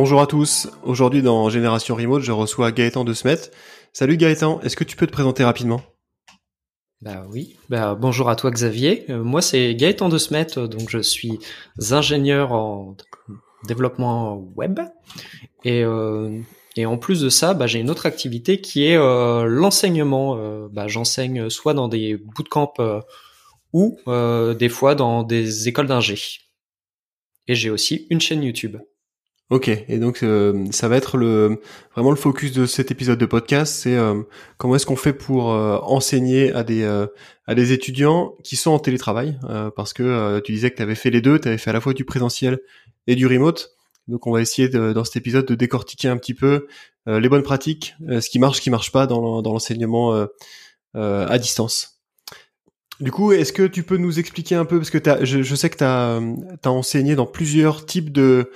Bonjour 0.00 0.20
à 0.20 0.28
tous. 0.28 0.68
Aujourd'hui 0.84 1.22
dans 1.22 1.50
Génération 1.50 1.96
Remote, 1.96 2.22
je 2.22 2.30
reçois 2.30 2.70
Gaëtan 2.70 3.02
de 3.02 3.12
Smet. 3.12 3.50
Salut 3.92 4.16
Gaëtan, 4.16 4.60
est-ce 4.60 4.76
que 4.76 4.84
tu 4.84 4.96
peux 4.96 5.08
te 5.08 5.12
présenter 5.12 5.42
rapidement? 5.42 5.82
Bah 7.00 7.26
oui, 7.28 7.56
bah, 7.68 7.96
bonjour 7.96 8.30
à 8.30 8.36
toi 8.36 8.52
Xavier. 8.52 9.06
Euh, 9.10 9.24
moi 9.24 9.42
c'est 9.42 9.74
Gaëtan 9.74 10.08
de 10.08 10.16
Smet, 10.16 10.54
donc 10.54 10.88
je 10.88 11.00
suis 11.00 11.40
ingénieur 11.90 12.52
en 12.52 12.96
développement 13.66 14.36
web 14.54 14.78
et 15.64 15.82
euh, 15.82 16.42
en 16.78 16.96
plus 16.96 17.20
de 17.20 17.28
ça, 17.28 17.52
bah, 17.52 17.66
j'ai 17.66 17.80
une 17.80 17.90
autre 17.90 18.06
activité 18.06 18.60
qui 18.60 18.86
est 18.86 18.96
euh, 18.96 19.46
l'enseignement. 19.46 20.36
bah, 20.68 20.86
j'enseigne 20.86 21.50
soit 21.50 21.74
dans 21.74 21.88
des 21.88 22.16
bootcamps 22.16 22.74
ou 23.72 23.98
des 24.06 24.68
fois 24.68 24.94
dans 24.94 25.24
des 25.24 25.66
écoles 25.66 25.88
d'ingé. 25.88 26.14
Et 27.48 27.56
j'ai 27.56 27.70
aussi 27.70 28.06
une 28.10 28.20
chaîne 28.20 28.44
YouTube. 28.44 28.76
Ok, 29.50 29.68
et 29.68 29.98
donc 29.98 30.22
euh, 30.22 30.66
ça 30.72 30.88
va 30.88 30.98
être 30.98 31.16
le 31.16 31.62
vraiment 31.94 32.10
le 32.10 32.16
focus 32.16 32.52
de 32.52 32.66
cet 32.66 32.90
épisode 32.90 33.18
de 33.18 33.24
podcast, 33.24 33.74
c'est 33.74 33.96
euh, 33.96 34.20
comment 34.58 34.76
est-ce 34.76 34.84
qu'on 34.84 34.94
fait 34.94 35.14
pour 35.14 35.54
euh, 35.54 35.78
enseigner 35.78 36.52
à 36.52 36.64
des 36.64 36.84
à 37.46 37.54
des 37.54 37.72
étudiants 37.72 38.34
qui 38.44 38.56
sont 38.56 38.72
en 38.72 38.78
télétravail, 38.78 39.38
parce 39.74 39.94
que 39.94 40.38
tu 40.40 40.52
disais 40.52 40.70
que 40.70 40.76
tu 40.76 40.82
avais 40.82 40.94
fait 40.94 41.08
les 41.08 41.22
deux, 41.22 41.38
tu 41.38 41.48
avais 41.48 41.56
fait 41.56 41.70
à 41.70 41.72
la 41.72 41.80
fois 41.80 41.94
du 41.94 42.04
présentiel 42.04 42.60
et 43.06 43.14
du 43.14 43.26
remote. 43.26 43.70
Donc 44.06 44.26
on 44.26 44.32
va 44.32 44.42
essayer 44.42 44.68
de, 44.68 44.92
dans 44.92 45.04
cet 45.04 45.16
épisode 45.16 45.46
de 45.46 45.54
décortiquer 45.54 46.08
un 46.08 46.18
petit 46.18 46.34
peu 46.34 46.66
les 47.06 47.28
bonnes 47.30 47.42
pratiques, 47.42 47.94
ce 48.06 48.28
qui 48.28 48.38
marche, 48.38 48.58
ce 48.58 48.62
qui 48.62 48.68
marche 48.68 48.92
pas 48.92 49.06
dans, 49.06 49.40
l'enseignement 49.40 50.26
à 50.92 51.38
distance. 51.38 52.02
Du 53.00 53.12
coup, 53.12 53.32
est-ce 53.32 53.54
que 53.54 53.62
tu 53.62 53.82
peux 53.82 53.96
nous 53.96 54.18
expliquer 54.18 54.56
un 54.56 54.66
peu, 54.66 54.76
parce 54.76 54.90
que 54.90 54.98
je, 55.24 55.40
je 55.40 55.54
sais 55.54 55.70
que 55.70 55.78
tu 55.78 55.84
as, 55.84 56.20
as 56.64 56.70
enseigné 56.70 57.14
dans 57.14 57.26
plusieurs 57.26 57.86
types 57.86 58.12
de 58.12 58.50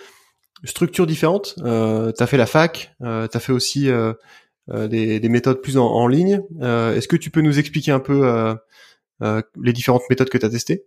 structures 0.65 1.07
différentes. 1.07 1.55
Euh, 1.65 2.13
tu 2.13 2.23
as 2.23 2.27
fait 2.27 2.37
la 2.37 2.47
fac, 2.47 2.95
euh, 3.03 3.27
tu 3.29 3.37
as 3.37 3.41
fait 3.41 3.53
aussi 3.53 3.89
euh, 3.89 4.13
euh, 4.71 4.89
des, 4.89 5.21
des, 5.21 5.29
méthodes 5.29 5.61
plus 5.61 5.77
en, 5.77 6.07
ligne. 6.07 6.43
Euh, 6.61 6.95
est-ce 6.95 7.09
que 7.09 7.17
tu 7.17 7.31
peux 7.31 7.41
nous 7.41 7.59
expliquer 7.59 7.93
un 7.93 8.01
peu 8.01 8.57
les 9.21 9.73
différentes 9.73 10.03
méthodes 10.11 10.31
que 10.31 10.39
tu 10.39 10.47
as 10.47 10.51
testées? 10.51 10.85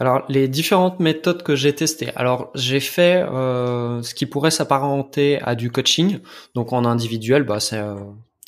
Alors 0.00 0.24
les 0.28 0.46
différentes 0.46 1.00
méthodes 1.00 1.42
que 1.42 1.56
j'ai 1.56 1.74
testées. 1.74 2.10
Alors 2.14 2.50
j'ai 2.54 2.80
fait 2.80 3.24
ce 3.26 4.14
qui 4.14 4.26
pourrait 4.26 4.50
s'apparenter 4.50 5.40
à 5.42 5.54
du 5.54 5.70
coaching. 5.70 6.20
Donc 6.54 6.72
en 6.72 6.84
individuel, 6.84 7.42
bah 7.42 7.60
c'est 7.60 7.82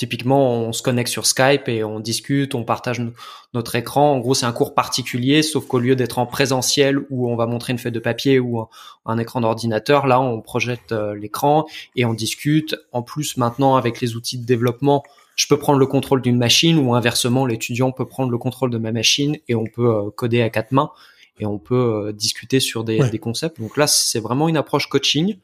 Typiquement, 0.01 0.55
on 0.55 0.73
se 0.73 0.83
connecte 0.83 1.11
sur 1.11 1.27
Skype 1.27 1.69
et 1.69 1.85
on 1.85 2.01
discute, 2.01 2.55
on 2.55 2.65
partage 2.65 3.03
notre 3.53 3.77
écran. 3.77 4.15
En 4.15 4.19
gros, 4.19 4.33
c'est 4.33 4.47
un 4.47 4.53
cours 4.53 4.73
particulier, 4.73 5.43
sauf 5.43 5.67
qu'au 5.67 5.79
lieu 5.79 5.95
d'être 5.95 6.19
en 6.19 6.25
présentiel 6.25 7.01
où 7.11 7.31
on 7.31 7.37
va 7.37 7.45
montrer 7.45 7.75
une 7.75 7.79
feuille 7.79 7.93
de 7.93 8.01
papier 8.01 8.39
ou 8.39 8.67
un, 9.05 9.19
écran 9.19 9.43
d'ordinateur, 9.43 10.07
là, 10.07 10.19
on 10.19 10.41
projette 10.41 10.93
euh, 10.93 11.15
l'écran 11.15 11.67
et 11.97 12.07
on 12.07 12.15
discute. 12.15 12.77
En 12.93 13.03
plus, 13.03 13.37
maintenant, 13.37 13.77
avec 13.77 14.01
les 14.01 14.17
outils 14.17 14.39
de 14.39 14.47
développement, 14.47 15.03
je 15.37 15.47
peux 15.47 15.59
prendre 15.59 15.79
le 15.79 15.85
contrôle 15.85 16.23
d'une 16.23 16.39
machine 16.39 16.79
ou 16.79 16.95
inversement, 16.95 17.45
l'étudiant 17.45 17.93
peut 17.93 18.07
prendre 18.07 18.31
le 18.31 18.39
contrôle 18.39 18.71
de 18.71 18.79
ma 18.79 18.93
machine 18.93 19.37
et 19.49 19.55
on 19.55 19.65
peut 19.65 19.95
euh, 19.95 20.11
coder 20.17 20.41
à 20.41 20.49
quatre 20.49 20.73
mains 20.73 20.93
et 21.41 21.45
on 21.45 21.59
peut 21.59 22.07
euh, 22.07 22.13
discuter 22.15 22.59
sur 22.59 22.85
des, 22.85 23.07
des 23.11 23.19
concepts. 23.19 23.61
Donc 23.61 23.77
là, 23.77 23.87
c'est 23.87 24.21
vraiment 24.21 24.49
une 24.49 24.57
approche 24.57 24.87
coaching. 24.87 25.37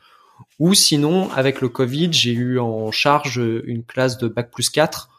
Ou 0.58 0.74
sinon, 0.74 1.30
avec 1.32 1.60
le 1.60 1.68
Covid, 1.68 2.12
j'ai 2.12 2.32
eu 2.32 2.58
en 2.58 2.90
charge 2.90 3.36
une 3.36 3.84
classe 3.84 4.18
de 4.18 4.28
bac 4.28 4.50
plus 4.50 4.70
4, 4.70 5.10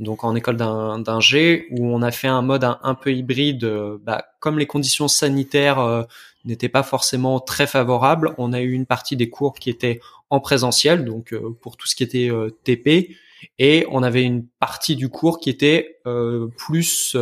donc 0.00 0.24
en 0.24 0.34
école 0.34 0.56
d'un 0.56 1.20
G, 1.20 1.66
où 1.70 1.86
on 1.86 2.02
a 2.02 2.10
fait 2.10 2.28
un 2.28 2.42
mode 2.42 2.64
un, 2.64 2.94
peu 2.94 3.12
hybride. 3.12 3.64
Bah, 4.02 4.24
comme 4.40 4.58
les 4.58 4.66
conditions 4.66 5.08
sanitaires 5.08 5.78
euh, 5.78 6.02
n'étaient 6.44 6.68
pas 6.68 6.82
forcément 6.82 7.40
très 7.40 7.66
favorables, 7.66 8.34
on 8.36 8.52
a 8.52 8.60
eu 8.60 8.72
une 8.72 8.86
partie 8.86 9.16
des 9.16 9.30
cours 9.30 9.54
qui 9.54 9.70
étaient 9.70 10.00
en 10.30 10.40
présentiel, 10.40 11.04
donc 11.04 11.32
euh, 11.32 11.56
pour 11.62 11.76
tout 11.76 11.86
ce 11.86 11.94
qui 11.94 12.02
était 12.02 12.30
euh, 12.30 12.50
TP, 12.64 13.16
et 13.58 13.86
on 13.90 14.02
avait 14.02 14.22
une 14.22 14.46
partie 14.58 14.96
du 14.96 15.08
cours 15.08 15.38
qui 15.38 15.50
était 15.50 15.98
plus 16.56 17.14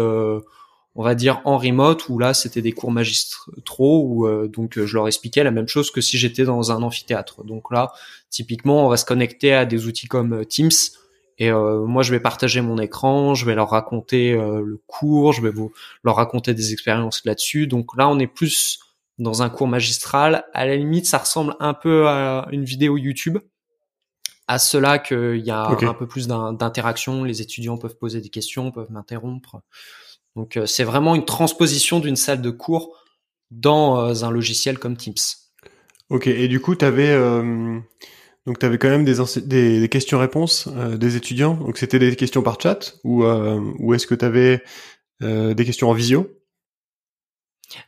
on 0.95 1.03
va 1.03 1.15
dire 1.15 1.41
en 1.45 1.57
remote 1.57 2.09
où 2.09 2.19
là 2.19 2.35
c'était 2.35 2.63
des 2.63 2.73
cours 2.73 2.91
magistraux 2.91 4.05
où 4.07 4.27
euh, 4.27 4.49
donc 4.49 4.79
je 4.79 4.95
leur 4.95 5.07
expliquais 5.09 5.43
la 5.43 5.51
même 5.51 5.69
chose 5.69 5.91
que 5.91 6.01
si 6.01 6.19
j'étais 6.19 6.45
dans 6.45 6.71
un 6.71 6.83
amphithéâtre. 6.83 7.45
Donc 7.45 7.71
là 7.71 7.93
typiquement 8.31 8.87
on 8.87 8.89
va 8.89 8.97
se 8.97 9.05
connecter 9.05 9.55
à 9.55 9.65
des 9.65 9.87
outils 9.87 10.07
comme 10.07 10.35
euh, 10.35 10.45
Teams 10.45 10.71
et 11.39 11.51
euh, 11.51 11.85
moi 11.87 12.03
je 12.03 12.11
vais 12.11 12.21
partager 12.21 12.61
mon 12.61 12.79
écran, 12.79 13.35
je 13.35 13.47
vais 13.47 13.55
leur 13.55 13.71
raconter 13.71 14.33
le 14.35 14.81
cours, 14.87 15.33
je 15.33 15.41
vais 15.41 15.51
vous 15.51 15.73
leur 16.05 16.17
raconter 16.17 16.53
des 16.53 16.73
expériences 16.73 17.25
là-dessus. 17.25 17.67
Donc 17.67 17.97
là 17.97 18.09
on 18.09 18.19
est 18.19 18.27
plus 18.27 18.81
dans 19.19 19.43
un 19.43 19.49
cours 19.49 19.67
magistral. 19.67 20.45
À 20.53 20.67
la 20.67 20.77
limite 20.77 21.07
ça 21.07 21.19
ressemble 21.19 21.57
un 21.59 21.75
peu 21.75 22.07
à 22.07 22.47
une 22.53 22.65
vidéo 22.65 22.99
YouTube. 22.99 23.39
À 24.47 24.59
cela 24.59 24.99
qu'il 24.99 25.39
y 25.39 25.51
a 25.51 25.67
un 25.69 25.95
peu 25.95 26.07
plus 26.07 26.27
d'interaction, 26.29 27.25
les 27.25 27.41
étudiants 27.41 27.79
peuvent 27.79 27.97
poser 27.97 28.21
des 28.21 28.29
questions, 28.29 28.71
peuvent 28.71 28.91
m'interrompre. 28.91 29.63
Donc 30.37 30.57
euh, 30.57 30.67
c'est 30.67 30.85
vraiment 30.85 31.15
une 31.15 31.25
transposition 31.25 32.01
d'une 32.01 32.17
salle 32.17 32.41
de 32.41 32.51
cours 32.51 32.97
dans 33.51 34.01
euh, 34.01 34.25
un 34.25 34.31
logiciel 34.31 34.79
comme 34.79 34.97
Teams. 34.97 35.15
Ok, 36.09 36.27
et 36.27 36.49
du 36.49 36.61
coup, 36.61 36.75
tu 36.75 36.85
avais, 36.85 37.11
euh, 37.11 37.79
donc 38.47 38.59
tu 38.59 38.67
avais 38.67 38.79
quand 38.79 38.89
même 38.89 39.05
des, 39.05 39.17
des, 39.81 39.89
questions-réponses 39.89 40.69
des 40.69 41.17
étudiants. 41.17 41.55
Donc 41.55 41.79
c'était 41.79 41.99
des 41.99 42.15
questions 42.17 42.43
par 42.43 42.61
chat 42.61 42.95
ou, 43.05 43.25
ou 43.25 43.95
est-ce 43.95 44.07
que 44.07 44.15
tu 44.15 44.25
avais 44.25 44.63
des 45.21 45.65
questions 45.65 45.89
en 45.89 45.95
visio? 45.95 46.31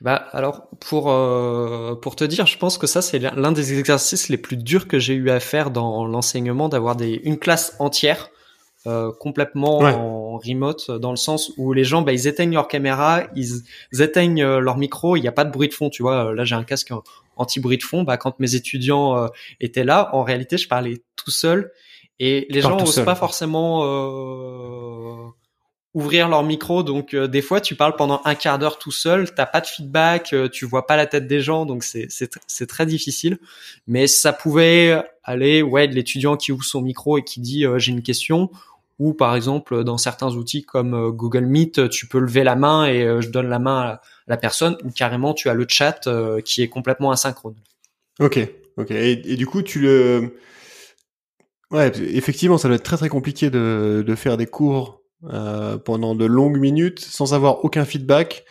Bah 0.01 0.15
alors 0.33 0.71
pour 0.81 1.13
pour 2.01 2.17
te 2.17 2.25
dire, 2.25 2.47
je 2.47 2.57
pense 2.57 2.79
que 2.79 2.87
ça 2.87 3.03
c'est 3.03 3.19
l'un 3.19 3.53
des 3.53 3.79
exercices 3.79 4.31
les 4.31 4.39
plus 4.39 4.57
durs 4.57 4.89
que 4.89 4.99
j'ai 4.99 5.13
eu 5.13 5.29
à 5.29 5.41
faire 5.41 5.71
dans 5.71 6.07
l'enseignement, 6.07 6.71
d'avoir 6.71 6.97
des 6.97 7.21
une 7.25 7.39
classe 7.39 7.77
entière 7.79 8.31
euh, 8.87 9.13
complètement 9.19 9.79
en 9.79 10.37
remote 10.37 10.91
dans 10.91 11.11
le 11.11 11.17
sens 11.17 11.53
où 11.57 11.73
les 11.73 11.85
gens 11.85 12.03
bah, 12.03 12.13
ils 12.13 12.27
éteignent 12.27 12.53
leur 12.53 12.69
caméra, 12.69 13.23
ils, 13.35 13.63
éteignent 13.99 14.43
euh, 14.43 14.59
leur 14.59 14.77
micro, 14.77 15.17
il 15.17 15.23
n'y 15.23 15.29
a 15.29 15.33
pas 15.33 15.47
de 15.47 15.51
bruit 15.51 15.69
de 15.69 15.73
fond, 15.73 15.89
tu 15.89 16.03
vois. 16.03 16.35
Là 16.35 16.45
j'ai 16.45 16.55
un 16.55 16.65
casque 16.65 16.93
anti-bruit 17.37 17.79
de 17.79 17.83
fond. 17.83 18.03
Bah 18.03 18.19
quand 18.19 18.39
mes 18.41 18.57
étudiants 18.57 19.17
euh, 19.17 19.29
étaient 19.59 19.85
là, 19.85 20.11
en 20.13 20.23
réalité 20.23 20.59
je 20.59 20.69
parlais 20.69 21.03
tout 21.17 21.31
seul 21.31 21.73
et 22.21 22.47
les 22.51 22.61
gens 22.61 22.77
n'osent 22.77 23.03
pas 23.07 23.15
forcément 23.15 23.81
ouvrir 25.95 26.29
leur 26.29 26.43
micro. 26.43 26.83
Donc 26.83 27.17
des 27.17 27.41
fois 27.41 27.63
tu 27.63 27.77
parles 27.77 27.97
pendant 27.97 28.21
un 28.27 28.35
quart 28.35 28.59
d'heure 28.59 28.79
tout 28.79 28.93
seul, 28.93 29.33
t'as 29.33 29.47
pas 29.47 29.63
de 29.63 29.67
feedback, 29.67 30.35
tu 30.53 30.67
vois 30.67 30.87
pas 30.87 30.97
la 30.97 31.07
tête 31.07 31.27
des 31.27 31.41
gens, 31.41 31.65
donc 31.65 31.85
c'est 31.85 32.09
c'est 32.11 32.67
très 32.67 32.85
difficile. 32.85 33.39
Mais 33.87 34.09
ça 34.09 34.35
pouvait 34.35 35.03
aller 35.23 35.63
ouais 35.63 35.89
de 35.89 35.95
l'étudiant 35.95 36.37
qui 36.37 36.53
ouvre 36.53 36.65
son 36.65 36.83
micro 36.83 37.17
et 37.17 37.25
qui 37.25 37.41
dit 37.41 37.65
j'ai 37.79 37.91
une 37.91 38.03
question 38.03 38.51
ou 38.99 39.13
par 39.13 39.35
exemple 39.35 39.85
dans 39.85 39.99
certains 39.99 40.31
outils 40.35 40.65
comme 40.65 40.95
euh, 40.95 41.11
Google 41.11 41.47
Meet, 41.47 41.89
tu 41.89 42.07
peux 42.07 42.19
lever 42.19 42.45
la 42.45 42.57
main 42.57 42.87
et 42.87 43.03
euh, 43.03 43.21
je 43.21 43.29
donne 43.29 43.49
la 43.49 43.59
main 43.59 43.81
à 43.81 44.01
la 44.27 44.37
personne, 44.37 44.77
ou 44.85 44.91
carrément 44.91 45.35
tu 45.35 45.49
as 45.49 45.55
le 45.55 45.67
chat 45.69 46.07
euh, 46.07 46.41
qui 46.41 46.63
est 46.63 46.69
complètement 46.69 47.11
asynchrone. 47.11 47.57
Ok, 48.21 48.39
ok. 48.77 48.91
Et, 48.91 49.17
du 49.17 49.47
coup, 49.47 49.63
tu 49.63 49.81
le, 49.81 50.37
ouais, 51.71 51.93
effectivement, 52.15 52.59
ça 52.59 52.69
doit 52.69 52.77
être 52.77 52.85
très 52.85 52.97
très 52.97 53.09
compliqué 53.09 53.51
de, 53.51 54.05
de 54.07 54.15
faire 54.15 54.37
des 54.37 54.47
cours 54.47 55.01
pendant 55.85 56.15
de 56.15 56.27
longues 56.27 56.59
minutes 56.59 57.01
sans 57.01 57.33
avoir 57.33 57.65
aucun 57.65 57.87
feedback. 57.87 58.45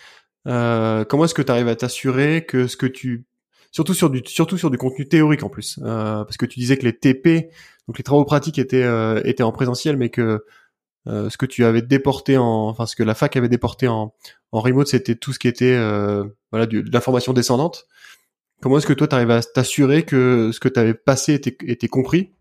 Comment 0.46 1.26
est-ce 1.26 1.36
que 1.36 1.44
tu 1.44 1.52
arrives 1.52 1.68
à 1.68 1.76
t'assurer 1.76 2.46
que 2.46 2.68
ce 2.68 2.76
que 2.76 2.88
tu 2.88 3.26
surtout 3.74 3.94
sur 3.94 4.10
du 4.10 4.22
surtout 4.26 4.58
sur 4.58 4.72
du 4.72 4.78
contenu 4.78 5.08
théorique 5.08 5.44
en 5.44 5.50
plus. 5.50 5.80
Euh, 5.82 6.24
parce 6.24 6.38
que 6.38 6.46
tu 6.46 6.60
disais 6.60 6.78
que 6.78 6.86
les 6.86 6.94
TP 6.98 7.50
donc 7.88 7.98
les 7.98 8.04
travaux 8.04 8.24
pratiques 8.24 8.60
étaient 8.60 8.84
euh, 8.84 9.22
étaient 9.26 9.44
en 9.44 9.52
présentiel 9.52 9.98
mais 9.98 10.10
que 10.10 10.46
euh, 11.08 11.30
ce 11.30 11.36
que 11.36 11.46
tu 11.46 11.66
avais 11.66 11.82
déporté 11.82 12.38
en 12.38 12.70
enfin 12.70 12.86
ce 12.86 12.96
que 12.96 13.04
la 13.04 13.16
fac 13.16 13.36
avait 13.36 13.50
déporté 13.50 13.90
en 13.90 14.14
en 14.54 14.62
remote 14.62 14.88
c'était 14.88 15.16
tout 15.16 15.34
ce 15.34 15.40
qui 15.40 15.50
était 15.50 15.76
voilà 16.52 16.68
de 16.68 16.86
l'information 16.94 17.34
descendante. 17.34 17.88
Comment 18.62 18.78
est-ce 18.78 18.88
que 18.88 18.94
toi 18.94 19.08
tu 19.08 19.16
arrives 19.16 19.32
à 19.32 19.42
t'assurer 19.42 20.04
que 20.04 20.52
ce 20.54 20.60
que 20.62 20.70
tu 20.70 20.80
avais 20.80 20.94
passé 20.94 21.34
était, 21.34 21.58
était 21.66 21.90
compris? 21.90 22.32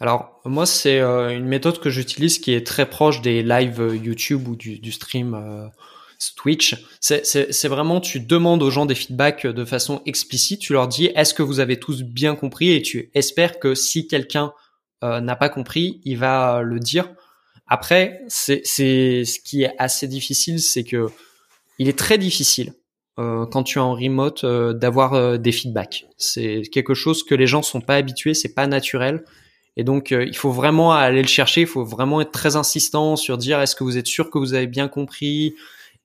Alors 0.00 0.42
moi 0.44 0.66
c'est 0.66 1.00
une 1.00 1.46
méthode 1.46 1.78
que 1.78 1.88
j'utilise 1.88 2.40
qui 2.40 2.52
est 2.52 2.66
très 2.66 2.90
proche 2.90 3.22
des 3.22 3.42
lives 3.42 3.98
YouTube 4.02 4.48
ou 4.48 4.56
du, 4.56 4.80
du 4.80 4.92
stream 4.92 5.70
Twitch, 6.36 6.76
c'est 7.00 7.68
vraiment 7.68 8.00
tu 8.00 8.20
demandes 8.20 8.62
aux 8.62 8.70
gens 8.70 8.86
des 8.86 8.94
feedbacks 8.94 9.46
de 9.46 9.64
façon 9.64 10.02
explicite. 10.06 10.60
Tu 10.60 10.72
leur 10.72 10.88
dis 10.88 11.06
est-ce 11.14 11.34
que 11.34 11.42
vous 11.42 11.60
avez 11.60 11.78
tous 11.78 12.02
bien 12.02 12.34
compris? 12.34 12.72
Et 12.72 12.82
tu 12.82 13.10
espères 13.14 13.58
que 13.58 13.74
si 13.74 14.06
quelqu'un 14.06 14.52
euh, 15.02 15.20
n'a 15.20 15.36
pas 15.36 15.48
compris, 15.48 16.00
il 16.04 16.18
va 16.18 16.62
le 16.62 16.78
dire. 16.78 17.08
Après, 17.66 18.22
c'est 18.28 18.62
ce 18.64 19.38
qui 19.40 19.62
est 19.62 19.74
assez 19.78 20.08
difficile, 20.08 20.60
c'est 20.60 20.84
que 20.84 21.06
il 21.78 21.88
est 21.88 21.98
très 21.98 22.18
difficile 22.18 22.74
euh, 23.18 23.46
quand 23.46 23.62
tu 23.62 23.78
es 23.78 23.80
en 23.80 23.94
remote 23.94 24.44
euh, 24.44 24.72
d'avoir 24.72 25.14
euh, 25.14 25.38
des 25.38 25.52
feedbacks. 25.52 26.06
C'est 26.18 26.62
quelque 26.72 26.94
chose 26.94 27.22
que 27.22 27.34
les 27.34 27.46
gens 27.46 27.62
sont 27.62 27.80
pas 27.80 27.96
habitués, 27.96 28.34
c'est 28.34 28.54
pas 28.54 28.66
naturel. 28.66 29.24
Et 29.76 29.84
donc, 29.84 30.10
il 30.10 30.36
faut 30.36 30.50
vraiment 30.50 30.92
aller 30.92 31.22
le 31.22 31.28
chercher. 31.28 31.62
Il 31.62 31.66
faut 31.66 31.84
vraiment 31.84 32.20
être 32.20 32.32
très 32.32 32.56
insistant 32.56 33.16
sur 33.16 33.38
dire 33.38 33.60
est-ce 33.60 33.76
que 33.76 33.84
vous 33.84 33.96
êtes 33.96 34.08
sûr 34.08 34.28
que 34.28 34.36
vous 34.36 34.52
avez 34.52 34.66
bien 34.66 34.88
compris? 34.88 35.54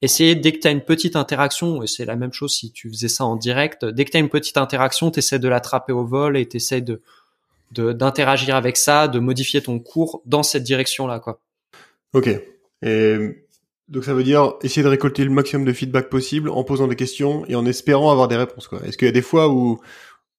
Essayer 0.06 0.36
dès 0.36 0.52
que 0.52 0.60
tu 0.60 0.68
as 0.68 0.72
une 0.72 0.82
petite 0.82 1.16
interaction, 1.16 1.82
et 1.82 1.88
c'est 1.88 2.06
la 2.06 2.16
même 2.16 2.32
chose 2.32 2.54
si 2.54 2.72
tu 2.72 2.90
faisais 2.92 3.08
ça 3.08 3.26
en 3.26 3.36
direct. 3.36 3.86
Dès 3.86 4.06
que 4.06 4.12
tu 4.12 4.18
as 4.18 4.20
une 4.20 4.30
petite 4.30 4.56
interaction, 4.56 5.10
tu 5.10 5.18
essaies 5.18 5.40
de 5.40 5.48
l'attraper 5.48 5.94
au 5.94 6.06
vol 6.06 6.38
et 6.38 6.48
tu 6.48 6.58
essaies 6.58 6.86
d'interagir 7.72 8.56
avec 8.56 8.78
ça, 8.78 9.08
de 9.08 9.18
modifier 9.18 9.64
ton 9.64 9.80
cours 9.80 10.22
dans 10.28 10.44
cette 10.44 10.62
direction-là. 10.62 11.24
Ok. 12.14 12.30
Et 12.84 13.18
donc 13.88 14.04
ça 14.04 14.14
veut 14.14 14.24
dire 14.24 14.54
essayer 14.62 14.84
de 14.84 14.90
récolter 14.90 15.24
le 15.24 15.32
maximum 15.32 15.66
de 15.66 15.74
feedback 15.74 16.08
possible 16.10 16.50
en 16.50 16.64
posant 16.64 16.88
des 16.88 16.96
questions 16.96 17.44
et 17.48 17.56
en 17.56 17.66
espérant 17.66 18.12
avoir 18.12 18.28
des 18.28 18.36
réponses. 18.36 18.70
Est-ce 18.86 19.00
qu'il 19.00 19.08
y 19.08 19.10
a 19.10 19.12
des 19.12 19.24
fois 19.24 19.50
où 19.50 19.80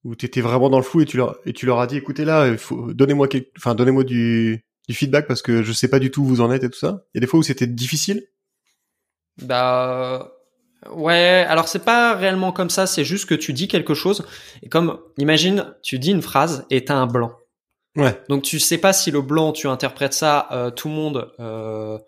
où 0.04 0.14
t'étais 0.14 0.42
vraiment 0.42 0.70
dans 0.70 0.78
le 0.78 0.84
flou 0.84 1.00
et 1.00 1.06
tu 1.06 1.16
leur 1.16 1.40
tu 1.44 1.72
as 1.72 1.86
dit 1.88 1.96
écoutez 1.96 2.24
là, 2.24 2.54
donnez-moi 2.94 3.26
du 4.04 4.62
feedback 4.88 5.26
parce 5.26 5.42
que 5.42 5.64
je 5.64 5.72
sais 5.72 5.88
pas 5.88 5.98
du 5.98 6.12
tout 6.12 6.22
où 6.22 6.26
vous 6.26 6.40
en 6.40 6.52
êtes 6.52 6.62
et 6.62 6.70
tout 6.70 6.78
ça? 6.78 7.04
Il 7.12 7.16
y 7.16 7.18
a 7.18 7.22
des 7.22 7.26
fois 7.26 7.40
où 7.40 7.42
c'était 7.42 7.66
difficile? 7.66 8.28
Bah 9.42 10.32
ouais, 10.90 11.44
alors 11.48 11.68
c'est 11.68 11.84
pas 11.84 12.14
réellement 12.14 12.52
comme 12.52 12.70
ça, 12.70 12.86
c'est 12.86 13.04
juste 13.04 13.26
que 13.26 13.34
tu 13.34 13.52
dis 13.52 13.68
quelque 13.68 13.94
chose 13.94 14.26
et 14.62 14.68
comme 14.68 14.98
imagine 15.18 15.74
tu 15.82 15.98
dis 15.98 16.10
une 16.10 16.22
phrase 16.22 16.66
et 16.70 16.84
t'as 16.84 16.96
un 16.96 17.06
blanc. 17.06 17.32
Ouais. 17.96 18.20
Donc 18.28 18.42
tu 18.42 18.58
sais 18.60 18.78
pas 18.78 18.92
si 18.92 19.10
le 19.10 19.22
blanc 19.22 19.52
tu 19.52 19.68
interprètes 19.68 20.12
ça 20.12 20.48
euh, 20.52 20.70
tout 20.70 20.88
le 20.88 20.94
monde 20.94 21.32
euh, 21.40 21.98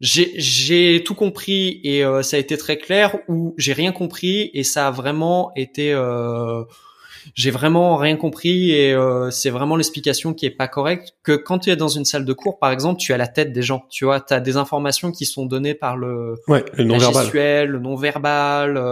j'ai 0.00 1.04
tout 1.04 1.14
compris 1.14 1.80
et 1.84 2.04
euh, 2.04 2.22
ça 2.22 2.36
a 2.36 2.40
été 2.40 2.56
très 2.56 2.78
clair 2.78 3.18
ou 3.28 3.54
j'ai 3.58 3.74
rien 3.74 3.92
compris 3.92 4.50
et 4.54 4.64
ça 4.64 4.88
a 4.88 4.90
vraiment 4.90 5.52
été 5.56 5.92
euh, 5.92 6.64
j'ai 7.34 7.50
vraiment 7.50 7.96
rien 7.96 8.16
compris 8.16 8.72
et 8.72 8.92
euh, 8.92 9.30
c'est 9.30 9.50
vraiment 9.50 9.76
l'explication 9.76 10.34
qui 10.34 10.46
est 10.46 10.50
pas 10.50 10.68
correcte 10.68 11.14
que 11.22 11.32
quand 11.32 11.60
tu 11.60 11.70
es 11.70 11.76
dans 11.76 11.88
une 11.88 12.04
salle 12.04 12.24
de 12.24 12.32
cours 12.32 12.58
par 12.58 12.70
exemple 12.70 13.00
tu 13.00 13.12
as 13.12 13.16
la 13.16 13.28
tête 13.28 13.52
des 13.52 13.62
gens 13.62 13.84
tu 13.90 14.04
vois 14.04 14.20
tu 14.20 14.34
as 14.34 14.40
des 14.40 14.56
informations 14.56 15.12
qui 15.12 15.26
sont 15.26 15.46
données 15.46 15.74
par 15.74 15.96
le 15.96 16.34
ouais, 16.48 16.64
le 16.74 16.84
non 16.84 16.98
verbal 16.98 17.68
le 17.68 17.78
non 17.78 17.96
verbal 17.96 18.82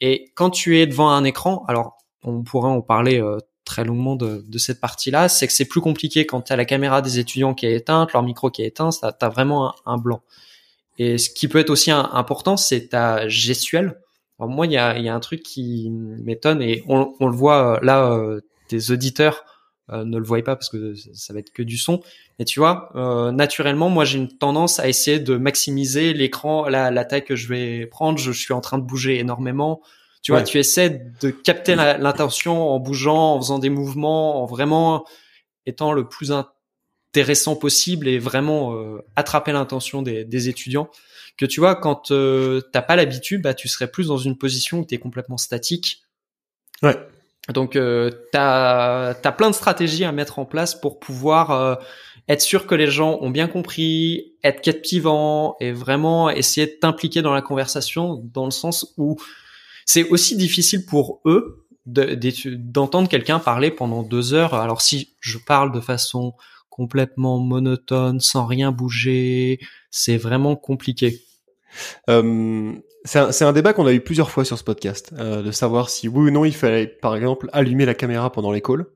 et 0.00 0.30
quand 0.34 0.50
tu 0.50 0.78
es 0.78 0.86
devant 0.86 1.10
un 1.10 1.24
écran 1.24 1.64
alors 1.68 1.96
on 2.22 2.42
pourrait 2.42 2.70
en 2.70 2.82
parler 2.82 3.22
très 3.70 3.84
longuement 3.84 4.16
de, 4.16 4.44
de 4.46 4.58
cette 4.58 4.80
partie-là, 4.80 5.28
c'est 5.28 5.46
que 5.46 5.52
c'est 5.52 5.64
plus 5.64 5.80
compliqué 5.80 6.26
quand 6.26 6.42
tu 6.42 6.52
as 6.52 6.56
la 6.56 6.64
caméra 6.64 7.02
des 7.02 7.20
étudiants 7.20 7.54
qui 7.54 7.66
est 7.66 7.74
éteinte, 7.74 8.12
leur 8.12 8.24
micro 8.24 8.50
qui 8.50 8.62
est 8.62 8.66
éteint, 8.66 8.90
tu 8.90 9.06
as 9.06 9.28
vraiment 9.28 9.72
un, 9.86 9.96
blanc. 9.96 10.22
Et 10.98 11.18
ce 11.18 11.30
qui 11.30 11.46
peut 11.46 11.60
être 11.60 11.70
aussi 11.70 11.92
important, 11.92 12.56
c'est 12.56 12.88
ta 12.88 13.28
gestuelle. 13.28 14.00
Alors 14.40 14.50
moi, 14.50 14.66
il 14.66 14.72
y 14.72 14.78
a, 14.78 14.98
y 14.98 15.08
a, 15.08 15.14
un 15.14 15.20
truc 15.20 15.42
qui 15.42 15.90
m'étonne 15.90 16.62
et 16.62 16.82
on, 16.88 17.14
on, 17.20 17.26
le 17.26 17.36
voit 17.36 17.76
euh, 17.76 17.80
là, 17.82 18.10
euh, 18.10 18.40
des 18.70 18.90
auditeurs 18.90 19.44
euh, 19.92 20.04
ne 20.04 20.18
le 20.18 20.24
voient 20.24 20.42
pas 20.42 20.56
parce 20.56 20.70
que 20.70 20.94
ça 20.94 21.32
va 21.32 21.40
être 21.40 21.52
que 21.52 21.62
du 21.62 21.76
son. 21.76 22.00
Et 22.38 22.44
tu 22.44 22.60
vois, 22.60 22.90
euh, 22.94 23.32
naturellement, 23.32 23.90
moi, 23.90 24.04
j'ai 24.04 24.18
une 24.18 24.38
tendance 24.38 24.80
à 24.80 24.88
essayer 24.88 25.18
de 25.18 25.36
maximiser 25.36 26.14
l'écran, 26.14 26.68
la, 26.68 26.90
la 26.90 27.04
taille 27.04 27.24
que 27.24 27.36
je 27.36 27.48
vais 27.48 27.86
prendre. 27.86 28.18
Je, 28.18 28.32
je 28.32 28.40
suis 28.40 28.54
en 28.54 28.60
train 28.60 28.78
de 28.78 28.84
bouger 28.84 29.18
énormément. 29.18 29.82
Tu 30.22 30.32
vois, 30.32 30.42
tu 30.42 30.58
essaies 30.58 31.02
de 31.22 31.30
capter 31.30 31.74
l'intention 31.74 32.70
en 32.70 32.78
bougeant, 32.78 33.34
en 33.34 33.40
faisant 33.40 33.58
des 33.58 33.70
mouvements, 33.70 34.42
en 34.42 34.46
vraiment 34.46 35.06
étant 35.64 35.92
le 35.92 36.06
plus 36.08 36.30
intéressant 36.30 37.56
possible 37.56 38.06
et 38.06 38.18
vraiment 38.18 38.74
euh, 38.74 38.98
attraper 39.16 39.52
l'intention 39.52 40.02
des, 40.02 40.26
des, 40.26 40.50
étudiants. 40.50 40.90
Que 41.40 41.46
tu 41.46 41.58
vois, 41.58 41.74
quand 41.74 42.10
euh, 42.10 42.60
t'as 42.70 42.82
pas 42.82 42.96
l'habitude, 42.96 43.40
bah 43.40 43.54
tu 43.54 43.66
serais 43.66 43.90
plus 43.90 44.08
dans 44.08 44.18
une 44.18 44.36
position 44.36 44.80
où 44.80 44.84
tu 44.84 44.94
es 44.94 44.98
complètement 44.98 45.38
statique. 45.38 46.02
Ouais. 46.82 46.98
Donc 47.48 47.76
euh, 47.76 48.10
t'as 48.30 49.14
as 49.14 49.32
plein 49.32 49.48
de 49.48 49.54
stratégies 49.54 50.04
à 50.04 50.12
mettre 50.12 50.38
en 50.38 50.44
place 50.44 50.78
pour 50.78 51.00
pouvoir 51.00 51.50
euh, 51.50 51.76
être 52.28 52.42
sûr 52.42 52.66
que 52.66 52.74
les 52.74 52.88
gens 52.88 53.16
ont 53.22 53.30
bien 53.30 53.48
compris, 53.48 54.34
être 54.44 54.60
captivant 54.60 55.56
et 55.60 55.72
vraiment 55.72 56.28
essayer 56.28 56.66
de 56.66 56.76
t'impliquer 56.78 57.22
dans 57.22 57.32
la 57.32 57.40
conversation 57.40 58.22
dans 58.34 58.44
le 58.44 58.50
sens 58.50 58.92
où 58.98 59.16
c'est 59.86 60.06
aussi 60.10 60.36
difficile 60.36 60.84
pour 60.84 61.22
eux 61.24 61.66
d'entendre 61.86 63.08
quelqu'un 63.08 63.38
parler 63.38 63.70
pendant 63.70 64.02
deux 64.02 64.34
heures. 64.34 64.52
Alors 64.52 64.82
si 64.82 65.14
je 65.20 65.38
parle 65.38 65.72
de 65.72 65.80
façon 65.80 66.34
complètement 66.68 67.38
monotone, 67.38 68.20
sans 68.20 68.44
rien 68.44 68.72
bouger, 68.72 69.58
c'est 69.90 70.18
vraiment 70.18 70.54
compliqué. 70.54 71.22
Euh, 72.08 72.72
c'est 73.04 73.44
un, 73.44 73.52
débat 73.52 73.72
qu'on 73.72 73.86
a 73.86 73.92
eu 73.92 74.00
plusieurs 74.00 74.30
fois 74.30 74.44
sur 74.44 74.58
ce 74.58 74.64
podcast, 74.64 75.12
euh, 75.18 75.42
de 75.42 75.50
savoir 75.52 75.88
si 75.88 76.08
oui 76.08 76.28
ou 76.28 76.30
non 76.30 76.44
il 76.44 76.54
fallait, 76.54 76.86
par 76.86 77.16
exemple, 77.16 77.48
allumer 77.52 77.86
la 77.86 77.94
caméra 77.94 78.30
pendant 78.30 78.52
les 78.52 78.60
calls. 78.60 78.86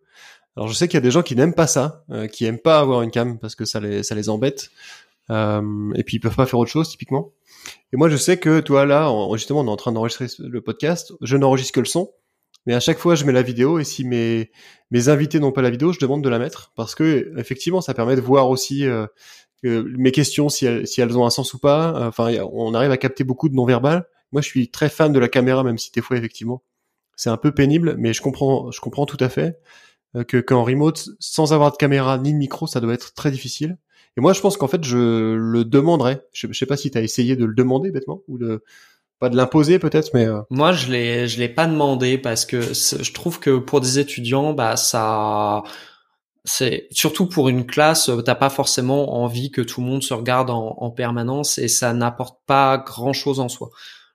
Alors 0.57 0.69
je 0.69 0.75
sais 0.75 0.87
qu'il 0.87 0.97
y 0.97 0.99
a 0.99 1.01
des 1.03 1.11
gens 1.11 1.23
qui 1.23 1.35
n'aiment 1.35 1.55
pas 1.55 1.67
ça, 1.67 2.05
euh, 2.11 2.27
qui 2.27 2.45
aiment 2.45 2.59
pas 2.59 2.79
avoir 2.79 3.03
une 3.03 3.11
cam 3.11 3.39
parce 3.39 3.55
que 3.55 3.65
ça 3.65 3.81
les, 3.81 4.29
embête, 4.29 4.71
et 5.31 6.05
puis 6.05 6.17
ils 6.17 6.21
peuvent 6.21 6.37
pas 6.37 6.47
faire 6.47 6.59
autre 6.59 6.71
chose 6.71 6.89
typiquement. 6.89 7.33
Et 7.93 7.97
moi, 7.97 8.09
je 8.09 8.17
sais 8.17 8.37
que 8.37 8.61
toi 8.61 8.85
là, 8.85 9.11
justement, 9.35 9.61
on 9.61 9.67
est 9.67 9.71
en 9.71 9.77
train 9.77 9.93
d'enregistrer 9.93 10.27
le 10.39 10.61
podcast. 10.61 11.13
Je 11.23 11.37
n'enregistre 11.37 11.73
que 11.73 11.81
le 11.81 11.87
son, 11.87 12.13
mais 12.67 12.75
à 12.75 12.81
chaque 12.81 12.99
fois, 12.99 13.15
je 13.15 13.25
mets 13.25 13.33
la 13.33 13.43
vidéo. 13.43 13.79
Et 13.79 13.85
si 13.85 14.05
mes 14.05 14.51
mes 14.91 15.09
invités 15.09 15.41
n'ont 15.41 15.51
pas 15.51 15.63
la 15.63 15.71
vidéo, 15.71 15.93
je 15.93 15.99
demande 15.99 16.23
de 16.23 16.29
la 16.29 16.39
mettre 16.39 16.73
parce 16.77 16.95
que 16.95 17.33
effectivement, 17.39 17.81
ça 17.81 17.95
permet 17.95 18.17
de 18.17 18.21
voir 18.21 18.51
aussi 18.51 18.87
euh, 19.65 19.85
mes 19.97 20.13
questions 20.13 20.49
si 20.49 20.67
elles, 20.67 20.87
si 20.87 21.01
elles 21.01 21.17
ont 21.17 21.27
un 21.27 21.31
sens 21.31 21.55
ou 21.55 21.59
pas. 21.59 22.07
Enfin, 22.07 22.33
on 22.53 22.75
arrive 22.75 22.91
à 22.91 22.97
capter 22.97 23.25
beaucoup 23.25 23.49
de 23.49 23.55
non-verbal. 23.55 24.07
Moi, 24.33 24.43
je 24.43 24.49
suis 24.49 24.71
très 24.71 24.89
fan 24.89 25.13
de 25.13 25.19
la 25.19 25.29
caméra, 25.29 25.63
même 25.63 25.79
si 25.79 25.91
des 25.93 26.01
fois, 26.01 26.17
effectivement, 26.17 26.63
c'est 27.17 27.31
un 27.31 27.37
peu 27.37 27.53
pénible, 27.53 27.95
mais 27.99 28.13
je 28.13 28.23
comprends, 28.23 28.71
je 28.71 28.81
comprends 28.81 29.07
tout 29.07 29.19
à 29.21 29.29
fait 29.29 29.59
euh, 30.17 30.25
que 30.25 30.39
qu'en 30.39 30.65
remote, 30.65 31.09
sans 31.19 31.53
avoir 31.53 31.73
de 31.73 31.77
caméra 31.77 32.19
ni 32.19 32.33
de 32.33 32.39
micro, 32.39 32.67
ça 32.67 32.81
doit 32.81 32.95
être 32.95 33.15
très 33.15 33.31
difficile. 33.31 33.77
Et 34.17 34.21
moi, 34.21 34.33
je 34.33 34.41
pense 34.41 34.57
qu'en 34.57 34.69
fait, 34.69 34.85
je 34.85 35.35
le 35.35 35.65
demanderais. 35.65 36.25
Je, 36.33 36.53
sais 36.53 36.67
pas 36.67 36.77
si 36.77 36.91
tu 36.91 36.99
as 36.99 37.03
essayé 37.03 37.37
de 37.37 37.45
le 37.45 37.55
demander 37.55 37.91
bêtement 37.91 38.23
ou 38.29 38.39
de 38.39 38.63
pas 39.19 39.29
de 39.29 39.37
l'imposer 39.37 39.79
peut-être, 39.79 40.11
mais 40.15 40.27
euh. 40.27 40.41
moi, 40.51 40.73
je 40.73 40.91
l'ai, 40.91 41.29
je 41.29 41.39
l'ai 41.39 41.49
pas 41.49 41.67
demandé 41.67 42.19
parce 42.19 42.45
que 42.45 42.61
je 42.61 43.13
trouve 43.13 43.41
que 43.41 43.59
pour 43.59 43.81
des 43.81 43.99
étudiants, 43.99 44.53
bah 44.53 44.77
ça, 44.77 45.63
c'est 46.45 46.89
surtout 46.91 47.27
pour 47.27 47.49
une 47.49 47.67
classe, 47.67 48.11
t'as 48.25 48.35
pas 48.35 48.51
forcément 48.51 49.23
envie 49.23 49.51
que 49.51 49.63
tout 49.63 49.81
le 49.81 49.87
monde 49.87 50.03
se 50.03 50.13
regarde 50.13 50.51
en, 50.51 50.77
en 50.79 50.91
permanence 50.91 51.59
et 51.59 51.69
ça 51.69 51.93
n'apporte 51.95 52.39
pas 52.47 52.79
grand 52.79 53.15
chose 53.15 53.41
en 53.41 53.49
soi. 53.49 53.71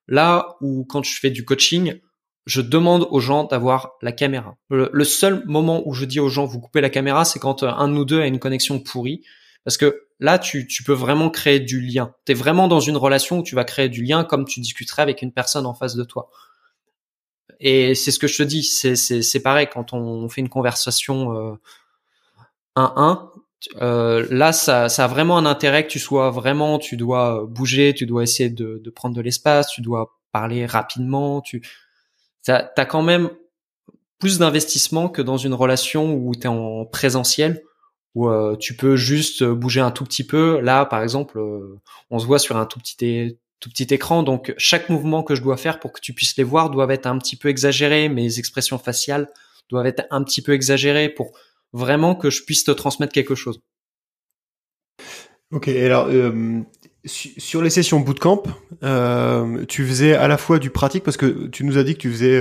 Là 0.07 0.57
où 0.61 0.85
quand 0.85 1.03
je 1.03 1.19
fais 1.19 1.31
du 1.31 1.43
coaching, 1.43 1.99
je 2.45 2.61
demande 2.61 3.07
aux 3.11 3.19
gens 3.19 3.43
d'avoir 3.43 3.93
la 4.01 4.11
caméra. 4.11 4.57
Le, 4.69 5.03
seul 5.03 5.43
moment 5.45 5.83
où 5.87 5.93
je 5.93 6.05
dis 6.05 6.19
aux 6.19 6.29
gens 6.29 6.45
vous 6.45 6.59
coupez 6.59 6.81
la 6.81 6.89
caméra, 6.89 7.25
c'est 7.25 7.39
quand 7.39 7.63
un 7.63 7.87
de 7.87 7.93
nous 7.93 8.05
deux 8.05 8.21
a 8.21 8.25
une 8.25 8.39
connexion 8.39 8.79
pourrie. 8.79 9.21
Parce 9.63 9.77
que 9.77 10.07
là, 10.19 10.39
tu, 10.39 10.65
tu 10.65 10.83
peux 10.83 10.93
vraiment 10.93 11.29
créer 11.29 11.59
du 11.59 11.79
lien. 11.79 12.15
Tu 12.25 12.31
es 12.31 12.35
vraiment 12.35 12.67
dans 12.67 12.79
une 12.79 12.97
relation 12.97 13.39
où 13.39 13.43
tu 13.43 13.53
vas 13.53 13.65
créer 13.65 13.89
du 13.89 14.03
lien 14.03 14.23
comme 14.23 14.45
tu 14.45 14.61
discuterais 14.61 15.03
avec 15.03 15.21
une 15.21 15.31
personne 15.31 15.65
en 15.65 15.75
face 15.75 15.95
de 15.95 16.03
toi. 16.03 16.31
Et 17.59 17.93
c'est 17.93 18.11
ce 18.11 18.19
que 18.19 18.27
je 18.27 18.37
te 18.37 18.43
dis, 18.43 18.63
c'est 18.63 19.43
pareil 19.43 19.67
quand 19.71 19.93
on 19.93 20.27
fait 20.29 20.41
une 20.41 20.49
conversation 20.49 21.57
1-1. 22.79 23.29
Euh, 23.81 24.25
là, 24.29 24.53
ça, 24.53 24.87
ça 24.89 25.05
a 25.05 25.07
vraiment 25.07 25.37
un 25.37 25.45
intérêt 25.45 25.85
que 25.85 25.91
tu 25.91 25.99
sois 25.99 26.29
vraiment, 26.29 26.79
tu 26.79 26.97
dois 26.97 27.45
bouger, 27.45 27.93
tu 27.93 28.05
dois 28.05 28.23
essayer 28.23 28.49
de, 28.49 28.89
prendre 28.95 29.15
de 29.15 29.21
l'espace, 29.21 29.67
tu 29.69 29.81
dois 29.81 30.17
parler 30.31 30.65
rapidement, 30.65 31.41
tu 31.41 31.61
as 32.47 32.85
quand 32.85 33.03
même 33.03 33.29
plus 34.17 34.39
d'investissement 34.39 35.09
que 35.09 35.21
dans 35.21 35.37
une 35.37 35.53
relation 35.53 36.13
où 36.13 36.33
tu 36.35 36.41
es 36.41 36.47
en 36.47 36.85
présentiel 36.85 37.63
où 38.15 38.27
euh, 38.27 38.55
tu 38.57 38.75
peux 38.75 38.95
juste 38.95 39.43
bouger 39.43 39.81
un 39.81 39.91
tout 39.91 40.03
petit 40.03 40.25
peu. 40.25 40.59
Là, 40.59 40.85
par 40.85 41.01
exemple, 41.03 41.37
euh, 41.39 41.79
on 42.09 42.19
se 42.19 42.25
voit 42.25 42.39
sur 42.39 42.57
un 42.57 42.65
tout 42.65 42.79
petit 42.79 43.37
tout 43.59 43.69
petit 43.69 43.93
écran, 43.93 44.23
donc 44.23 44.53
chaque 44.57 44.87
mouvement 44.87 45.21
que 45.21 45.35
je 45.35 45.41
dois 45.41 45.57
faire 45.57 45.81
pour 45.81 45.91
que 45.91 45.99
tu 45.99 46.13
puisses 46.13 46.37
les 46.37 46.45
voir 46.45 46.69
doivent 46.69 46.91
être 46.91 47.07
un 47.07 47.17
petit 47.17 47.35
peu 47.35 47.49
exagérés. 47.49 48.07
Mes 48.07 48.39
expressions 48.39 48.77
faciales 48.77 49.29
doivent 49.69 49.85
être 49.85 50.05
un 50.11 50.23
petit 50.23 50.41
peu 50.41 50.53
exagérées 50.53 51.09
pour 51.09 51.33
vraiment 51.73 52.15
que 52.15 52.29
je 52.29 52.43
puisse 52.43 52.63
te 52.63 52.71
transmettre 52.71 53.13
quelque 53.13 53.35
chose. 53.35 53.59
Ok, 55.51 55.67
alors 55.67 56.07
euh, 56.09 56.61
sur 57.05 57.61
les 57.61 57.69
sessions 57.69 57.99
bootcamp, 57.99 58.43
euh, 58.83 59.65
tu 59.65 59.85
faisais 59.85 60.13
à 60.13 60.27
la 60.27 60.37
fois 60.37 60.59
du 60.59 60.69
pratique 60.69 61.03
parce 61.03 61.17
que 61.17 61.47
tu 61.47 61.63
nous 61.63 61.77
as 61.77 61.83
dit 61.83 61.95
que 61.95 62.01
tu 62.01 62.11
faisais 62.11 62.39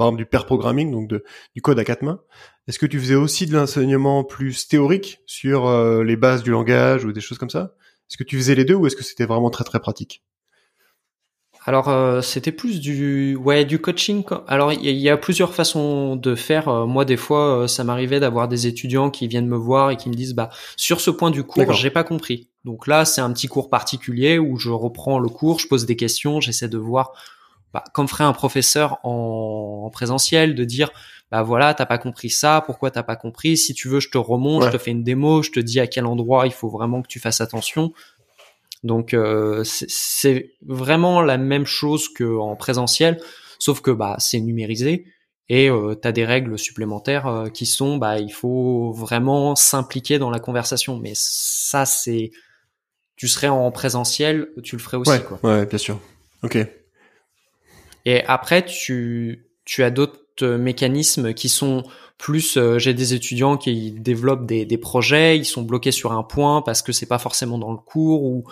par 0.00 0.06
exemple 0.06 0.18
du 0.18 0.26
pair 0.26 0.46
programming, 0.46 0.90
donc 0.90 1.10
du 1.54 1.60
code 1.60 1.78
à 1.78 1.84
quatre 1.84 2.00
mains. 2.00 2.22
Est-ce 2.66 2.78
que 2.78 2.86
tu 2.86 2.98
faisais 2.98 3.16
aussi 3.16 3.44
de 3.44 3.54
l'enseignement 3.54 4.24
plus 4.24 4.66
théorique 4.66 5.20
sur 5.26 5.66
euh, 5.66 6.02
les 6.04 6.16
bases 6.16 6.42
du 6.42 6.50
langage 6.50 7.04
ou 7.04 7.12
des 7.12 7.20
choses 7.20 7.36
comme 7.36 7.50
ça? 7.50 7.74
Est-ce 8.08 8.16
que 8.16 8.24
tu 8.24 8.38
faisais 8.38 8.54
les 8.54 8.64
deux 8.64 8.76
ou 8.76 8.86
est-ce 8.86 8.96
que 8.96 9.04
c'était 9.04 9.26
vraiment 9.26 9.50
très 9.50 9.64
très 9.64 9.78
pratique? 9.78 10.24
Alors 11.70 11.88
euh, 11.88 12.20
c'était 12.20 12.50
plus 12.50 12.80
du 12.80 13.36
ouais 13.36 13.64
du 13.64 13.80
coaching. 13.80 14.24
Alors 14.48 14.72
il 14.72 14.90
y, 14.90 15.08
a 15.08 15.16
plusieurs 15.16 15.54
façons 15.54 16.16
de 16.16 16.34
faire. 16.34 16.66
Euh, 16.66 16.84
moi 16.84 17.04
des 17.04 17.16
fois 17.16 17.62
euh, 17.62 17.66
ça 17.68 17.84
m'arrivait 17.84 18.18
d'avoir 18.18 18.48
des 18.48 18.66
étudiants 18.66 19.08
qui 19.08 19.28
viennent 19.28 19.46
me 19.46 19.56
voir 19.56 19.92
et 19.92 19.96
qui 19.96 20.08
me 20.08 20.14
disent 20.14 20.34
bah 20.34 20.50
sur 20.76 21.00
ce 21.00 21.12
point 21.12 21.30
du 21.30 21.44
cours 21.44 21.72
j'ai 21.72 21.90
pas 21.90 22.02
compris. 22.02 22.48
Donc 22.64 22.88
là 22.88 23.04
c'est 23.04 23.20
un 23.20 23.32
petit 23.32 23.46
cours 23.46 23.70
particulier 23.70 24.36
où 24.36 24.56
je 24.56 24.70
reprends 24.70 25.20
le 25.20 25.28
cours, 25.28 25.60
je 25.60 25.68
pose 25.68 25.86
des 25.86 25.94
questions, 25.94 26.40
j'essaie 26.40 26.66
de 26.66 26.76
voir 26.76 27.12
bah, 27.72 27.84
comme 27.94 28.08
ferait 28.08 28.24
un 28.24 28.32
professeur 28.32 28.98
en, 29.04 29.84
en, 29.86 29.90
présentiel 29.90 30.56
de 30.56 30.64
dire 30.64 30.90
bah 31.30 31.44
voilà 31.44 31.72
t'as 31.72 31.86
pas 31.86 31.98
compris 31.98 32.30
ça, 32.30 32.64
pourquoi 32.66 32.90
t'as 32.90 33.04
pas 33.04 33.14
compris? 33.14 33.56
Si 33.56 33.74
tu 33.74 33.86
veux 33.86 34.00
je 34.00 34.10
te 34.10 34.18
remonte, 34.18 34.64
je 34.64 34.70
te 34.70 34.78
fais 34.78 34.90
une 34.90 35.04
démo, 35.04 35.44
je 35.44 35.52
te 35.52 35.60
dis 35.60 35.78
à 35.78 35.86
quel 35.86 36.06
endroit 36.06 36.48
il 36.48 36.52
faut 36.52 36.68
vraiment 36.68 37.00
que 37.00 37.06
tu 37.06 37.20
fasses 37.20 37.40
attention. 37.40 37.92
Donc 38.82 39.12
euh, 39.12 39.62
c'est 39.64 40.52
vraiment 40.66 41.20
la 41.20 41.36
même 41.36 41.66
chose 41.66 42.08
qu'en 42.08 42.56
présentiel, 42.56 43.20
sauf 43.58 43.80
que 43.82 43.90
bah 43.90 44.16
c'est 44.18 44.40
numérisé 44.40 45.04
et 45.48 45.68
euh, 45.68 45.94
tu 46.00 46.08
as 46.08 46.12
des 46.12 46.24
règles 46.24 46.58
supplémentaires 46.58 47.26
euh, 47.26 47.48
qui 47.48 47.66
sont 47.66 47.98
bah 47.98 48.18
il 48.18 48.32
faut 48.32 48.92
vraiment 48.92 49.54
s'impliquer 49.54 50.18
dans 50.18 50.30
la 50.30 50.40
conversation. 50.40 50.98
Mais 50.98 51.12
ça 51.14 51.84
c'est 51.84 52.30
tu 53.16 53.28
serais 53.28 53.48
en 53.48 53.70
présentiel, 53.70 54.48
tu 54.62 54.76
le 54.76 54.80
ferais 54.80 54.96
aussi 54.96 55.10
ouais, 55.10 55.22
quoi. 55.22 55.38
Ouais, 55.42 55.66
bien 55.66 55.78
sûr. 55.78 56.00
OK. 56.42 56.56
Et 58.06 58.24
après 58.24 58.64
tu 58.64 59.46
tu 59.66 59.82
as 59.82 59.90
d'autres 59.90 60.46
mécanismes 60.56 61.34
qui 61.34 61.50
sont 61.50 61.84
plus 62.20 62.58
euh, 62.58 62.78
j'ai 62.78 62.92
des 62.92 63.14
étudiants 63.14 63.56
qui 63.56 63.92
développent 63.92 64.44
des, 64.44 64.66
des, 64.66 64.76
projets, 64.76 65.38
ils 65.38 65.46
sont 65.46 65.62
bloqués 65.62 65.90
sur 65.90 66.12
un 66.12 66.22
point 66.22 66.60
parce 66.60 66.82
que 66.82 66.92
c'est 66.92 67.06
pas 67.06 67.18
forcément 67.18 67.56
dans 67.56 67.72
le 67.72 67.78
cours 67.78 68.22
ou 68.22 68.44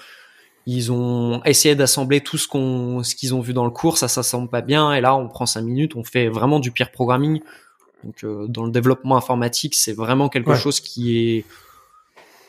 ils 0.65 0.91
ont 0.91 1.43
essayé 1.45 1.75
d'assembler 1.75 2.23
tout 2.23 2.39
ce 2.39 2.49
qu'on 2.49 3.03
ce 3.03 3.15
qu'ils 3.15 3.35
ont 3.35 3.43
vu 3.43 3.53
dans 3.53 3.67
le 3.67 3.71
cours, 3.71 3.99
ça 3.99 4.09
s'assemble 4.09 4.49
pas 4.49 4.63
bien 4.63 4.95
et 4.95 5.03
là 5.03 5.15
on 5.15 5.29
prend 5.29 5.45
cinq 5.45 5.61
minutes, 5.61 5.97
on 5.97 6.03
fait 6.03 6.29
vraiment 6.29 6.61
du 6.61 6.73
peer 6.73 6.91
programming. 6.91 7.43
Donc 8.05 8.25
euh, 8.25 8.47
dans 8.49 8.65
le 8.65 8.71
développement 8.71 9.19
informatique, 9.19 9.75
c'est 9.75 9.93
vraiment 9.93 10.31
quelque 10.31 10.55
chose 10.55 10.81
qui 10.81 11.19
est 11.19 11.45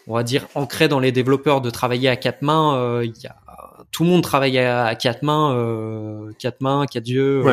on 0.08 0.16
va 0.16 0.24
dire 0.24 0.48
ancré 0.56 0.88
dans 0.88 1.02
les 1.02 1.12
développeurs 1.12 1.60
de 1.60 1.70
travailler 1.70 2.08
à 2.08 2.16
quatre 2.16 2.44
mains, 2.44 2.78
euh, 2.78 3.04
il 3.06 3.22
y 3.22 3.28
a 3.28 3.36
tout 3.92 4.04
le 4.04 4.10
monde 4.10 4.24
travaille 4.24 4.58
à, 4.58 4.96
quatre 4.96 5.24
mains, 5.24 6.32
quatre 6.38 6.62
mains, 6.62 6.86
quatre 6.86 7.08
yeux 7.08 7.44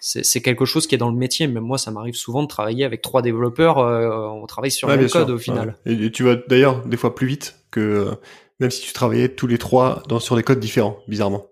c'est 0.00 0.40
quelque 0.40 0.64
chose 0.64 0.86
qui 0.86 0.94
est 0.94 0.98
dans 0.98 1.10
le 1.10 1.16
métier. 1.16 1.46
Même 1.46 1.64
moi, 1.64 1.78
ça 1.78 1.90
m'arrive 1.90 2.14
souvent 2.14 2.42
de 2.42 2.48
travailler 2.48 2.84
avec 2.84 3.02
trois 3.02 3.22
développeurs. 3.22 3.78
Euh, 3.78 4.28
on 4.28 4.46
travaille 4.46 4.70
sur 4.70 4.88
le 4.88 5.08
code 5.08 5.30
au 5.30 5.38
final. 5.38 5.76
Et, 5.86 6.10
tu 6.10 6.22
vas 6.22 6.36
d'ailleurs 6.36 6.86
des 6.86 6.96
fois 6.96 7.14
plus 7.14 7.26
vite 7.26 7.56
que 7.70 7.80
euh, 7.80 8.14
même 8.60 8.70
si 8.70 8.82
tu 8.82 8.92
travaillais 8.92 9.28
tous 9.28 9.46
les 9.46 9.58
trois 9.58 10.02
dans, 10.08 10.20
sur 10.20 10.36
des 10.36 10.42
codes 10.42 10.60
différents, 10.60 10.98
bizarrement. 11.08 11.46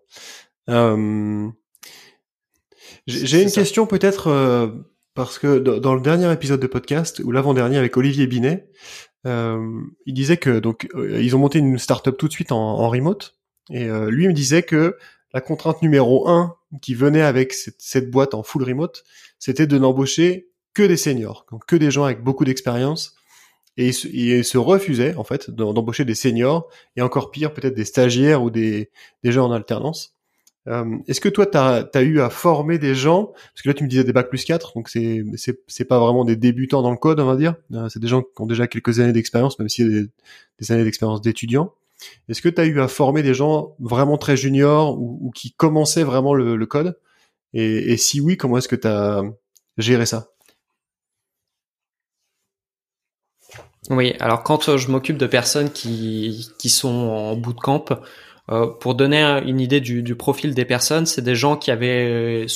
Euh, 0.69 1.49
j'ai 3.07 3.43
une 3.43 3.51
question 3.51 3.87
peut-être 3.87 4.75
parce 5.15 5.39
que 5.39 5.59
dans, 5.59 5.95
le 5.95 6.01
dernier 6.01 6.33
épisode 6.33 6.59
de 6.61 6.67
podcast 6.67 7.21
ou 7.25 7.31
l'avant-dernier 7.31 7.79
avec 7.79 7.97
Olivier 7.97 8.27
Binet, 8.27 8.69
il 9.25 10.13
disait 10.15 10.37
que 10.37 10.59
donc 10.59 10.89
ils 10.97 11.37
ont 11.37 11.39
monté 11.39 11.61
une 11.61 11.79
startup 11.79 12.17
tout 12.17 12.27
de 12.27 12.33
suite 12.33 12.51
en, 12.51 12.59
en 12.59 12.89
remote 12.89 13.37
et 13.71 13.89
lui 14.09 14.27
me 14.27 14.33
disait 14.33 14.65
que 14.65 14.97
la 15.37 15.43
contrainte 15.43 15.83
numéro 15.83 16.31
un 16.31 16.57
qui 16.81 16.95
venait 16.95 17.21
avec 17.21 17.53
cette, 17.53 18.11
boîte 18.11 18.33
en 18.33 18.43
full 18.43 18.65
remote, 18.65 19.05
c'était 19.39 19.67
de 19.67 19.77
n'embaucher 19.77 20.49
que 20.73 20.83
des 20.83 20.97
seniors, 20.97 21.45
donc 21.53 21.67
que 21.67 21.77
des 21.77 21.91
gens 21.91 22.05
avec 22.05 22.25
beaucoup 22.25 22.47
d'expérience. 22.47 23.15
Et 23.77 23.89
ils 23.89 24.45
se, 24.45 24.57
refusaient, 24.57 25.15
en 25.17 25.25
fait, 25.25 25.51
d'embaucher 25.51 26.07
des 26.07 26.15
seniors, 26.15 26.71
et 26.97 27.03
encore 27.03 27.31
pire, 27.31 27.53
peut-être 27.53 27.75
des 27.75 27.85
stagiaires 27.85 28.43
ou 28.43 28.49
des, 28.49 28.91
des 29.25 29.31
gens 29.31 29.45
en 29.45 29.53
alternance. 29.53 30.15
Euh, 30.69 30.97
est-ce 31.07 31.21
que 31.21 31.29
toi, 31.29 31.45
tu 31.45 31.59
as, 31.59 32.03
eu 32.03 32.21
à 32.21 32.31
former 32.31 32.79
des 32.79 32.95
gens? 32.95 33.27
Parce 33.27 33.61
que 33.63 33.69
là, 33.69 33.75
tu 33.75 33.85
me 33.85 33.91
disais 33.91 34.05
des 34.05 34.15
bacs 34.15 34.31
plus 34.31 34.47
4, 34.47 34.73
donc 34.75 34.89
c'est 34.89 35.85
pas 35.87 35.99
vraiment 35.99 36.25
des 36.25 36.37
débutants 36.37 36.81
dans 36.81 36.93
le 36.93 36.97
code, 36.97 37.21
on 37.21 37.27
va 37.27 37.37
dire. 37.37 37.57
Euh, 37.75 37.91
c'est 37.91 38.01
des 38.01 38.09
gens 38.09 38.23
qui 38.23 38.41
ont 38.41 38.47
déjà 38.47 38.67
quelques 38.67 39.01
années 39.01 39.13
d'expérience, 39.13 39.59
même 39.59 39.69
a 39.69 39.83
des, 39.85 40.07
des 40.61 40.73
années 40.73 40.85
d'expérience 40.85 41.21
d'étudiants. 41.21 41.75
Est-ce 42.29 42.43
que 42.43 42.49
tu 42.49 42.61
as 42.61 42.67
eu 42.67 42.81
à 42.81 42.89
former 42.89 43.23
des 43.23 43.35
gens 43.35 43.75
vraiment 43.79 44.19
très 44.19 44.37
juniors 44.37 44.99
ou, 44.99 45.31
qui 45.35 45.53
commençaient 45.53 46.05
vraiment 46.05 46.35
le, 46.35 46.67
code? 46.67 46.99
Et, 47.53 47.97
si 47.97 48.21
oui, 48.21 48.37
comment 48.37 48.59
est-ce 48.59 48.69
que 48.69 48.77
tu 48.77 48.89
as 48.89 49.23
géré 49.79 50.07
ça? 50.07 50.29
Oui, 53.89 54.15
alors 54.19 54.43
quand 54.43 54.69
euh, 54.69 54.79
je 54.79 54.91
m'occupe 54.91 55.17
de 55.17 55.29
personnes 55.29 55.71
qui, 55.71 56.45
sont 56.69 56.89
en 56.89 57.37
bootcamp, 57.37 57.85
euh, 58.49 58.67
pour 58.67 58.97
donner 58.97 59.23
une 59.47 59.61
idée 59.61 59.81
du, 59.81 60.03
du 60.03 60.17
profil 60.17 60.55
des 60.55 60.65
personnes, 60.65 61.07
c'est 61.07 61.23
des 61.23 61.37
gens 61.37 61.57
qui 61.57 61.71
avaient 61.71 62.47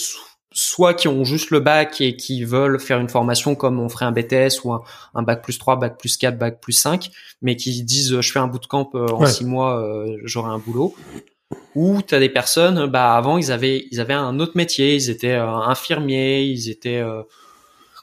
soit 0.52 0.94
qui 0.94 1.08
ont 1.08 1.24
juste 1.24 1.50
le 1.50 1.60
bac 1.60 2.00
et 2.00 2.16
qui 2.16 2.44
veulent 2.44 2.80
faire 2.80 2.98
une 2.98 3.08
formation 3.08 3.54
comme 3.54 3.78
on 3.78 3.88
ferait 3.88 4.04
un 4.04 4.12
BTS 4.12 4.64
ou 4.64 4.72
un, 4.72 5.22
bac 5.22 5.42
plus 5.42 5.58
3, 5.58 5.76
bac 5.76 5.98
plus 5.98 6.16
4, 6.16 6.38
bac 6.38 6.60
plus 6.60 6.72
5, 6.72 7.10
mais 7.42 7.56
qui 7.56 7.82
disent 7.82 8.20
je 8.20 8.32
fais 8.32 8.40
un 8.40 8.48
bootcamp 8.48 8.90
euh, 8.94 9.06
en 9.08 9.26
6 9.26 9.44
mois, 9.44 9.80
euh, 9.80 10.16
j'aurai 10.24 10.50
un 10.50 10.58
boulot. 10.58 10.94
Ou 11.74 12.02
tu 12.02 12.14
as 12.14 12.20
des 12.20 12.28
personnes, 12.28 12.86
bah 12.86 13.14
avant 13.14 13.38
ils 13.38 13.52
avaient 13.52 13.86
ils 13.90 14.00
avaient 14.00 14.14
un 14.14 14.38
autre 14.40 14.52
métier, 14.56 14.94
ils 14.94 15.10
étaient 15.10 15.32
euh, 15.32 15.46
infirmiers, 15.46 16.42
ils 16.42 16.68
étaient 16.68 16.98
euh, 16.98 17.22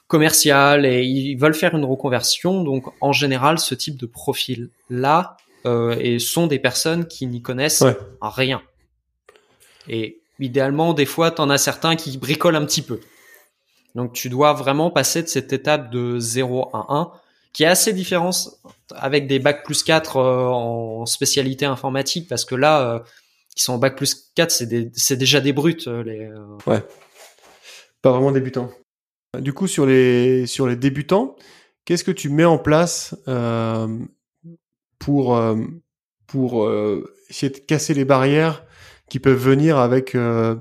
commercial 0.06 0.86
et 0.86 1.02
ils 1.02 1.36
veulent 1.36 1.54
faire 1.54 1.74
une 1.74 1.84
reconversion. 1.84 2.62
Donc 2.62 2.86
en 3.02 3.12
général, 3.12 3.58
ce 3.58 3.74
type 3.74 3.96
de 3.96 4.06
profil 4.06 4.70
là 4.88 5.36
et 6.00 6.18
sont 6.18 6.46
des 6.46 6.58
personnes 6.58 7.06
qui 7.06 7.26
n'y 7.26 7.42
connaissent 7.42 7.84
rien. 8.22 8.62
Et 9.86 10.17
idéalement, 10.40 10.94
des 10.94 11.06
fois, 11.06 11.30
tu 11.30 11.40
en 11.40 11.50
as 11.50 11.58
certains 11.58 11.96
qui 11.96 12.16
bricolent 12.18 12.56
un 12.56 12.64
petit 12.64 12.82
peu. 12.82 13.00
Donc, 13.94 14.12
tu 14.12 14.28
dois 14.28 14.52
vraiment 14.52 14.90
passer 14.90 15.22
de 15.22 15.28
cette 15.28 15.52
étape 15.52 15.90
de 15.90 16.18
0 16.18 16.70
à 16.72 16.86
1, 16.90 17.10
qui 17.52 17.64
est 17.64 17.66
assez 17.66 17.92
différente 17.92 18.60
avec 18.94 19.26
des 19.26 19.38
bac 19.38 19.64
plus 19.64 19.82
4 19.82 20.16
euh, 20.16 20.46
en 20.46 21.06
spécialité 21.06 21.66
informatique, 21.66 22.28
parce 22.28 22.44
que 22.44 22.54
là, 22.54 22.80
euh, 22.82 22.98
qui 23.56 23.64
sont 23.64 23.72
en 23.72 23.78
bac 23.78 23.96
plus 23.96 24.30
4, 24.34 24.50
c'est 24.92 25.16
déjà 25.16 25.40
des 25.40 25.52
brutes. 25.52 25.88
Euh, 25.88 26.56
Ouais. 26.66 26.82
Pas 28.02 28.12
vraiment 28.12 28.30
débutants. 28.30 28.70
Du 29.40 29.52
coup, 29.52 29.66
sur 29.66 29.84
les, 29.84 30.46
sur 30.46 30.68
les 30.68 30.76
débutants, 30.76 31.34
qu'est-ce 31.84 32.04
que 32.04 32.12
tu 32.12 32.28
mets 32.28 32.44
en 32.44 32.58
place 32.58 33.16
pour, 35.00 35.40
pour 36.28 36.70
essayer 37.28 37.50
de 37.50 37.58
casser 37.58 37.94
les 37.94 38.04
barrières 38.04 38.64
qui 39.08 39.18
peuvent 39.18 39.38
venir 39.38 39.78
avec 39.78 40.14
euh, 40.14 40.56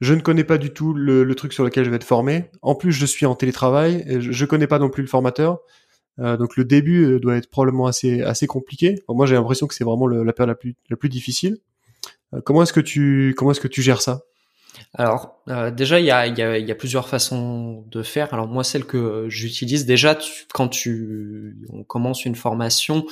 je 0.00 0.14
ne 0.14 0.20
connais 0.20 0.44
pas 0.44 0.58
du 0.58 0.72
tout 0.72 0.92
le, 0.92 1.32
truc 1.34 1.52
sur 1.52 1.64
lequel 1.64 1.84
je 1.84 1.90
vais 1.90 1.96
être 1.96 2.04
formé. 2.04 2.50
En 2.60 2.74
plus, 2.74 2.92
je 2.92 3.06
suis 3.06 3.26
en 3.26 3.34
télétravail, 3.34 4.04
et 4.06 4.20
je, 4.20 4.44
ne 4.44 4.48
connais 4.48 4.66
pas 4.66 4.78
non 4.78 4.90
plus 4.90 5.02
le 5.02 5.08
formateur. 5.08 5.60
Euh, 6.18 6.36
donc 6.36 6.56
le 6.56 6.64
début 6.64 7.04
euh, 7.04 7.20
doit 7.20 7.36
être 7.36 7.48
probablement 7.48 7.86
assez 7.86 8.20
assez 8.20 8.46
compliqué. 8.46 8.96
moi, 9.08 9.26
j'ai 9.26 9.34
l'impression 9.34 9.66
que 9.66 9.74
c'est 9.74 9.84
vraiment 9.84 10.06
la 10.06 10.32
période 10.32 10.48
la 10.48 10.54
plus 10.54 10.76
la 10.90 10.96
plus 10.96 11.08
difficile. 11.08 11.58
comment 12.44 12.62
est-ce 12.62 12.72
que 12.72 12.80
tu 12.80 13.34
comment 13.36 13.52
est-ce 13.52 13.60
que 13.60 13.68
tu 13.68 13.80
gères 13.80 14.02
ça? 14.02 14.22
Alors 14.94 15.42
déjà 15.74 16.00
il 16.00 16.06
y 16.06 16.10
a, 16.10 16.26
y, 16.26 16.42
a, 16.42 16.58
y 16.58 16.70
a 16.70 16.74
plusieurs 16.74 17.08
façons 17.08 17.84
de 17.90 18.02
faire. 18.02 18.34
Alors 18.34 18.48
moi 18.48 18.64
celle 18.64 18.84
que 18.84 19.26
j'utilise 19.28 19.86
déjà 19.86 20.18
quand 20.52 20.68
tu 20.68 21.56
on 21.70 21.84
commence 21.84 22.24
une 22.24 22.34
formation, 22.34 23.06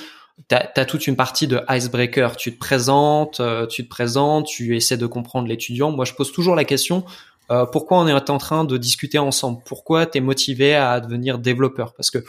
tu 0.47 0.55
as, 0.55 0.85
toute 0.85 1.07
une 1.07 1.15
partie 1.15 1.47
de 1.47 1.61
icebreaker. 1.69 2.35
Tu 2.37 2.53
te 2.53 2.59
présentes, 2.59 3.39
euh, 3.39 3.67
tu 3.67 3.83
te 3.83 3.89
présentes, 3.89 4.45
tu 4.45 4.75
essaies 4.75 4.97
de 4.97 5.05
comprendre 5.05 5.47
l'étudiant. 5.47 5.91
Moi, 5.91 6.05
je 6.05 6.13
pose 6.13 6.31
toujours 6.31 6.55
la 6.55 6.65
question 6.65 7.05
euh, 7.49 7.65
pourquoi 7.65 7.99
on 7.99 8.07
est 8.07 8.29
en 8.29 8.37
train 8.37 8.63
de 8.63 8.77
discuter 8.77 9.19
ensemble? 9.19 9.61
Pourquoi 9.65 10.05
tu 10.05 10.19
es 10.19 10.21
motivé 10.21 10.73
à 10.73 11.01
devenir 11.01 11.37
développeur? 11.37 11.93
Parce 11.93 12.09
que 12.09 12.19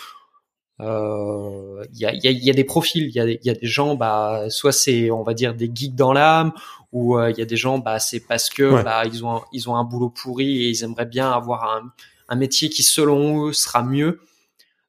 il 0.81 0.85
euh, 0.85 1.85
y, 1.92 2.07
a, 2.07 2.12
y, 2.12 2.26
a, 2.26 2.31
y, 2.33 2.50
a, 2.50 2.52
des 2.54 2.64
profils, 2.64 3.04
il 3.04 3.12
y 3.12 3.21
a, 3.21 3.26
y 3.26 3.50
a, 3.50 3.54
des 3.54 3.66
gens, 3.69 3.95
bah, 3.95 4.47
soit 4.49 4.73
c'est, 4.73 5.12
on 5.12 5.23
va 5.23 5.33
dire, 5.33 5.54
des 5.54 5.71
geeks 5.73 5.95
dans 5.95 6.12
l'âme, 6.12 6.52
ou 6.90 7.21
il 7.21 7.38
y 7.38 7.42
a 7.42 7.45
des 7.45 7.57
gens, 7.57 7.78
bah, 7.78 8.00
c'est 8.00 8.19
parce 8.19 8.50
que 8.50 8.83
bah, 8.83 9.04
ils 9.04 9.25
ont 9.25 9.42
ils 9.52 9.69
ont 9.69 9.76
un 9.76 9.85
boulot 9.85 10.11
pourri 10.11 10.64
et 10.64 10.71
ils 10.71 10.83
aimeraient 10.83 11.07
bien 11.07 11.31
avoir 11.31 11.64
un, 11.64 11.92
un 12.28 12.35
métier 12.35 12.69
qui, 12.69 12.83
selon 12.83 13.47
eux, 13.47 13.52
sera 13.52 13.85
mieux. 13.85 14.23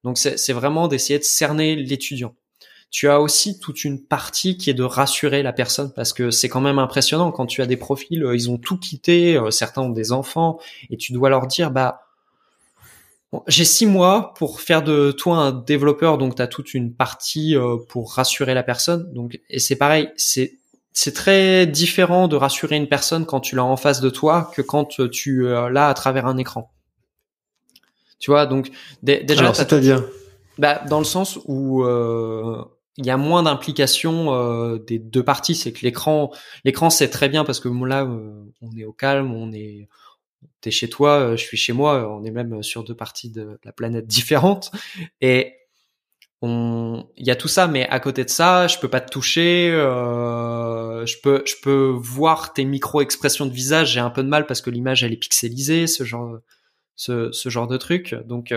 Donc 0.04 0.18
c'est 0.18 0.54
vraiment 0.54 0.88
d'essayer 0.88 1.20
de 1.20 1.24
cerner 1.24 1.76
l'étudiant 1.76 2.34
tu 2.94 3.10
as 3.10 3.20
aussi 3.20 3.60
toute 3.60 3.84
une 3.86 4.00
partie 4.00 4.56
qui 4.56 4.70
est 4.70 4.76
de 4.76 4.84
rassurer 4.84 5.42
la 5.42 5.52
personne 5.52 5.92
parce 5.92 6.14
que 6.14 6.30
c'est 6.30 6.48
quand 6.48 6.62
même 6.62 6.78
impressionnant 6.78 7.32
quand 7.32 7.48
tu 7.48 7.64
as 7.64 7.66
des 7.66 7.76
profils, 7.76 8.24
euh, 8.24 8.36
ils 8.36 8.52
ont 8.52 8.60
tout 8.60 8.78
quitté, 8.78 9.36
euh, 9.36 9.50
certains 9.50 9.82
ont 9.82 9.90
des 9.90 10.12
enfants 10.12 10.60
et 10.92 10.98
tu 10.98 11.12
dois 11.12 11.30
leur 11.30 11.48
dire 11.48 11.72
bah 11.72 12.04
j'ai 13.48 13.66
six 13.66 13.88
mois 13.88 14.36
pour 14.38 14.62
faire 14.62 14.84
de 14.84 15.12
toi 15.12 15.38
un 15.38 15.52
développeur, 15.52 16.20
donc 16.20 16.36
tu 16.36 16.42
as 16.44 16.48
toute 16.48 16.76
une 16.76 16.94
partie 16.94 17.58
euh, 17.58 17.78
pour 17.90 18.14
rassurer 18.14 18.54
la 18.54 18.62
personne. 18.62 19.12
Donc 19.12 19.40
et 19.50 19.58
c'est 19.58 19.76
pareil, 19.76 20.12
c'est 20.16 20.60
c'est 20.92 21.16
très 21.16 21.66
différent 21.66 22.28
de 22.28 22.36
rassurer 22.36 22.76
une 22.76 22.88
personne 22.88 23.26
quand 23.26 23.40
tu 23.40 23.56
l'as 23.56 23.64
en 23.64 23.76
face 23.76 24.02
de 24.02 24.12
toi 24.12 24.52
que 24.54 24.62
quand 24.62 25.10
tu 25.10 25.42
l'as 25.42 25.88
à 25.88 25.94
travers 25.96 26.28
un 26.28 26.38
écran. 26.38 26.72
Tu 28.20 28.30
vois, 28.30 28.46
donc 28.46 28.70
déjà. 29.02 29.52
c'est-à-dire? 29.56 30.04
Bah, 30.60 30.84
dans 30.88 31.00
le 31.00 31.06
sens 31.06 31.40
où 31.48 31.84
il 32.98 33.06
y 33.06 33.10
a 33.10 33.18
moins 33.18 33.44
d'implication 33.44 34.34
euh, 34.34 34.78
des 34.78 35.00
deux 35.00 35.24
parties. 35.24 35.56
C'est 35.56 35.74
que 35.74 35.82
l'écran, 35.82 36.32
l'écran 36.64 36.90
c'est 36.90 37.10
très 37.10 37.30
bien 37.30 37.44
parce 37.44 37.60
que 37.60 37.70
là, 37.86 38.04
euh, 38.04 38.44
on 38.62 38.76
est 38.78 38.86
au 38.86 38.94
calme, 38.94 39.34
on 39.34 39.52
est, 39.52 39.88
t'es 40.62 40.72
chez 40.72 40.90
toi, 40.90 41.20
euh, 41.20 41.38
je 41.38 41.44
suis 41.44 41.58
chez 41.58 41.74
moi, 41.74 42.10
on 42.10 42.24
est 42.24 42.32
même 42.32 42.62
sur 42.64 42.84
deux 42.84 42.96
parties 42.96 43.32
de 43.32 43.60
la 43.64 43.72
planète 43.72 44.08
différentes 44.08 44.72
et 45.22 45.56
on, 46.42 47.08
il 47.16 47.26
y 47.26 47.32
a 47.32 47.38
tout 47.38 47.48
ça, 47.48 47.68
mais 47.68 47.88
à 47.88 48.02
côté 48.02 48.26
de 48.26 48.30
ça, 48.30 48.68
je 48.68 48.78
peux 48.78 48.90
pas 48.90 49.00
te 49.00 49.10
toucher, 49.10 49.70
je 49.72 51.22
peux, 51.22 51.42
je 51.46 51.56
peux 51.64 51.96
voir 51.98 52.52
tes 52.52 52.66
micro-expressions 52.66 53.46
de 53.46 53.54
visage. 53.54 53.94
J'ai 53.94 54.02
un 54.02 54.10
peu 54.10 54.24
de 54.24 54.28
mal 54.28 54.46
parce 54.46 54.60
que 54.62 54.70
l'image 54.70 55.04
elle 55.04 55.14
est 55.14 55.18
pixelisée, 55.18 55.88
ce 55.88 56.04
genre, 56.04 56.40
ce, 56.98 57.32
ce 57.32 57.48
genre 57.48 57.68
de 57.68 57.78
truc. 57.78 58.14
Donc 58.26 58.54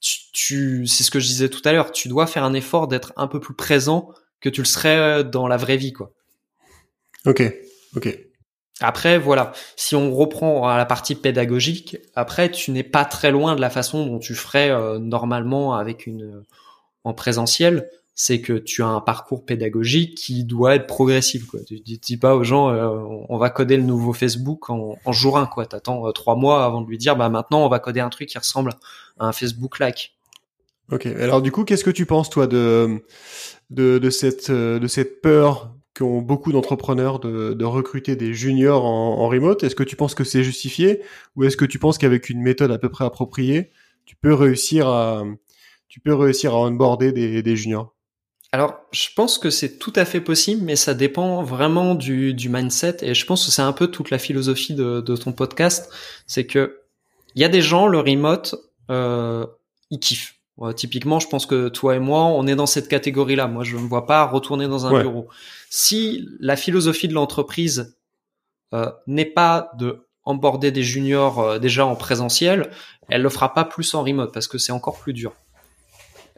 tu, 0.00 0.86
c'est 0.86 1.04
ce 1.04 1.10
que 1.10 1.20
je 1.20 1.26
disais 1.26 1.48
tout 1.48 1.62
à 1.64 1.72
l'heure, 1.72 1.92
tu 1.92 2.08
dois 2.08 2.26
faire 2.26 2.44
un 2.44 2.54
effort 2.54 2.88
d'être 2.88 3.12
un 3.16 3.26
peu 3.26 3.40
plus 3.40 3.54
présent 3.54 4.10
que 4.40 4.48
tu 4.48 4.60
le 4.60 4.66
serais 4.66 4.98
euh, 4.98 5.22
dans 5.22 5.48
la 5.48 5.56
vraie 5.56 5.76
vie, 5.76 5.92
quoi. 5.92 6.12
Ok, 7.26 7.42
ok. 7.96 8.18
Après, 8.80 9.18
voilà, 9.18 9.52
si 9.74 9.96
on 9.96 10.14
reprend 10.14 10.68
à 10.68 10.76
la 10.76 10.86
partie 10.86 11.16
pédagogique, 11.16 11.96
après, 12.14 12.50
tu 12.50 12.70
n'es 12.70 12.84
pas 12.84 13.04
très 13.04 13.32
loin 13.32 13.56
de 13.56 13.60
la 13.60 13.70
façon 13.70 14.06
dont 14.06 14.20
tu 14.20 14.36
ferais 14.36 14.70
euh, 14.70 14.98
normalement 14.98 15.74
avec 15.74 16.06
une 16.06 16.44
en 17.02 17.14
présentiel. 17.14 17.88
C'est 18.20 18.40
que 18.40 18.54
tu 18.54 18.82
as 18.82 18.88
un 18.88 19.00
parcours 19.00 19.44
pédagogique 19.44 20.18
qui 20.18 20.42
doit 20.42 20.74
être 20.74 20.88
progressif. 20.88 21.46
Tu, 21.68 21.80
tu 21.80 21.96
dis 21.98 22.16
pas 22.16 22.34
aux 22.34 22.42
gens, 22.42 22.68
euh, 22.68 22.88
on 23.28 23.38
va 23.38 23.48
coder 23.48 23.76
le 23.76 23.84
nouveau 23.84 24.12
Facebook 24.12 24.70
en, 24.70 24.96
jour 25.12 25.38
1. 25.38 25.46
Quoi. 25.46 25.66
T'attends 25.66 26.10
trois 26.10 26.34
mois 26.34 26.64
avant 26.64 26.80
de 26.80 26.88
lui 26.88 26.98
dire, 26.98 27.14
bah 27.14 27.28
maintenant, 27.28 27.64
on 27.64 27.68
va 27.68 27.78
coder 27.78 28.00
un 28.00 28.08
truc 28.08 28.28
qui 28.28 28.36
ressemble 28.36 28.74
un 29.20 29.30
Facebook 29.30 29.78
like. 29.78 30.18
Ok. 30.90 31.06
Alors 31.06 31.42
du 31.42 31.52
coup, 31.52 31.62
qu'est-ce 31.64 31.84
que 31.84 31.90
tu 31.90 32.06
penses 32.06 32.28
toi 32.28 32.48
de 32.48 33.04
de, 33.70 34.10
cette 34.10 34.50
de 34.50 34.86
cette 34.88 35.20
peur 35.20 35.72
qu'ont 35.94 36.20
beaucoup 36.20 36.50
d'entrepreneurs 36.50 37.20
de, 37.20 37.64
recruter 37.64 38.16
des 38.16 38.34
juniors 38.34 38.84
en, 38.84 39.28
remote? 39.28 39.62
Est-ce 39.62 39.76
que 39.76 39.84
tu 39.84 39.94
penses 39.94 40.16
que 40.16 40.24
c'est 40.24 40.42
justifié? 40.42 41.02
Ou 41.36 41.44
est-ce 41.44 41.56
que 41.56 41.64
tu 41.64 41.78
penses 41.78 41.98
qu'avec 41.98 42.30
une 42.30 42.42
méthode 42.42 42.72
à 42.72 42.78
peu 42.78 42.88
près 42.88 43.04
appropriée, 43.04 43.70
tu 44.06 44.16
peux 44.16 44.34
réussir 44.34 44.88
à 44.88 45.22
tu 45.88 46.00
peux 46.00 46.14
réussir 46.14 46.52
à 46.52 46.58
onboarder 46.58 47.12
des 47.12 47.56
juniors? 47.56 47.94
Alors, 48.50 48.80
je 48.92 49.08
pense 49.14 49.36
que 49.36 49.50
c'est 49.50 49.78
tout 49.78 49.92
à 49.94 50.06
fait 50.06 50.22
possible, 50.22 50.62
mais 50.64 50.74
ça 50.74 50.94
dépend 50.94 51.42
vraiment 51.42 51.94
du, 51.94 52.32
du 52.32 52.48
mindset. 52.48 52.96
Et 53.02 53.12
je 53.12 53.26
pense 53.26 53.44
que 53.44 53.50
c'est 53.50 53.62
un 53.62 53.74
peu 53.74 53.88
toute 53.88 54.10
la 54.10 54.18
philosophie 54.18 54.74
de, 54.74 55.02
de 55.02 55.16
ton 55.16 55.32
podcast. 55.32 55.92
C'est 56.26 56.46
que 56.46 56.80
il 57.34 57.42
y 57.42 57.44
a 57.44 57.48
des 57.48 57.60
gens, 57.60 57.86
le 57.86 58.00
remote, 58.00 58.54
euh, 58.90 59.46
ils 59.90 60.00
kiffent. 60.00 60.34
typiquement, 60.74 61.20
je 61.20 61.28
pense 61.28 61.44
que 61.44 61.68
toi 61.68 61.94
et 61.94 61.98
moi, 61.98 62.24
on 62.24 62.46
est 62.46 62.56
dans 62.56 62.66
cette 62.66 62.88
catégorie-là. 62.88 63.48
Moi, 63.48 63.64
je 63.64 63.76
ne 63.76 63.82
me 63.82 63.86
vois 63.86 64.06
pas 64.06 64.24
retourner 64.24 64.66
dans 64.66 64.86
un 64.86 65.02
bureau. 65.02 65.28
Si 65.68 66.26
la 66.40 66.56
philosophie 66.56 67.06
de 67.06 67.14
l'entreprise 67.14 67.96
euh, 68.72 68.90
n'est 69.06 69.26
pas 69.26 69.70
de 69.78 70.06
emborder 70.24 70.72
des 70.72 70.82
juniors 70.82 71.40
euh, 71.40 71.58
déjà 71.58 71.86
en 71.86 71.96
présentiel, 71.96 72.70
elle 73.08 73.22
le 73.22 73.28
fera 73.28 73.54
pas 73.54 73.64
plus 73.64 73.94
en 73.94 74.02
remote 74.02 74.32
parce 74.32 74.48
que 74.48 74.58
c'est 74.58 74.72
encore 74.72 74.98
plus 74.98 75.12
dur. 75.12 75.34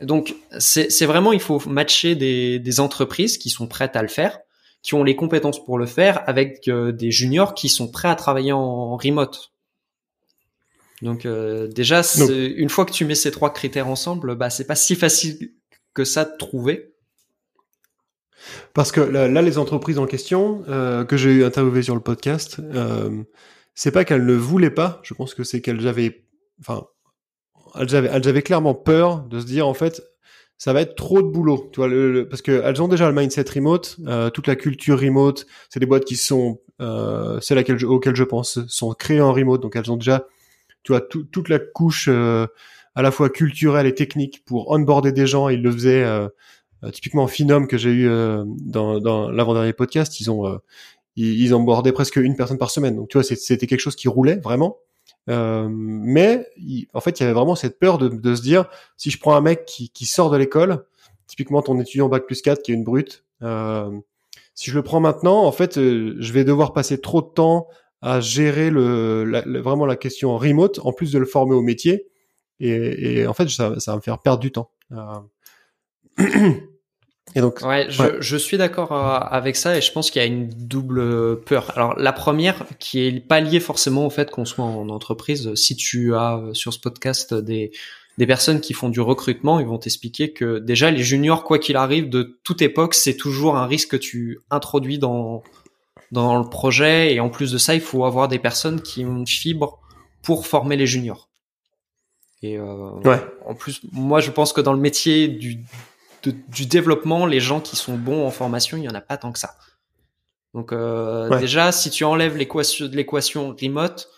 Donc, 0.00 0.35
c'est 0.59 1.04
vraiment, 1.04 1.33
il 1.33 1.40
faut 1.40 1.61
matcher 1.69 2.14
des, 2.14 2.59
des, 2.59 2.80
entreprises 2.80 3.37
qui 3.38 3.50
sont 3.50 3.66
prêtes 3.66 3.97
à 3.97 4.02
le 4.02 4.09
faire, 4.09 4.38
qui 4.83 4.95
ont 4.95 5.04
les 5.04 5.16
compétences 5.16 5.62
pour 5.64 5.78
le 5.78 5.87
faire, 5.87 6.23
avec 6.26 6.69
euh, 6.69 6.90
des 6.92 7.11
juniors 7.11 7.54
qui 7.54 7.69
sont 7.69 7.90
prêts 7.90 8.09
à 8.09 8.14
travailler 8.14 8.52
en 8.52 8.97
remote. 8.97 9.52
Donc 11.02 11.25
euh, 11.25 11.66
déjà, 11.69 12.02
une 12.28 12.69
fois 12.69 12.85
que 12.85 12.92
tu 12.92 13.04
mets 13.04 13.14
ces 13.14 13.30
trois 13.30 13.52
critères 13.52 13.88
ensemble, 13.88 14.37
bah 14.37 14.50
c'est 14.50 14.66
pas 14.66 14.75
si 14.75 14.95
facile 14.95 15.52
que 15.95 16.04
ça 16.04 16.25
de 16.25 16.37
trouver. 16.38 16.95
Parce 18.75 18.92
que 18.92 19.00
là, 19.00 19.42
les 19.42 19.59
entreprises 19.59 19.99
en 19.99 20.07
question 20.07 20.62
euh, 20.69 21.04
que 21.04 21.16
j'ai 21.16 21.45
interviewées 21.45 21.83
sur 21.83 21.95
le 21.95 22.00
podcast, 22.00 22.59
euh, 22.59 23.23
c'est 23.75 23.91
pas 23.91 24.04
qu'elles 24.04 24.25
ne 24.25 24.34
voulaient 24.34 24.71
pas. 24.71 25.00
Je 25.02 25.15
pense 25.15 25.34
que 25.34 25.45
c'est 25.45 25.60
qu'elles 25.60 25.86
avaient, 25.86 26.25
enfin, 26.60 26.86
elles 27.78 28.28
avaient, 28.28 28.43
clairement 28.43 28.75
peur 28.75 29.23
de 29.23 29.41
se 29.41 29.47
dire 29.47 29.67
en 29.67 29.75
fait, 29.75 30.02
ça 30.59 30.73
va 30.73 30.83
être 30.83 30.95
trop 30.95 31.23
de 31.23 31.28
boulot, 31.28 31.71
tu 31.73 31.80
vois, 31.80 31.89
parce 32.28 32.43
que 32.43 32.63
elles 32.65 32.83
ont 32.83 32.89
déjà 32.89 33.09
le 33.09 33.15
mindset 33.15 33.45
remote, 33.54 33.97
euh, 34.06 34.30
toute 34.30 34.47
la 34.47 34.56
culture 34.56 35.00
remote. 35.00 35.47
C'est 35.69 35.80
des 35.80 35.87
boîtes 35.87 36.04
qui 36.04 36.17
sont, 36.17 36.61
euh, 36.80 37.41
celles 37.41 37.59
auxquelles 37.85 38.17
je 38.17 38.25
pense, 38.25 38.59
sont 38.69 38.93
créées 38.93 39.21
en 39.21 39.33
remote, 39.33 39.63
donc 39.63 39.76
elles 39.76 39.91
ont 39.91 39.97
déjà 39.97 40.26
tu 40.83 40.93
vois, 40.93 41.00
toute 41.00 41.49
la 41.50 41.59
couche 41.59 42.09
euh, 42.11 42.47
à 42.95 43.02
la 43.02 43.11
fois 43.11 43.28
culturelle 43.28 43.87
et 43.87 43.95
technique 43.95 44.45
pour 44.47 44.71
onboarder 44.71 45.13
des 45.13 45.26
gens. 45.26 45.49
Ils 45.50 45.63
le 45.63 45.71
faisaient 45.71 46.04
euh, 46.04 46.28
typiquement 46.93 47.26
Finom 47.26 47.67
que 47.67 47.76
j'ai 47.76 47.91
eu 47.91 48.11
dans, 48.47 48.99
dans 48.99 49.30
l'avant-dernier 49.30 49.75
podcast. 49.75 50.21
Ils 50.21 50.30
ont 50.30 50.59
ils, 51.17 51.43
ils 51.43 51.54
onboardaient 51.54 51.93
presque 51.93 52.17
une 52.17 52.37
personne 52.37 52.59
par 52.59 52.71
semaine. 52.71 52.97
Donc 52.97 53.09
tu 53.09 53.19
vois, 53.19 53.25
c'était 53.25 53.67
quelque 53.67 53.80
chose 53.80 53.97
qui 53.97 54.09
roulait 54.09 54.37
vraiment. 54.37 54.78
Euh, 55.30 55.69
mais 55.71 56.47
en 56.93 57.00
fait, 57.00 57.19
il 57.19 57.23
y 57.23 57.26
avait 57.26 57.32
vraiment 57.34 57.54
cette 57.54 57.78
peur 57.78 57.99
de, 57.99 58.08
de, 58.08 58.34
se 58.34 58.43
dire, 58.43 58.69
si 58.97 59.10
je 59.10 59.19
prends 59.19 59.34
un 59.34 59.40
mec 59.40 59.64
qui, 59.64 59.90
qui 59.90 60.06
sort 60.06 60.30
de 60.30 60.36
l'école, 60.36 60.84
typiquement 61.26 61.62
ton 61.62 61.78
étudiant 61.78 62.08
bac 62.08 62.26
plus 62.26 62.43
4 62.43 62.62
qui 62.62 62.73
est 62.73 62.75
une 62.75 62.84
brute, 62.84 63.25
euh, 63.43 63.90
si 64.54 64.71
je 64.71 64.76
le 64.76 64.82
prends 64.82 65.00
maintenant, 65.00 65.45
en 65.45 65.52
fait, 65.52 65.76
je 65.76 66.32
vais 66.32 66.45
devoir 66.45 66.73
passer 66.73 67.00
trop 67.00 67.23
de 67.23 67.28
temps 67.28 67.69
à 68.02 68.21
gérer 68.21 68.71
le, 68.71 69.60
vraiment 69.60 69.86
la 69.86 69.97
question 69.97 70.36
remote, 70.36 70.80
en 70.82 70.93
plus 70.93 71.12
de 71.12 71.19
le 71.19 71.26
former 71.26 71.54
au 71.54 71.62
métier. 71.62 72.08
Et, 72.58 73.21
et 73.21 73.26
en 73.26 73.32
fait, 73.32 73.49
ça, 73.49 73.78
ça 73.78 73.93
va 73.93 73.97
me 73.97 74.02
faire 74.02 74.19
perdre 74.19 74.40
du 74.40 74.52
temps. 74.52 74.71
Et 77.36 77.40
donc, 77.40 77.60
ouais, 77.62 77.86
je, 77.90 78.21
je 78.21 78.36
suis 78.36 78.56
d'accord 78.56 78.93
euh, 78.93 79.19
avec 79.19 79.54
ça 79.56 79.76
et 79.76 79.80
je 79.80 79.93
pense 79.93 80.10
qu'il 80.10 80.21
y 80.21 80.25
a 80.25 80.26
une 80.26 80.49
double 80.49 81.40
peur. 81.43 81.73
Alors 81.76 81.97
la 81.97 82.12
première, 82.12 82.66
qui 82.78 83.06
est 83.06 83.21
pas 83.21 83.40
liée 83.40 83.60
forcément 83.60 84.06
au 84.06 84.10
fait 84.10 84.30
qu'on 84.30 84.45
soit 84.45 84.64
en 84.64 84.88
entreprise. 84.88 85.54
Si 85.54 85.76
tu 85.76 86.14
as 86.14 86.38
euh, 86.38 86.54
sur 86.54 86.73
ce 86.73 86.80
podcast 86.80 87.34
des 87.34 87.71
des 88.19 88.26
personnes 88.26 88.60
qui 88.60 88.75
font 88.75 88.90
du 88.90 89.00
recrutement, 89.00 89.60
ils 89.60 89.66
vont 89.66 89.78
t'expliquer 89.78 90.32
que 90.32 90.58
déjà 90.58 90.90
les 90.90 91.02
juniors, 91.02 91.43
quoi 91.43 91.58
qu'il 91.58 91.76
arrive, 91.76 92.10
de 92.10 92.38
toute 92.45 92.60
époque, 92.60 92.93
c'est 92.95 93.16
toujours 93.16 93.56
un 93.56 93.66
risque 93.66 93.93
que 93.93 93.97
tu 93.97 94.40
introduis 94.50 94.99
dans 94.99 95.43
dans 96.10 96.36
le 96.36 96.49
projet. 96.49 97.14
Et 97.14 97.21
en 97.21 97.30
plus 97.30 97.52
de 97.52 97.58
ça, 97.58 97.75
il 97.75 97.80
faut 97.80 98.04
avoir 98.04 98.28
des 98.28 98.38
personnes 98.38 98.82
qui 98.82 99.04
ont 99.04 99.16
une 99.16 99.26
fibre 99.26 99.78
pour 100.23 100.47
former 100.47 100.76
les 100.76 100.86
juniors. 100.86 101.28
Et 102.43 102.58
euh, 102.58 102.90
ouais. 103.04 103.21
en 103.47 103.54
plus, 103.54 103.80
moi, 103.93 104.21
je 104.21 104.30
pense 104.30 104.52
que 104.52 104.60
dans 104.60 104.73
le 104.73 104.80
métier 104.80 105.28
du, 105.28 105.58
du 106.23 106.67
développement, 106.67 107.26
les 107.26 107.41
gens 107.41 107.61
qui 107.61 107.76
sont 107.76 107.97
bons 107.97 108.26
en 108.26 108.30
formation, 108.30 108.76
il 108.76 108.85
y 108.85 108.89
en 108.89 108.95
a 108.95 109.00
pas 109.00 109.17
tant 109.17 109.33
que 109.33 109.39
ça. 109.39 109.54
Donc 110.54 110.73
euh, 110.73 111.39
déjà, 111.39 111.73
si 111.73 111.91
tu 111.91 112.04
enlèves 112.04 112.37
l'équation 112.37 112.87
de 112.87 112.97
l'équation 112.97 113.54
remote, 113.61 114.09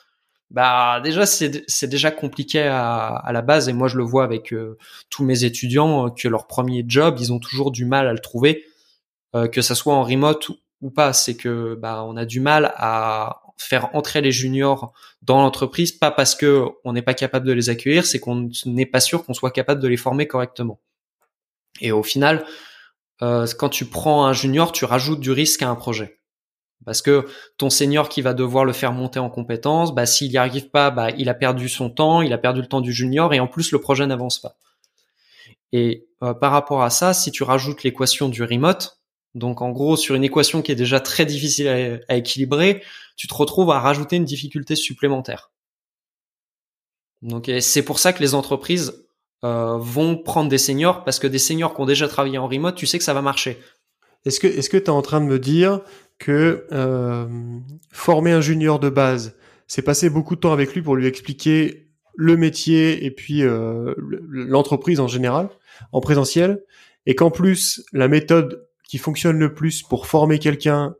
bah 0.50 1.00
déjà 1.02 1.26
c'est 1.26 1.64
c'est 1.66 1.88
déjà 1.88 2.10
compliqué 2.10 2.62
à, 2.62 3.08
à 3.08 3.32
la 3.32 3.42
base 3.42 3.68
et 3.68 3.72
moi 3.72 3.88
je 3.88 3.96
le 3.96 4.04
vois 4.04 4.24
avec 4.24 4.52
euh, 4.52 4.78
tous 5.10 5.24
mes 5.24 5.44
étudiants 5.44 6.10
que 6.10 6.28
leur 6.28 6.46
premier 6.46 6.84
job, 6.86 7.16
ils 7.18 7.32
ont 7.32 7.38
toujours 7.38 7.70
du 7.70 7.84
mal 7.84 8.06
à 8.06 8.12
le 8.12 8.18
trouver, 8.18 8.64
euh, 9.34 9.46
que 9.46 9.60
ça 9.62 9.74
soit 9.74 9.94
en 9.94 10.02
remote 10.02 10.50
ou 10.80 10.90
pas, 10.90 11.12
c'est 11.12 11.36
que 11.36 11.74
bah 11.74 12.02
on 12.06 12.16
a 12.16 12.24
du 12.24 12.40
mal 12.40 12.72
à 12.76 13.42
faire 13.58 13.94
entrer 13.94 14.20
les 14.20 14.32
juniors 14.32 14.92
dans 15.22 15.40
l'entreprise, 15.40 15.92
pas 15.92 16.10
parce 16.10 16.34
que 16.34 16.64
on 16.84 16.92
n'est 16.92 17.02
pas 17.02 17.14
capable 17.14 17.46
de 17.46 17.52
les 17.52 17.68
accueillir, 17.70 18.06
c'est 18.06 18.18
qu'on 18.18 18.50
n'est 18.66 18.86
pas 18.86 19.00
sûr 19.00 19.24
qu'on 19.24 19.34
soit 19.34 19.52
capable 19.52 19.80
de 19.80 19.88
les 19.88 19.96
former 19.96 20.26
correctement. 20.26 20.80
Et 21.82 21.92
au 21.92 22.02
final, 22.02 22.46
euh, 23.20 23.46
quand 23.58 23.68
tu 23.68 23.84
prends 23.84 24.24
un 24.24 24.32
junior, 24.32 24.72
tu 24.72 24.86
rajoutes 24.86 25.20
du 25.20 25.32
risque 25.32 25.60
à 25.62 25.68
un 25.68 25.74
projet. 25.74 26.20
Parce 26.86 27.02
que 27.02 27.26
ton 27.58 27.70
senior 27.70 28.08
qui 28.08 28.22
va 28.22 28.34
devoir 28.34 28.64
le 28.64 28.72
faire 28.72 28.92
monter 28.92 29.18
en 29.18 29.30
compétences, 29.30 29.94
bah, 29.94 30.06
s'il 30.06 30.30
n'y 30.30 30.36
arrive 30.36 30.70
pas, 30.70 30.90
bah, 30.90 31.10
il 31.10 31.28
a 31.28 31.34
perdu 31.34 31.68
son 31.68 31.90
temps, 31.90 32.22
il 32.22 32.32
a 32.32 32.38
perdu 32.38 32.60
le 32.60 32.66
temps 32.66 32.80
du 32.80 32.92
junior 32.92 33.34
et 33.34 33.40
en 33.40 33.46
plus 33.46 33.70
le 33.70 33.80
projet 33.80 34.06
n'avance 34.06 34.40
pas. 34.40 34.56
Et 35.72 36.06
euh, 36.22 36.34
par 36.34 36.52
rapport 36.52 36.82
à 36.82 36.90
ça, 36.90 37.14
si 37.14 37.30
tu 37.30 37.42
rajoutes 37.42 37.82
l'équation 37.82 38.28
du 38.28 38.42
remote, 38.42 39.00
donc 39.34 39.62
en 39.62 39.70
gros, 39.70 39.96
sur 39.96 40.14
une 40.14 40.24
équation 40.24 40.60
qui 40.60 40.72
est 40.72 40.76
déjà 40.76 41.00
très 41.00 41.24
difficile 41.24 42.02
à, 42.08 42.16
équilibrer, 42.16 42.82
tu 43.16 43.26
te 43.26 43.34
retrouves 43.34 43.70
à 43.70 43.80
rajouter 43.80 44.16
une 44.16 44.24
difficulté 44.24 44.76
supplémentaire. 44.76 45.50
Donc 47.22 47.50
c'est 47.60 47.84
pour 47.84 47.98
ça 47.98 48.12
que 48.12 48.20
les 48.20 48.34
entreprises 48.34 49.01
euh, 49.44 49.76
vont 49.78 50.16
prendre 50.16 50.48
des 50.48 50.58
seniors 50.58 51.04
parce 51.04 51.18
que 51.18 51.26
des 51.26 51.38
seniors 51.38 51.74
qui 51.74 51.80
ont 51.80 51.86
déjà 51.86 52.08
travaillé 52.08 52.38
en 52.38 52.46
remote, 52.46 52.74
tu 52.74 52.86
sais 52.86 52.98
que 52.98 53.04
ça 53.04 53.14
va 53.14 53.22
marcher. 53.22 53.58
Est-ce 54.24 54.40
que 54.40 54.46
est-ce 54.46 54.70
que 54.70 54.76
tu 54.76 54.84
es 54.84 54.90
en 54.90 55.02
train 55.02 55.20
de 55.20 55.26
me 55.26 55.38
dire 55.38 55.80
que 56.18 56.66
euh, 56.72 57.26
former 57.90 58.32
un 58.32 58.40
junior 58.40 58.78
de 58.78 58.88
base, 58.88 59.36
c'est 59.66 59.82
passer 59.82 60.10
beaucoup 60.10 60.36
de 60.36 60.40
temps 60.40 60.52
avec 60.52 60.74
lui 60.74 60.82
pour 60.82 60.94
lui 60.94 61.06
expliquer 61.06 61.88
le 62.14 62.36
métier 62.36 63.04
et 63.04 63.10
puis 63.10 63.42
euh, 63.42 63.94
l'entreprise 64.28 65.00
en 65.00 65.08
général 65.08 65.48
en 65.92 66.00
présentiel 66.00 66.62
et 67.06 67.14
qu'en 67.14 67.30
plus 67.30 67.84
la 67.92 68.06
méthode 68.06 68.68
qui 68.88 68.98
fonctionne 68.98 69.38
le 69.38 69.54
plus 69.54 69.82
pour 69.82 70.06
former 70.06 70.38
quelqu'un 70.38 70.94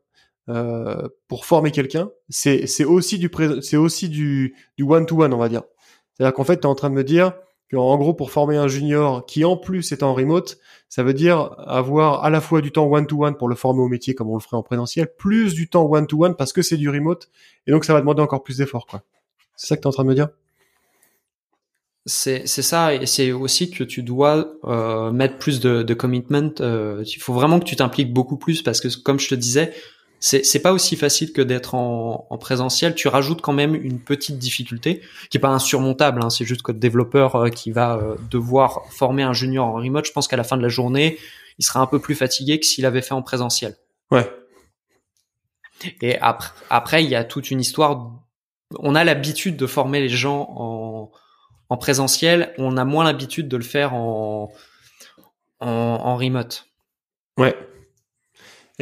euh, 0.48 1.09
pour 1.28 1.46
former 1.46 1.70
quelqu'un, 1.70 2.11
c'est 2.28 2.66
c'est 2.66 2.85
aussi 2.85 3.18
du 3.18 3.31
c'est 3.61 3.76
aussi 3.76 4.09
du 4.09 4.57
du 4.76 4.83
one 4.83 5.07
to 5.07 5.22
one 5.22 5.33
on 5.33 5.38
va 5.38 5.48
dire. 5.48 5.62
C'est-à-dire 6.14 6.35
qu'en 6.35 6.44
fait 6.44 6.57
tu 6.57 6.62
es 6.62 6.66
en 6.66 6.74
train 6.74 6.90
de 6.90 6.96
me 6.96 7.05
dire 7.05 7.33
en 7.80 7.96
gros, 7.96 8.14
pour 8.14 8.30
former 8.30 8.56
un 8.56 8.68
junior 8.68 9.24
qui 9.26 9.44
en 9.44 9.56
plus 9.56 9.92
est 9.92 10.02
en 10.02 10.14
remote, 10.14 10.58
ça 10.88 11.02
veut 11.02 11.14
dire 11.14 11.54
avoir 11.58 12.24
à 12.24 12.30
la 12.30 12.40
fois 12.40 12.61
du 12.61 12.70
temps 12.70 12.87
one-to-one 12.87 13.37
pour 13.37 13.48
le 13.48 13.54
former 13.54 13.80
au 13.80 13.88
métier 13.88 14.14
comme 14.14 14.28
on 14.28 14.35
le 14.35 14.40
ferait 14.40 14.56
en 14.56 14.62
présentiel, 14.62 15.11
plus 15.16 15.54
du 15.54 15.68
temps 15.68 15.87
one-to-one 15.90 16.37
parce 16.37 16.52
que 16.52 16.62
c'est 16.62 16.76
du 16.76 16.90
remote, 16.90 17.30
et 17.66 17.70
donc 17.70 17.85
ça 17.85 17.94
va 17.94 18.00
demander 18.00 18.20
encore 18.20 18.42
plus 18.42 18.58
d'efforts. 18.58 18.87
quoi. 18.87 19.02
C'est 19.56 19.68
ça 19.68 19.76
que 19.76 19.82
tu 19.82 19.85
es 19.85 19.88
en 19.88 19.92
train 19.92 20.04
de 20.04 20.08
me 20.08 20.14
dire? 20.14 20.28
C'est 22.04 22.46
ça 22.46 22.94
et 22.94 23.06
c'est 23.06 23.30
aussi 23.30 23.70
que 23.70 23.85
tu 23.85 24.02
dois 24.02 24.54
euh, 24.64 25.12
mettre 25.12 25.38
plus 25.38 25.61
de, 25.61 25.94
commitment 25.94 26.50
euh, 26.61 27.04
il 27.06 27.20
faut 27.20 27.32
vraiment 27.32 27.61
que 27.61 27.64
tu 27.64 27.76
t'impliques 27.76 28.12
beaucoup 28.12 28.37
plus 28.37 28.61
parce 28.61 28.80
que 28.80 28.88
comme 29.02 29.20
je 29.20 29.28
te 29.28 29.37
disais 29.37 29.72
c'est 30.22 30.44
c'est 30.44 30.61
pas 30.61 30.72
aussi 30.72 30.94
facile 30.94 31.32
que 31.32 31.42
d'être 31.42 31.74
en, 31.74 32.28
en, 32.30 32.38
présentiel. 32.38 32.94
Tu 32.94 33.08
rajoutes 33.08 33.40
quand 33.42 33.52
même 33.52 33.74
une 33.74 33.98
petite 33.98 34.38
difficulté 34.38 35.02
qui 35.28 35.37
est 35.37 35.40
pas 35.40 35.48
insurmontable. 35.48 36.22
Hein, 36.22 36.30
c'est 36.30 36.44
juste 36.44 36.62
que 36.62 36.70
le 36.70 36.78
développeur 36.78 37.35
euh, 37.35 37.48
qui 37.48 37.72
va 37.72 37.96
euh, 37.96 38.14
devoir 38.30 38.82
former 38.92 39.24
un 39.24 39.32
junior 39.32 39.66
en 39.66 39.74
remote, 39.74 40.06
je 40.06 40.12
pense 40.12 40.28
qu'à 40.28 40.37
la 40.37 40.44
fin 40.44 40.56
de 40.56 40.62
la 40.62 40.68
journée, 40.68 41.18
il 41.58 41.64
sera 41.64 41.80
un 41.80 41.87
peu 41.87 41.98
plus 41.98 42.14
fatigué 42.14 42.61
que 42.61 42.66
s'il 42.66 42.87
avait 42.87 43.02
fait 43.02 43.14
en 43.14 43.22
présentiel. 43.22 43.76
Ouais. 44.12 44.30
Et 46.00 46.16
après, 46.20 46.52
après, 46.70 47.02
il 47.02 47.11
y 47.11 47.16
a 47.16 47.24
toute 47.24 47.50
une 47.50 47.61
histoire. 47.61 48.12
On 48.78 48.94
a 48.94 49.02
l'habitude 49.02 49.56
de 49.56 49.66
former 49.66 50.00
les 50.00 50.08
gens 50.08 50.54
en, 50.56 51.11
en 51.68 51.76
présentiel. 51.76 52.54
On 52.58 52.76
a 52.76 52.85
moins 52.85 53.02
l'habitude 53.02 53.48
de 53.48 53.56
le 53.56 53.64
faire 53.64 53.92
en, 53.92 54.52
en, 55.58 55.66
en 55.68 56.16
remote. 56.16 56.68
Ouais. 57.37 57.56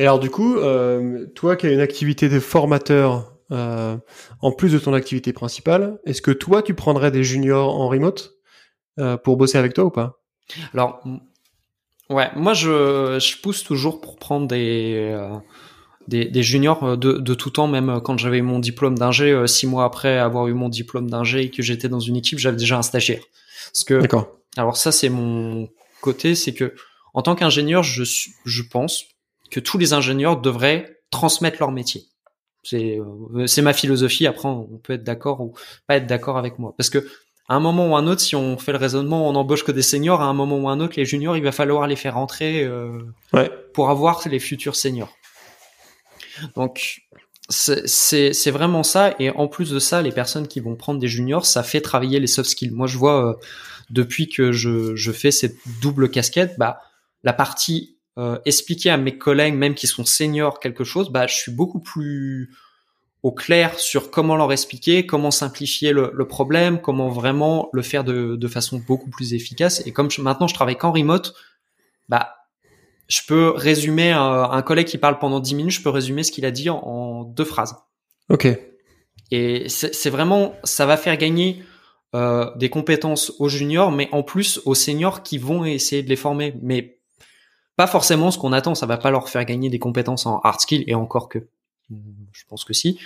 Et 0.00 0.04
alors 0.04 0.18
du 0.18 0.30
coup, 0.30 0.56
euh, 0.56 1.26
toi 1.34 1.56
qui 1.56 1.66
as 1.66 1.72
une 1.72 1.80
activité 1.80 2.30
de 2.30 2.40
formateur 2.40 3.34
euh, 3.52 3.98
en 4.40 4.50
plus 4.50 4.72
de 4.72 4.78
ton 4.78 4.94
activité 4.94 5.34
principale, 5.34 5.98
est-ce 6.06 6.22
que 6.22 6.30
toi 6.30 6.62
tu 6.62 6.72
prendrais 6.72 7.10
des 7.10 7.22
juniors 7.22 7.78
en 7.78 7.86
remote 7.86 8.32
euh, 8.98 9.18
pour 9.18 9.36
bosser 9.36 9.58
avec 9.58 9.74
toi 9.74 9.84
ou 9.84 9.90
pas? 9.90 10.22
Alors 10.72 11.04
ouais, 12.08 12.30
moi 12.34 12.54
je, 12.54 13.18
je 13.20 13.42
pousse 13.42 13.62
toujours 13.62 14.00
pour 14.00 14.16
prendre 14.16 14.48
des 14.48 15.14
des, 16.08 16.24
des, 16.24 16.42
juniors 16.42 16.96
de, 16.96 17.12
de, 17.12 17.34
tout 17.34 17.50
temps, 17.50 17.68
même 17.68 18.00
quand 18.02 18.18
j'avais 18.18 18.40
mon 18.40 18.58
diplôme 18.58 18.98
d'ingé, 18.98 19.46
six 19.46 19.66
mois 19.66 19.84
après 19.84 20.16
avoir 20.16 20.48
eu 20.48 20.54
mon 20.54 20.70
diplôme 20.70 21.10
d'ingé 21.10 21.42
et 21.42 21.50
que 21.50 21.62
j'étais 21.62 21.90
dans 21.90 22.00
une 22.00 22.16
équipe, 22.16 22.38
j'avais 22.38 22.56
déjà 22.56 22.78
un 22.78 22.82
stagiaire. 22.82 23.22
Parce 23.70 23.84
que, 23.84 24.02
alors 24.56 24.78
ça 24.78 24.92
c'est 24.92 25.10
mon 25.10 25.68
côté, 26.00 26.34
c'est 26.34 26.54
que 26.54 26.74
en 27.12 27.20
tant 27.20 27.34
qu'ingénieur, 27.34 27.82
je, 27.82 28.02
je 28.46 28.62
pense, 28.62 29.04
que 29.50 29.60
tous 29.60 29.78
les 29.78 29.92
ingénieurs 29.92 30.40
devraient 30.40 31.00
transmettre 31.10 31.58
leur 31.60 31.72
métier. 31.72 32.04
C'est 32.62 32.98
euh, 32.98 33.46
c'est 33.46 33.62
ma 33.62 33.72
philosophie. 33.72 34.26
Après, 34.26 34.48
on 34.48 34.78
peut 34.82 34.94
être 34.94 35.04
d'accord 35.04 35.40
ou 35.40 35.54
pas 35.86 35.96
être 35.96 36.06
d'accord 36.06 36.38
avec 36.38 36.58
moi, 36.58 36.74
parce 36.76 36.90
que 36.90 37.06
à 37.50 37.54
un 37.54 37.60
moment 37.60 37.88
ou 37.88 37.96
un 37.96 38.06
autre, 38.06 38.20
si 38.20 38.36
on 38.36 38.56
fait 38.58 38.70
le 38.70 38.78
raisonnement, 38.78 39.28
on 39.28 39.34
embauche 39.34 39.64
que 39.64 39.72
des 39.72 39.82
seniors. 39.82 40.20
À 40.22 40.26
un 40.26 40.34
moment 40.34 40.56
ou 40.56 40.68
un 40.68 40.78
autre, 40.78 40.94
les 40.96 41.04
juniors, 41.04 41.36
il 41.36 41.42
va 41.42 41.50
falloir 41.50 41.88
les 41.88 41.96
faire 41.96 42.14
rentrer 42.14 42.62
euh, 42.62 43.00
ouais. 43.32 43.50
pour 43.74 43.90
avoir 43.90 44.22
les 44.28 44.38
futurs 44.38 44.76
seniors. 44.76 45.12
Donc 46.54 47.00
c'est 47.48 48.50
vraiment 48.52 48.84
ça. 48.84 49.16
Et 49.18 49.30
en 49.30 49.48
plus 49.48 49.70
de 49.70 49.80
ça, 49.80 50.00
les 50.00 50.12
personnes 50.12 50.46
qui 50.46 50.60
vont 50.60 50.76
prendre 50.76 51.00
des 51.00 51.08
juniors, 51.08 51.44
ça 51.44 51.64
fait 51.64 51.80
travailler 51.80 52.20
les 52.20 52.28
soft 52.28 52.50
skills. 52.50 52.70
Moi, 52.70 52.86
je 52.86 52.96
vois 52.96 53.30
euh, 53.30 53.34
depuis 53.90 54.28
que 54.28 54.52
je, 54.52 54.94
je 54.94 55.10
fais 55.10 55.32
cette 55.32 55.56
double 55.82 56.08
casquette, 56.08 56.54
bah 56.56 56.78
la 57.24 57.32
partie 57.32 57.98
euh, 58.20 58.38
expliquer 58.44 58.90
à 58.90 58.96
mes 58.98 59.16
collègues, 59.16 59.54
même 59.54 59.74
qui 59.74 59.86
sont 59.86 60.04
seniors, 60.04 60.60
quelque 60.60 60.84
chose, 60.84 61.10
bah, 61.10 61.26
je 61.26 61.34
suis 61.34 61.52
beaucoup 61.52 61.80
plus 61.80 62.50
au 63.22 63.32
clair 63.32 63.78
sur 63.78 64.10
comment 64.10 64.36
leur 64.36 64.52
expliquer, 64.52 65.06
comment 65.06 65.30
simplifier 65.30 65.92
le, 65.92 66.12
le 66.14 66.28
problème, 66.28 66.80
comment 66.80 67.08
vraiment 67.08 67.70
le 67.72 67.82
faire 67.82 68.04
de, 68.04 68.36
de, 68.36 68.48
façon 68.48 68.78
beaucoup 68.86 69.10
plus 69.10 69.34
efficace. 69.34 69.82
Et 69.86 69.92
comme 69.92 70.08
maintenant 70.18 70.46
je 70.46 70.54
travaille 70.54 70.76
qu'en 70.76 70.92
remote, 70.92 71.34
bah, 72.08 72.36
je 73.08 73.20
peux 73.26 73.50
résumer 73.50 74.12
un, 74.12 74.50
un, 74.50 74.62
collègue 74.62 74.86
qui 74.86 74.98
parle 74.98 75.18
pendant 75.18 75.40
10 75.40 75.54
minutes, 75.54 75.72
je 75.72 75.82
peux 75.82 75.90
résumer 75.90 76.22
ce 76.22 76.30
qu'il 76.30 76.46
a 76.46 76.50
dit 76.50 76.70
en, 76.70 76.78
en, 76.78 77.24
deux 77.24 77.44
phrases. 77.44 77.76
Ok. 78.28 78.46
Et 79.30 79.68
c'est 79.68 80.10
vraiment, 80.10 80.54
ça 80.64 80.86
va 80.86 80.96
faire 80.96 81.16
gagner 81.16 81.62
euh, 82.14 82.50
des 82.56 82.68
compétences 82.68 83.32
aux 83.38 83.48
juniors, 83.48 83.92
mais 83.92 84.08
en 84.12 84.22
plus 84.22 84.60
aux 84.64 84.74
seniors 84.74 85.22
qui 85.22 85.38
vont 85.38 85.64
essayer 85.64 86.02
de 86.02 86.08
les 86.08 86.16
former. 86.16 86.54
Mais 86.62 86.99
pas 87.80 87.86
forcément 87.86 88.30
ce 88.30 88.36
qu'on 88.36 88.52
attend. 88.52 88.74
Ça 88.74 88.84
va 88.84 88.98
pas 88.98 89.10
leur 89.10 89.30
faire 89.30 89.42
gagner 89.46 89.70
des 89.70 89.78
compétences 89.78 90.26
en 90.26 90.40
hard 90.40 90.60
skill 90.60 90.84
et 90.86 90.94
encore 90.94 91.30
que, 91.30 91.38
je 91.88 92.44
pense 92.46 92.62
que 92.62 92.74
si. 92.74 93.00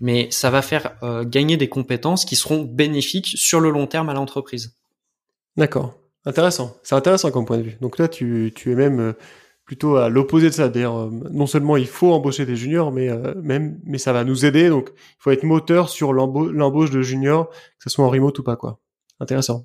Mais 0.00 0.30
ça 0.30 0.50
va 0.50 0.60
faire 0.60 0.98
euh, 1.02 1.24
gagner 1.24 1.56
des 1.56 1.70
compétences 1.70 2.26
qui 2.26 2.36
seront 2.36 2.62
bénéfiques 2.62 3.28
sur 3.38 3.58
le 3.58 3.70
long 3.70 3.86
terme 3.86 4.10
à 4.10 4.12
l'entreprise. 4.12 4.76
D'accord. 5.56 5.94
Intéressant. 6.26 6.76
C'est 6.82 6.94
intéressant 6.94 7.30
comme 7.30 7.46
point 7.46 7.56
de 7.56 7.62
vue. 7.62 7.78
Donc 7.80 7.96
là, 7.96 8.06
tu, 8.06 8.52
es 8.66 8.74
même 8.74 9.00
euh, 9.00 9.12
plutôt 9.64 9.96
à 9.96 10.10
l'opposé 10.10 10.50
de 10.50 10.54
ça. 10.54 10.68
D'ailleurs, 10.68 10.98
euh, 10.98 11.10
non 11.30 11.46
seulement 11.46 11.78
il 11.78 11.86
faut 11.86 12.12
embaucher 12.12 12.44
des 12.44 12.54
juniors, 12.54 12.92
mais 12.92 13.08
même, 13.36 13.80
mais 13.84 13.96
ça 13.96 14.12
va 14.12 14.24
nous 14.24 14.44
aider. 14.44 14.68
Donc, 14.68 14.90
il 14.94 15.16
faut 15.20 15.30
être 15.30 15.44
moteur 15.44 15.88
sur 15.88 16.12
l'embauche 16.12 16.90
de 16.90 17.00
juniors, 17.00 17.48
que 17.48 17.84
ce 17.84 17.88
soit 17.88 18.04
en 18.04 18.10
remote 18.10 18.38
ou 18.38 18.42
pas, 18.42 18.56
quoi. 18.56 18.78
Intéressant. 19.20 19.64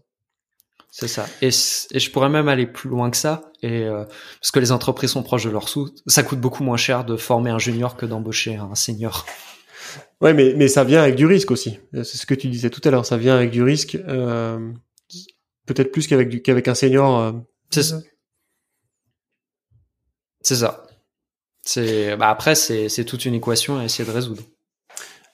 C'est 0.99 1.07
ça. 1.07 1.27
Et, 1.43 1.49
et, 1.49 1.99
je 1.99 2.11
pourrais 2.11 2.29
même 2.29 2.47
aller 2.47 2.65
plus 2.65 2.89
loin 2.89 3.11
que 3.11 3.17
ça. 3.17 3.51
Et 3.61 3.83
euh, 3.83 4.03
parce 4.41 4.49
que 4.49 4.59
les 4.59 4.71
entreprises 4.71 5.11
sont 5.11 5.21
proches 5.21 5.43
de 5.43 5.51
leurs 5.51 5.69
sous, 5.69 5.93
ça 6.07 6.23
coûte 6.23 6.39
beaucoup 6.39 6.63
moins 6.63 6.77
cher 6.77 7.05
de 7.05 7.17
former 7.17 7.51
un 7.51 7.59
junior 7.59 7.95
que 7.95 8.07
d'embaucher 8.07 8.55
un 8.55 8.73
senior. 8.73 9.27
Ouais, 10.21 10.33
mais 10.33 10.55
mais 10.55 10.67
ça 10.67 10.83
vient 10.83 11.03
avec 11.03 11.13
du 11.13 11.27
risque 11.27 11.51
aussi. 11.51 11.77
C'est 11.93 12.03
ce 12.03 12.25
que 12.25 12.33
tu 12.33 12.47
disais 12.47 12.71
tout 12.71 12.81
à 12.83 12.89
l'heure. 12.89 13.05
Ça 13.05 13.15
vient 13.15 13.35
avec 13.35 13.51
du 13.51 13.61
risque, 13.61 13.93
euh, 14.07 14.71
peut-être 15.67 15.91
plus 15.91 16.07
qu'avec 16.07 16.41
qu'avec 16.41 16.67
un 16.67 16.73
senior. 16.73 17.19
Euh. 17.19 17.31
C'est 17.69 17.83
ça. 17.83 18.01
C'est 20.41 20.55
ça. 20.55 20.83
C'est 21.61 22.17
bah 22.17 22.29
après 22.29 22.55
c'est 22.55 22.89
c'est 22.89 23.05
toute 23.05 23.25
une 23.25 23.35
équation 23.35 23.77
à 23.77 23.83
essayer 23.83 24.09
de 24.09 24.13
résoudre. 24.13 24.41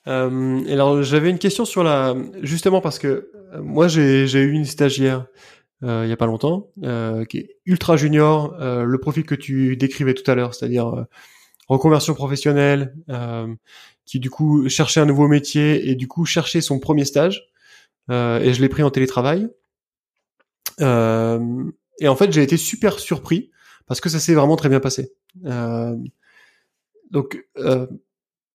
Euh, 0.07 0.65
alors 0.69 1.01
j'avais 1.01 1.29
une 1.29 1.39
question 1.39 1.63
sur 1.63 1.83
la 1.83 2.13
justement 2.41 2.81
parce 2.81 2.99
que 2.99 3.31
euh, 3.53 3.61
moi 3.61 3.87
j'ai 3.87 4.25
eu 4.25 4.51
une 4.51 4.65
stagiaire 4.65 5.27
euh, 5.83 6.03
il 6.05 6.09
y 6.09 6.13
a 6.13 6.17
pas 6.17 6.25
longtemps 6.25 6.69
euh, 6.83 7.25
qui 7.25 7.39
est 7.39 7.57
ultra 7.65 7.97
junior, 7.97 8.55
euh, 8.61 8.83
le 8.83 8.97
profil 8.99 9.25
que 9.25 9.35
tu 9.35 9.75
décrivais 9.75 10.13
tout 10.13 10.29
à 10.31 10.35
l'heure, 10.35 10.53
c'est-à-dire 10.53 10.87
euh, 10.87 11.03
reconversion 11.67 12.13
professionnelle, 12.13 12.95
qui 14.05 14.19
du 14.19 14.29
coup 14.29 14.67
cherchait 14.69 14.99
un 14.99 15.05
nouveau 15.05 15.27
métier 15.27 15.89
et 15.89 15.95
du 15.95 16.07
coup 16.07 16.25
cherchait 16.25 16.61
son 16.61 16.79
premier 16.79 17.05
stage 17.05 17.49
et 18.09 18.53
je 18.53 18.61
l'ai 18.61 18.69
pris 18.69 18.83
en 18.83 18.89
télétravail. 18.91 19.47
et 20.79 22.07
en 22.07 22.15
fait 22.17 22.31
j'ai 22.33 22.43
été 22.43 22.57
super 22.57 22.99
surpris 22.99 23.49
parce 23.87 24.01
que 24.01 24.09
ça 24.09 24.19
s'est 24.19 24.33
vraiment 24.33 24.57
très 24.57 24.67
bien 24.67 24.81
passé. 24.81 25.13
donc 27.11 27.45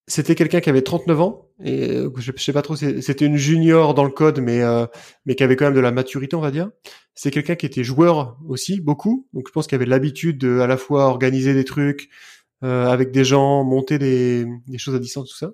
c'était 0.08 0.34
quelqu'un 0.34 0.60
qui 0.60 0.70
avait 0.70 0.82
39 0.82 1.20
ans 1.20 1.48
et 1.62 1.90
euh, 1.90 2.10
je, 2.16 2.32
sais 2.36 2.52
pas 2.52 2.62
trop 2.62 2.76
c'était 2.76 3.24
une 3.24 3.36
junior 3.36 3.94
dans 3.94 4.04
le 4.04 4.10
code 4.10 4.40
mais 4.40 4.62
euh, 4.62 4.86
mais 5.26 5.34
qui 5.34 5.42
avait 5.42 5.54
quand 5.54 5.66
même 5.66 5.74
de 5.74 5.80
la 5.80 5.92
maturité 5.92 6.34
on 6.34 6.40
va 6.40 6.50
dire. 6.50 6.70
C'est 7.14 7.30
quelqu'un 7.30 7.56
qui 7.56 7.66
était 7.66 7.84
joueur 7.84 8.38
aussi 8.48 8.80
beaucoup. 8.80 9.26
Donc 9.32 9.48
je 9.48 9.52
pense 9.52 9.66
qu'il 9.66 9.76
avait 9.76 9.86
l'habitude 9.86 10.38
de 10.38 10.60
à 10.60 10.66
la 10.66 10.76
fois 10.76 11.06
organiser 11.06 11.54
des 11.54 11.64
trucs 11.64 12.08
euh, 12.64 12.86
avec 12.86 13.12
des 13.12 13.24
gens 13.24 13.64
monter 13.64 13.98
des, 13.98 14.46
des 14.66 14.78
choses 14.78 14.94
à 14.94 14.98
distance 14.98 15.28
tout 15.28 15.36
ça. 15.36 15.52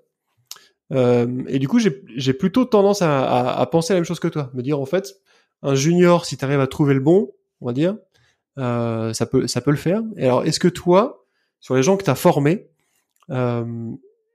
Euh, 0.93 1.43
et 1.49 1.59
du 1.59 1.69
coup 1.69 1.79
j'ai 1.79 2.33
plutôt 2.35 2.65
tendance 2.65 3.03
à, 3.03 3.25
à, 3.25 3.61
à, 3.61 3.67
penser 3.67 3.95
la 3.95 3.99
même 3.99 4.05
chose 4.05 4.21
que 4.21 4.29
toi. 4.29 4.51
Me 4.55 4.63
dire 4.63 4.81
en 4.81 4.87
fait 4.87 5.15
un 5.63 5.75
junior 5.75 6.27
si 6.27 6.37
tu 6.37 6.45
arrives 6.45 6.61
à 6.61 6.67
trouver 6.67 6.95
le 6.95 7.01
bon 7.01 7.33
on 7.61 7.67
va 7.67 7.73
dire 7.73 7.97
euh, 8.59 9.13
ça 9.13 9.27
peut 9.27 9.47
ça 9.47 9.61
peut 9.61 9.71
le 9.71 9.77
faire. 9.77 10.03
Et 10.17 10.25
alors 10.25 10.45
est-ce 10.45 10.61
que 10.61 10.69
toi 10.69 11.27
sur 11.61 11.75
les 11.75 11.83
gens 11.83 11.97
que 11.97 12.05
tu 12.05 12.11
as 12.11 12.15
formés 12.15 12.69
euh, 13.31 13.65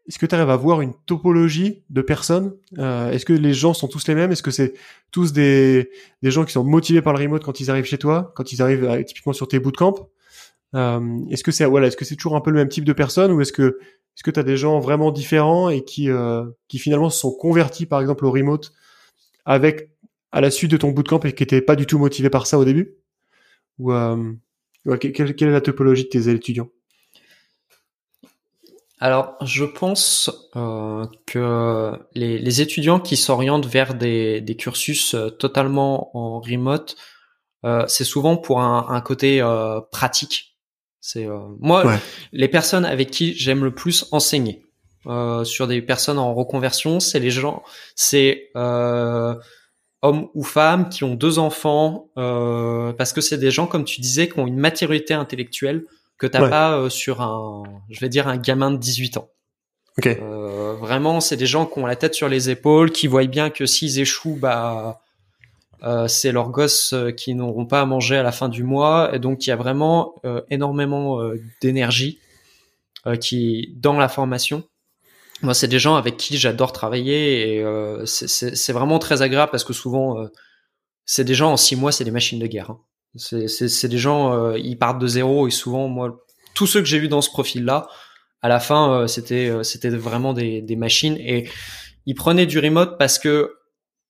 est-ce 0.09 0.17
que 0.17 0.25
tu 0.25 0.33
arrives 0.33 0.49
à 0.49 0.55
voir 0.55 0.81
une 0.81 0.93
topologie 1.05 1.83
de 1.91 2.01
personnes? 2.01 2.55
Euh, 2.79 3.11
Est-ce 3.11 3.25
que 3.25 3.33
les 3.33 3.53
gens 3.53 3.75
sont 3.75 3.87
tous 3.87 4.07
les 4.07 4.15
mêmes? 4.15 4.31
Est-ce 4.31 4.41
que 4.41 4.49
c'est 4.49 4.73
tous 5.11 5.33
des, 5.33 5.91
des 6.23 6.31
gens 6.31 6.45
qui 6.45 6.51
sont 6.51 6.63
motivés 6.63 7.03
par 7.03 7.13
le 7.13 7.19
remote 7.19 7.43
quand 7.43 7.59
ils 7.59 7.69
arrivent 7.69 7.85
chez 7.85 7.99
toi, 7.99 8.33
quand 8.35 8.51
ils 8.51 8.59
arrivent 8.63 8.85
euh, 8.85 9.03
typiquement 9.03 9.33
sur 9.33 9.47
tes 9.47 9.59
bootcamps? 9.59 10.09
Euh, 10.75 10.99
Est-ce 11.29 11.43
que 11.43 11.51
c'est 11.51 11.65
voilà, 11.65 11.87
est-ce 11.87 11.95
que 11.95 12.05
c'est 12.05 12.15
toujours 12.15 12.35
un 12.35 12.41
peu 12.41 12.49
le 12.49 12.57
même 12.57 12.69
type 12.69 12.85
de 12.85 12.93
personnes 12.93 13.31
ou 13.31 13.39
est-ce 13.39 13.53
que 13.53 13.77
est-ce 14.15 14.23
que 14.23 14.31
tu 14.31 14.39
as 14.39 14.43
des 14.43 14.57
gens 14.57 14.79
vraiment 14.79 15.11
différents 15.11 15.69
et 15.69 15.83
qui 15.85 16.09
euh, 16.09 16.43
qui 16.67 16.79
finalement 16.79 17.11
se 17.11 17.19
sont 17.19 17.31
convertis 17.31 17.85
par 17.85 18.01
exemple 18.01 18.25
au 18.25 18.31
remote 18.31 18.73
avec 19.45 19.91
à 20.31 20.41
la 20.41 20.49
suite 20.49 20.71
de 20.71 20.77
ton 20.77 20.89
bootcamp 20.89 21.19
et 21.19 21.33
qui 21.33 21.43
n'étaient 21.43 21.61
pas 21.61 21.75
du 21.75 21.85
tout 21.85 21.99
motivés 21.99 22.31
par 22.31 22.47
ça 22.47 22.57
au 22.57 22.65
début? 22.65 22.95
Ou 23.77 23.93
euh, 23.93 24.33
quelle, 24.99 25.35
quelle 25.35 25.49
est 25.49 25.51
la 25.51 25.61
topologie 25.61 26.05
de 26.05 26.09
tes 26.09 26.29
étudiants? 26.29 26.69
Alors, 28.99 29.37
je 29.41 29.63
pense 29.63 30.29
euh, 30.55 31.05
que 31.25 31.91
les, 32.13 32.37
les, 32.37 32.61
étudiants 32.61 32.99
qui 32.99 33.15
s'orientent 33.15 33.65
vers 33.65 33.93
des, 33.93 34.41
des, 34.41 34.55
cursus 34.55 35.15
euh, 35.15 35.29
totalement 35.29 36.15
en 36.17 36.39
remote, 36.41 36.97
euh, 37.65 37.85
c'est 37.87 38.03
souvent 38.03 38.35
pour 38.35 38.61
un, 38.61 38.87
un 38.89 39.01
côté 39.01 39.41
euh, 39.41 39.79
pratique. 39.91 40.57
C'est 40.99 41.25
euh, 41.25 41.39
moi 41.59 41.97
les 42.33 42.49
personnes 42.49 42.83
avec 42.83 43.09
qui 43.09 43.33
j'aime 43.33 43.63
le 43.63 43.73
plus 43.73 44.05
enseigner 44.11 44.65
sur 45.43 45.65
des 45.65 45.81
personnes 45.81 46.19
en 46.19 46.35
reconversion, 46.35 46.99
c'est 46.99 47.19
les 47.19 47.31
gens, 47.31 47.63
c'est 47.95 48.51
hommes 50.01 50.29
ou 50.33 50.43
femmes, 50.43 50.89
qui 50.89 51.03
ont 51.03 51.15
deux 51.15 51.39
enfants, 51.39 52.09
euh, 52.17 52.93
parce 52.93 53.13
que 53.13 53.21
c'est 53.21 53.37
des 53.37 53.51
gens, 53.51 53.67
comme 53.67 53.83
tu 53.83 54.01
disais, 54.01 54.29
qui 54.29 54.39
ont 54.39 54.47
une 54.47 54.57
maturité 54.57 55.13
intellectuelle 55.13 55.85
que 56.19 56.27
t'as 56.27 56.47
pas 56.47 56.77
euh, 56.77 56.89
sur 56.89 57.21
un, 57.21 57.63
je 57.89 57.99
vais 57.99 58.09
dire, 58.09 58.27
un 58.27 58.37
gamin 58.37 58.71
de 58.71 58.77
18 58.77 59.17
ans. 59.17 59.29
Okay. 59.97 60.19
Euh, 60.21 60.75
vraiment, 60.75 61.19
c'est 61.19 61.37
des 61.37 61.47
gens 61.47 61.65
qui 61.65 61.79
ont 61.79 61.85
la 61.85 61.95
tête 61.95 62.13
sur 62.13 62.29
les 62.29 62.49
épaules, 62.49 62.91
qui 62.91 63.07
voient 63.07 63.25
bien 63.25 63.49
que 63.49 63.65
s'ils 63.65 63.99
échouent, 63.99 64.37
bah, 64.39 65.01
euh, 65.83 66.07
c'est 66.07 66.31
leurs 66.31 66.49
gosses 66.49 66.93
euh, 66.93 67.11
qui 67.11 67.35
n'auront 67.35 67.65
pas 67.65 67.81
à 67.81 67.85
manger 67.85 68.17
à 68.17 68.23
la 68.23 68.33
fin 68.33 68.49
du 68.49 68.63
mois, 68.63 69.11
et 69.13 69.19
donc 69.19 69.45
il 69.45 69.49
y 69.49 69.53
a 69.53 69.55
vraiment 69.55 70.15
euh, 70.25 70.41
énormément 70.49 71.19
d'énergie 71.61 72.19
qui 73.21 73.73
dans 73.77 73.97
la 73.97 74.09
formation. 74.09 74.63
Moi, 75.41 75.53
c'est 75.53 75.69
des 75.69 75.79
gens 75.79 75.95
avec 75.95 76.17
qui 76.17 76.37
j'adore 76.37 76.73
travailler 76.73 77.55
et 77.55 77.65
c'est 78.05 78.73
vraiment 78.73 78.99
très 78.99 79.21
agréable 79.21 79.51
parce 79.51 79.63
que 79.63 79.71
souvent, 79.71 80.27
c'est 81.05 81.23
des 81.23 81.33
gens 81.33 81.53
en 81.53 81.57
six 81.57 81.77
mois, 81.77 81.93
c'est 81.93 82.03
des 82.03 82.11
machines 82.11 82.39
de 82.39 82.45
guerre. 82.45 82.71
Hein. 82.71 82.79
C'est 83.15 83.87
des 83.87 83.97
gens, 83.97 84.53
ils 84.53 84.77
partent 84.77 84.99
de 84.99 85.07
zéro 85.07 85.47
et 85.47 85.51
souvent, 85.51 85.87
moi, 85.87 86.23
tous 86.53 86.67
ceux 86.67 86.79
que 86.79 86.85
j'ai 86.87 86.99
vus 86.99 87.07
dans 87.07 87.21
ce 87.21 87.29
profil-là, 87.29 87.87
à 88.41 88.49
la 88.49 88.59
fin, 88.59 89.07
c'était 89.07 89.51
c'était 89.63 89.89
vraiment 89.89 90.33
des, 90.33 90.61
des 90.61 90.75
machines 90.75 91.17
et 91.17 91.49
ils 92.05 92.15
prenaient 92.15 92.45
du 92.45 92.59
remote 92.59 92.97
parce 92.97 93.19
que 93.19 93.59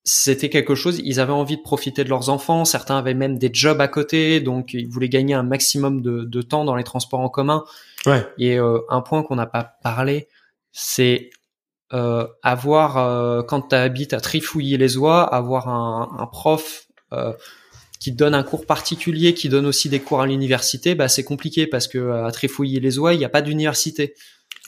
c'était 0.03 0.49
quelque 0.49 0.75
chose, 0.75 0.99
ils 1.03 1.19
avaient 1.19 1.33
envie 1.33 1.57
de 1.57 1.61
profiter 1.61 2.03
de 2.03 2.09
leurs 2.09 2.29
enfants, 2.29 2.65
certains 2.65 2.97
avaient 2.97 3.13
même 3.13 3.37
des 3.37 3.49
jobs 3.53 3.79
à 3.81 3.87
côté, 3.87 4.39
donc 4.39 4.73
ils 4.73 4.87
voulaient 4.87 5.09
gagner 5.09 5.33
un 5.33 5.43
maximum 5.43 6.01
de, 6.01 6.41
temps 6.41 6.65
dans 6.65 6.75
les 6.75 6.83
transports 6.83 7.19
en 7.19 7.29
commun. 7.29 7.63
Ouais. 8.05 8.25
Et 8.37 8.57
euh, 8.57 8.79
un 8.89 9.01
point 9.01 9.23
qu'on 9.23 9.35
n'a 9.35 9.45
pas 9.45 9.63
parlé, 9.83 10.27
c'est 10.71 11.29
euh, 11.93 12.25
avoir, 12.43 12.97
euh, 12.97 13.43
quand 13.43 13.69
tu 13.69 13.75
habites 13.75 14.13
à 14.13 14.21
Trifouiller-les-Oies, 14.21 15.21
avoir 15.21 15.67
un, 15.67 16.27
prof 16.31 16.87
qui 17.99 18.11
donne 18.11 18.33
un 18.33 18.43
cours 18.43 18.65
particulier, 18.65 19.33
qui 19.33 19.49
donne 19.49 19.65
aussi 19.65 19.89
des 19.89 19.99
cours 19.99 20.21
à 20.21 20.27
l'université, 20.27 20.95
bah 20.95 21.09
c'est 21.09 21.23
compliqué 21.23 21.67
parce 21.67 21.87
que 21.87 22.11
à 22.11 22.31
Trifouiller-les-Oies, 22.31 23.13
il 23.13 23.17
n'y 23.17 23.25
a 23.25 23.29
pas 23.29 23.41
d'université. 23.41 24.13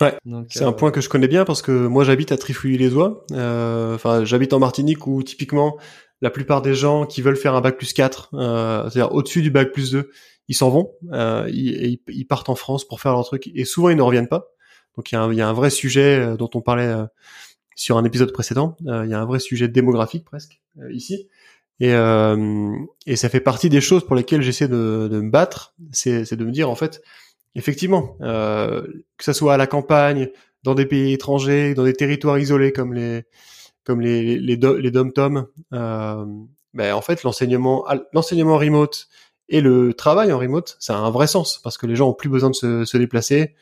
Ouais. 0.02 0.14
C'est 0.50 0.64
un 0.64 0.70
euh, 0.70 0.72
point 0.72 0.92
que 0.92 1.00
je 1.00 1.10
connais 1.10 1.28
bien 1.28 1.46
parce 1.46 1.62
que 1.62 1.72
moi 1.72 2.04
j'habite 2.04 2.32
à 2.32 2.38
Trifouilly-les-Oies. 2.38 3.26
Euh, 3.32 3.96
enfin, 3.96 4.26
j'habite 4.26 4.54
en 4.54 4.60
Martinique 4.60 5.08
où 5.08 5.24
typiquement 5.24 5.78
la 6.22 6.30
plupart 6.30 6.62
des 6.62 6.76
gens 6.76 7.06
qui 7.06 7.22
veulent 7.22 7.38
faire 7.38 7.56
un 7.56 7.62
bac 7.62 7.78
plus 7.78 7.94
4, 7.94 8.30
euh, 8.34 8.84
c'est-à-dire 8.84 9.14
au-dessus 9.14 9.42
du 9.42 9.50
bac 9.50 9.72
plus 9.72 9.92
2, 9.92 10.12
ils 10.48 10.56
s'en 10.56 10.70
vont, 10.70 10.92
euh, 11.14 11.50
ils, 11.52 12.00
ils, 12.08 12.26
partent 12.26 12.50
en 12.50 12.56
France 12.56 12.88
pour 12.88 13.02
faire 13.02 13.14
leur 13.14 13.26
truc 13.26 13.50
et 13.54 13.66
souvent 13.66 13.90
ils 13.90 13.98
ne 13.98 14.02
reviennent 14.02 14.28
pas. 14.28 14.48
Donc 14.96 15.12
il 15.12 15.16
y, 15.16 15.18
a 15.18 15.22
un, 15.22 15.34
y 15.34 15.42
a 15.42 15.48
un 15.48 15.54
vrai 15.54 15.70
sujet 15.70 16.20
euh, 16.20 16.38
dont 16.38 16.50
on 16.54 16.62
parlait 16.62 16.94
sur 17.76 17.98
un 17.98 18.06
épisode 18.06 18.32
précédent. 18.32 18.76
Il 18.82 19.10
y 19.10 19.14
a 19.14 19.20
un 19.20 19.26
vrai 19.26 19.40
sujet 19.40 19.68
démographique 19.68 20.26
presque 20.26 20.62
ici. 20.92 21.28
Et, 21.80 21.94
et 23.08 23.16
ça 23.16 23.30
fait 23.30 23.40
partie 23.40 23.70
des 23.70 23.82
choses 23.82 24.06
pour 24.06 24.16
lesquelles 24.16 24.44
j'essaie 24.44 24.68
de, 24.68 25.08
de 25.12 25.20
me 25.20 25.32
battre, 25.32 25.74
c'est 25.92 26.36
de 26.36 26.46
me 26.46 26.52
dire 26.52 26.70
en 26.70 26.76
fait, 26.76 27.02
effectivement, 27.56 28.18
euh, 28.22 28.86
que 29.18 29.24
ça 29.24 29.34
soit 29.34 29.54
à 29.54 29.58
la 29.58 29.68
campagne, 29.68 30.30
dans 30.64 30.76
des 30.76 30.86
pays 30.86 31.14
étrangers, 31.14 31.74
dans 31.74 31.84
des 31.84 31.94
territoires 31.94 32.38
isolés 32.38 32.72
comme 32.72 32.94
les 32.94 33.24
comme 33.84 34.00
les 34.00 34.38
les, 34.38 34.56
les 34.56 34.92
dom-tom, 34.92 35.48
euh, 35.74 36.26
ben 36.74 36.94
en 36.94 37.02
fait 37.02 37.24
l'enseignement 37.24 37.86
l'enseignement 38.14 38.58
remote 38.58 39.08
et 39.50 39.60
le 39.60 39.94
travail 39.94 40.32
en 40.32 40.38
remote, 40.38 40.78
ça 40.80 40.96
a 40.96 41.00
un 41.00 41.10
vrai 41.10 41.28
sens 41.28 41.60
parce 41.64 41.78
que 41.78 41.88
les 41.88 41.96
gens 41.96 42.10
ont 42.10 42.14
plus 42.14 42.30
besoin 42.30 42.52
de 42.52 42.56
se, 42.56 42.86
se 42.86 42.98
déplacer, 42.98 43.56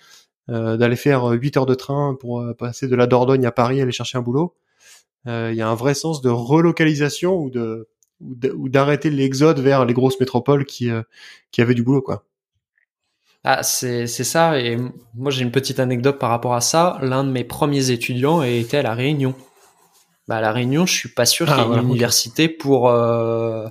euh, 0.50 0.78
d'aller 0.78 0.98
faire 0.98 1.26
8 1.26 1.58
heures 1.58 1.66
de 1.66 1.74
train 1.74 2.16
pour 2.20 2.42
euh, 2.42 2.54
passer 2.54 2.88
de 2.88 2.96
la 2.96 3.08
Dordogne 3.08 3.46
à 3.46 3.52
Paris 3.52 3.82
aller 3.82 3.92
chercher 3.92 4.18
un 4.18 4.22
boulot. 4.22 4.56
Euh, 5.26 5.50
il 5.52 5.58
y 5.58 5.62
a 5.62 5.68
un 5.68 5.76
vrai 5.76 5.94
sens 5.94 6.22
de 6.22 6.30
relocalisation 6.30 7.38
ou 7.38 7.50
de 7.50 7.88
ou 8.22 8.70
d'arrêter 8.70 9.10
l'exode 9.10 9.60
vers 9.60 9.86
les 9.86 9.94
grosses 9.94 10.20
métropoles 10.20 10.66
qui 10.66 10.90
euh, 10.90 11.04
qui 11.52 11.62
avaient 11.62 11.76
du 11.76 11.84
boulot 11.84 12.02
quoi. 12.02 12.26
Ah, 13.44 13.64
c'est 13.64 14.08
ça. 14.08 14.60
Et 14.60 14.78
moi, 15.16 15.32
j'ai 15.32 15.44
une 15.44 15.52
petite 15.52 15.80
anecdote 15.80 16.20
par 16.20 16.30
rapport 16.30 16.56
à 16.56 16.62
ça. 16.62 16.98
L'un 17.02 17.24
de 17.24 17.32
mes 17.32 17.46
premiers 17.46 17.90
étudiants 17.90 18.44
était 18.44 18.78
à 18.78 18.82
la 18.82 18.94
Réunion. 18.94 19.34
Bah, 20.28 20.38
à 20.38 20.42
la 20.42 20.52
Réunion, 20.52 20.86
je 20.86 20.94
suis 20.94 21.10
pas 21.10 21.26
sûr 21.26 21.48
qu'il 21.48 21.56
y 21.56 21.60
ait 21.60 21.64
ah, 21.72 21.80
une 21.80 21.88
université 21.88 22.50
pour 22.50 22.90
euh, 22.90 23.68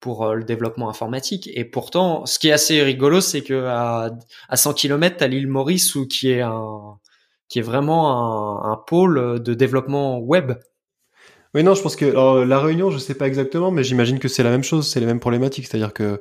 pour 0.00 0.26
euh, 0.26 0.34
le 0.34 0.44
développement 0.44 0.90
informatique. 0.90 1.48
Et 1.54 1.64
pourtant, 1.64 2.26
ce 2.26 2.38
qui 2.38 2.48
est 2.48 2.52
assez 2.52 2.82
rigolo, 2.82 3.20
c'est 3.20 3.42
que 3.42 3.64
à, 3.66 4.10
à 4.48 4.56
100 4.56 4.74
km, 4.74 5.16
t'as 5.18 5.26
l'île 5.26 5.48
Maurice, 5.48 5.94
où 5.94 6.06
qui 6.06 6.30
est 6.30 6.42
un 6.42 6.98
qui 7.48 7.60
est 7.60 7.62
vraiment 7.62 8.66
un, 8.66 8.72
un 8.72 8.76
pôle 8.76 9.42
de 9.42 9.54
développement 9.54 10.18
web. 10.18 10.52
Oui, 11.54 11.62
non, 11.62 11.74
je 11.74 11.82
pense 11.82 11.96
que 11.96 12.04
la 12.04 12.60
Réunion, 12.60 12.90
je 12.90 12.98
sais 12.98 13.14
pas 13.14 13.26
exactement, 13.26 13.70
mais 13.70 13.82
j'imagine 13.82 14.18
que 14.18 14.28
c'est 14.28 14.42
la 14.42 14.50
même 14.50 14.64
chose, 14.64 14.88
c'est 14.88 15.00
les 15.00 15.06
mêmes 15.06 15.20
problématiques, 15.20 15.66
c'est-à-dire 15.66 15.94
que 15.94 16.20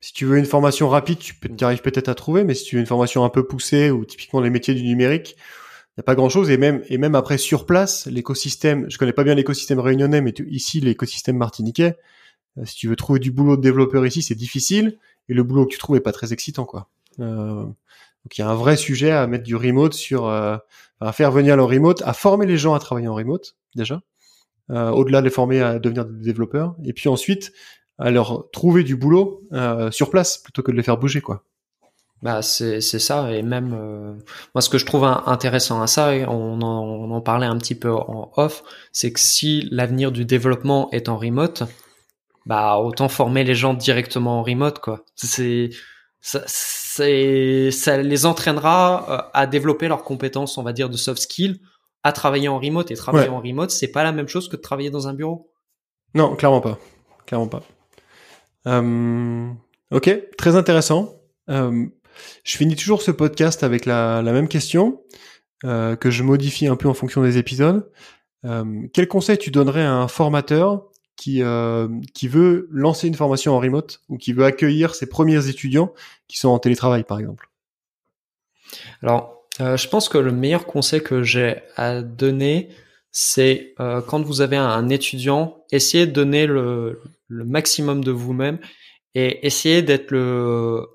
si 0.00 0.12
tu 0.12 0.24
veux 0.24 0.38
une 0.38 0.46
formation 0.46 0.88
rapide, 0.88 1.18
tu 1.18 1.34
peux, 1.34 1.48
arrives 1.60 1.82
peut-être 1.82 2.08
à 2.08 2.14
trouver, 2.14 2.44
mais 2.44 2.54
si 2.54 2.64
tu 2.64 2.76
veux 2.76 2.80
une 2.80 2.86
formation 2.86 3.24
un 3.24 3.28
peu 3.28 3.46
poussée 3.46 3.90
ou 3.90 4.04
typiquement 4.04 4.40
les 4.40 4.50
métiers 4.50 4.74
du 4.74 4.82
numérique, 4.82 5.36
il 5.36 5.98
n'y 5.98 6.02
a 6.02 6.04
pas 6.04 6.14
grand 6.14 6.28
chose. 6.30 6.50
Et 6.50 6.56
même, 6.56 6.82
et 6.88 6.98
même 6.98 7.14
après 7.14 7.36
sur 7.36 7.66
place, 7.66 8.06
l'écosystème, 8.06 8.86
je 8.88 8.96
connais 8.96 9.12
pas 9.12 9.24
bien 9.24 9.34
l'écosystème 9.34 9.78
réunionnais, 9.80 10.20
mais 10.22 10.32
ici, 10.48 10.80
l'écosystème 10.80 11.36
martiniquais, 11.36 11.96
euh, 12.58 12.64
si 12.64 12.76
tu 12.76 12.88
veux 12.88 12.96
trouver 12.96 13.20
du 13.20 13.30
boulot 13.30 13.56
de 13.56 13.62
développeur 13.62 14.06
ici, 14.06 14.22
c'est 14.22 14.34
difficile. 14.34 14.98
Et 15.28 15.34
le 15.34 15.42
boulot 15.42 15.66
que 15.66 15.72
tu 15.72 15.78
trouves 15.78 15.96
est 15.96 16.00
pas 16.00 16.12
très 16.12 16.32
excitant, 16.32 16.64
quoi. 16.64 16.88
Euh, 17.20 17.64
donc 17.64 18.38
il 18.38 18.40
y 18.40 18.44
a 18.44 18.48
un 18.48 18.54
vrai 18.54 18.76
sujet 18.76 19.10
à 19.10 19.26
mettre 19.26 19.44
du 19.44 19.56
remote 19.56 19.94
sur, 19.94 20.26
euh, 20.26 20.56
à 21.00 21.12
faire 21.12 21.30
venir 21.30 21.56
le 21.56 21.64
remote, 21.64 22.02
à 22.02 22.12
former 22.12 22.46
les 22.46 22.56
gens 22.56 22.74
à 22.74 22.78
travailler 22.78 23.08
en 23.08 23.14
remote, 23.14 23.56
déjà. 23.74 24.00
Euh, 24.70 24.90
au-delà 24.90 25.20
de 25.20 25.24
les 25.24 25.32
former 25.32 25.60
à 25.60 25.78
devenir 25.78 26.04
des 26.04 26.22
développeurs. 26.22 26.76
Et 26.84 26.92
puis 26.92 27.08
ensuite, 27.08 27.52
à 28.00 28.10
leur 28.10 28.50
trouver 28.50 28.82
du 28.82 28.96
boulot 28.96 29.42
euh, 29.52 29.90
sur 29.90 30.10
place 30.10 30.38
plutôt 30.38 30.62
que 30.62 30.72
de 30.72 30.76
les 30.76 30.82
faire 30.82 30.96
bouger 30.96 31.20
quoi. 31.20 31.44
Bah 32.22 32.42
c'est 32.42 32.80
ça 32.80 33.32
et 33.32 33.42
même 33.42 33.74
euh, 33.74 34.12
moi 34.54 34.60
ce 34.60 34.68
que 34.68 34.76
je 34.76 34.84
trouve 34.84 35.04
intéressant 35.04 35.80
à 35.80 35.86
ça 35.86 36.14
et 36.14 36.26
on 36.26 36.60
en, 36.60 36.82
on 36.82 37.10
en 37.12 37.20
parlait 37.22 37.46
un 37.46 37.56
petit 37.56 37.74
peu 37.74 37.90
en 37.90 38.30
off 38.36 38.62
c'est 38.92 39.10
que 39.10 39.20
si 39.20 39.66
l'avenir 39.70 40.12
du 40.12 40.26
développement 40.26 40.90
est 40.90 41.08
en 41.08 41.16
remote 41.16 41.62
bah 42.44 42.76
autant 42.76 43.08
former 43.08 43.42
les 43.42 43.54
gens 43.54 43.72
directement 43.72 44.40
en 44.40 44.42
remote 44.42 44.80
quoi 44.80 45.06
c'est 45.14 45.70
ça 46.20 47.06
les 47.06 48.26
entraînera 48.26 49.06
euh, 49.08 49.30
à 49.32 49.46
développer 49.46 49.88
leurs 49.88 50.04
compétences 50.04 50.58
on 50.58 50.62
va 50.62 50.74
dire 50.74 50.90
de 50.90 50.98
soft 50.98 51.22
skills 51.22 51.58
à 52.02 52.12
travailler 52.12 52.48
en 52.48 52.58
remote 52.58 52.90
et 52.90 52.94
travailler 52.94 53.28
en 53.28 53.40
remote 53.40 53.70
c'est 53.70 53.88
pas 53.88 54.02
la 54.02 54.12
même 54.12 54.28
chose 54.28 54.48
que 54.48 54.56
de 54.56 54.62
travailler 54.62 54.90
dans 54.90 55.08
un 55.08 55.14
bureau. 55.14 55.50
Non 56.14 56.36
clairement 56.36 56.60
pas. 56.60 56.78
Clairement 57.26 57.48
pas. 57.48 57.62
Euh, 58.66 59.50
ok, 59.90 60.10
très 60.36 60.56
intéressant. 60.56 61.14
Euh, 61.48 61.86
je 62.44 62.56
finis 62.56 62.76
toujours 62.76 63.02
ce 63.02 63.10
podcast 63.10 63.62
avec 63.62 63.86
la, 63.86 64.22
la 64.22 64.32
même 64.32 64.48
question 64.48 65.02
euh, 65.64 65.96
que 65.96 66.10
je 66.10 66.22
modifie 66.22 66.66
un 66.66 66.76
peu 66.76 66.88
en 66.88 66.94
fonction 66.94 67.22
des 67.22 67.38
épisodes. 67.38 67.90
Euh, 68.44 68.86
quel 68.92 69.08
conseil 69.08 69.38
tu 69.38 69.50
donnerais 69.50 69.84
à 69.84 69.92
un 69.92 70.08
formateur 70.08 70.86
qui, 71.16 71.42
qui 72.14 72.28
veut 72.28 72.66
lancer 72.70 73.06
une 73.06 73.14
formation 73.14 73.54
en 73.54 73.58
remote 73.60 74.00
ou 74.08 74.16
qui 74.16 74.32
veut 74.32 74.46
accueillir 74.46 74.94
ses 74.94 75.06
premiers 75.06 75.48
étudiants 75.48 75.92
qui 76.28 76.38
sont 76.38 76.48
en 76.48 76.58
télétravail, 76.58 77.04
par 77.04 77.18
exemple? 77.18 77.50
Alors, 79.02 79.39
euh, 79.60 79.76
je 79.76 79.88
pense 79.88 80.08
que 80.08 80.18
le 80.18 80.32
meilleur 80.32 80.66
conseil 80.66 81.02
que 81.02 81.22
j'ai 81.22 81.56
à 81.76 82.02
donner, 82.02 82.68
c'est 83.12 83.74
quand 83.76 84.22
vous 84.22 84.40
avez 84.40 84.56
un, 84.56 84.88
étudiant, 84.88 85.64
essayez 85.72 86.06
de 86.06 86.12
donner 86.12 86.46
le, 86.46 87.00
le 87.26 87.44
maximum 87.44 88.04
de 88.04 88.12
vous-même 88.12 88.60
et 89.16 89.44
essayez 89.44 89.82
d'être 89.82 90.12
le 90.12 90.86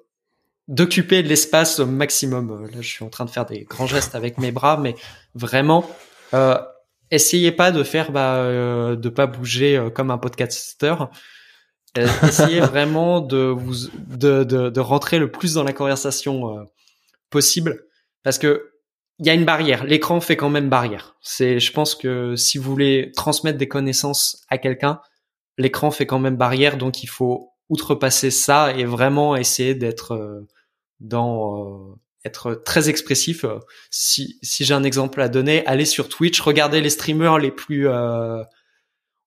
d'occuper 0.67 1.21
l'espace 1.21 1.79
au 1.79 1.85
maximum. 1.85 2.67
Là, 2.71 2.81
je 2.81 2.87
suis 2.87 3.05
en 3.05 3.09
train 3.09 3.25
de 3.25 3.29
faire 3.29 3.45
des 3.45 3.61
grands 3.63 3.87
gestes 3.87 4.15
avec 4.15 4.37
mes 4.37 4.51
bras, 4.51 4.77
mais 4.77 4.95
vraiment, 5.35 5.85
euh, 6.33 6.57
essayez 7.11 7.51
pas 7.51 7.71
de 7.71 7.83
faire, 7.83 8.11
bah, 8.11 8.35
euh, 8.37 8.95
de 8.95 9.09
pas 9.09 9.27
bouger 9.27 9.77
euh, 9.77 9.89
comme 9.89 10.11
un 10.11 10.17
podcaster. 10.17 10.95
Euh, 11.97 12.07
essayez 12.23 12.59
vraiment 12.61 13.21
de 13.21 13.37
vous, 13.37 13.87
de, 13.95 14.43
de, 14.43 14.69
de, 14.69 14.79
rentrer 14.79 15.19
le 15.19 15.31
plus 15.31 15.53
dans 15.53 15.63
la 15.63 15.73
conversation 15.73 16.57
euh, 16.57 16.63
possible, 17.29 17.85
parce 18.25 18.39
que 18.39 18.71
il 19.19 19.25
y 19.25 19.29
a 19.29 19.33
une 19.33 19.45
barrière. 19.45 19.85
L'écran 19.85 20.19
fait 20.19 20.35
quand 20.35 20.49
même 20.49 20.67
barrière. 20.67 21.15
C'est, 21.21 21.61
je 21.61 21.71
pense 21.71 21.95
que 21.95 22.35
si 22.35 22.57
vous 22.57 22.69
voulez 22.69 23.13
transmettre 23.15 23.57
des 23.57 23.69
connaissances 23.69 24.43
à 24.49 24.57
quelqu'un, 24.57 24.99
l'écran 25.57 25.89
fait 25.89 26.05
quand 26.05 26.19
même 26.19 26.35
barrière, 26.35 26.75
donc 26.75 27.01
il 27.01 27.07
faut 27.07 27.51
outrepasser 27.69 28.31
ça 28.31 28.73
et 28.73 28.83
vraiment 28.83 29.37
essayer 29.37 29.73
d'être 29.73 30.13
euh, 30.13 30.41
dans 30.99 31.93
euh, 31.93 31.95
être 32.25 32.55
très 32.65 32.89
expressif. 32.89 33.45
Si, 33.89 34.37
si 34.41 34.65
j'ai 34.65 34.73
un 34.73 34.83
exemple 34.83 35.21
à 35.21 35.29
donner, 35.29 35.65
allez 35.65 35.85
sur 35.85 36.09
Twitch, 36.09 36.41
regardez 36.41 36.81
les 36.81 36.89
streamers 36.89 37.37
les 37.37 37.51
plus 37.51 37.87
euh, 37.87 38.43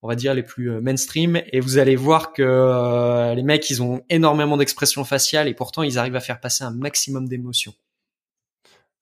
on 0.02 0.08
va 0.08 0.16
dire 0.16 0.34
les 0.34 0.42
plus 0.42 0.70
mainstream 0.82 1.40
et 1.52 1.60
vous 1.60 1.78
allez 1.78 1.96
voir 1.96 2.32
que 2.32 3.34
les 3.34 3.42
mecs 3.42 3.70
ils 3.70 3.82
ont 3.82 4.02
énormément 4.10 4.56
d'expression 4.56 5.04
faciale 5.04 5.48
et 5.48 5.54
pourtant 5.54 5.82
ils 5.82 5.98
arrivent 5.98 6.16
à 6.16 6.20
faire 6.20 6.40
passer 6.40 6.64
un 6.64 6.72
maximum 6.72 7.28
d'émotions. 7.28 7.74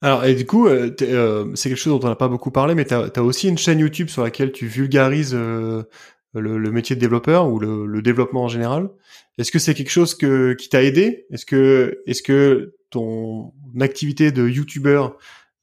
Alors 0.02 0.24
et 0.24 0.34
du 0.34 0.44
coup 0.44 0.68
c'est 0.68 1.68
quelque 1.68 1.76
chose 1.76 1.98
dont 1.98 2.06
on 2.06 2.10
n'a 2.10 2.16
pas 2.16 2.28
beaucoup 2.28 2.50
parlé 2.50 2.74
mais 2.74 2.84
tu 2.84 2.94
as, 2.94 3.22
aussi 3.22 3.48
une 3.48 3.56
chaîne 3.56 3.78
YouTube 3.78 4.08
sur 4.08 4.22
laquelle 4.22 4.52
tu 4.52 4.66
vulgarises 4.66 5.34
le, 5.34 5.88
le, 6.34 6.70
métier 6.70 6.96
de 6.96 7.00
développeur 7.00 7.48
ou 7.48 7.58
le, 7.58 8.02
développement 8.02 8.44
en 8.44 8.48
général. 8.48 8.90
Est-ce 9.38 9.50
que 9.50 9.58
c'est 9.58 9.74
quelque 9.74 9.90
chose 9.90 10.14
qui 10.14 10.68
t'a 10.68 10.82
aidé? 10.82 11.26
Est-ce 11.30 11.46
que, 11.46 12.02
est-ce 12.06 12.22
que 12.22 12.74
ton 12.90 13.52
activité 13.80 14.32
de 14.32 14.48
youtubeur 14.48 15.16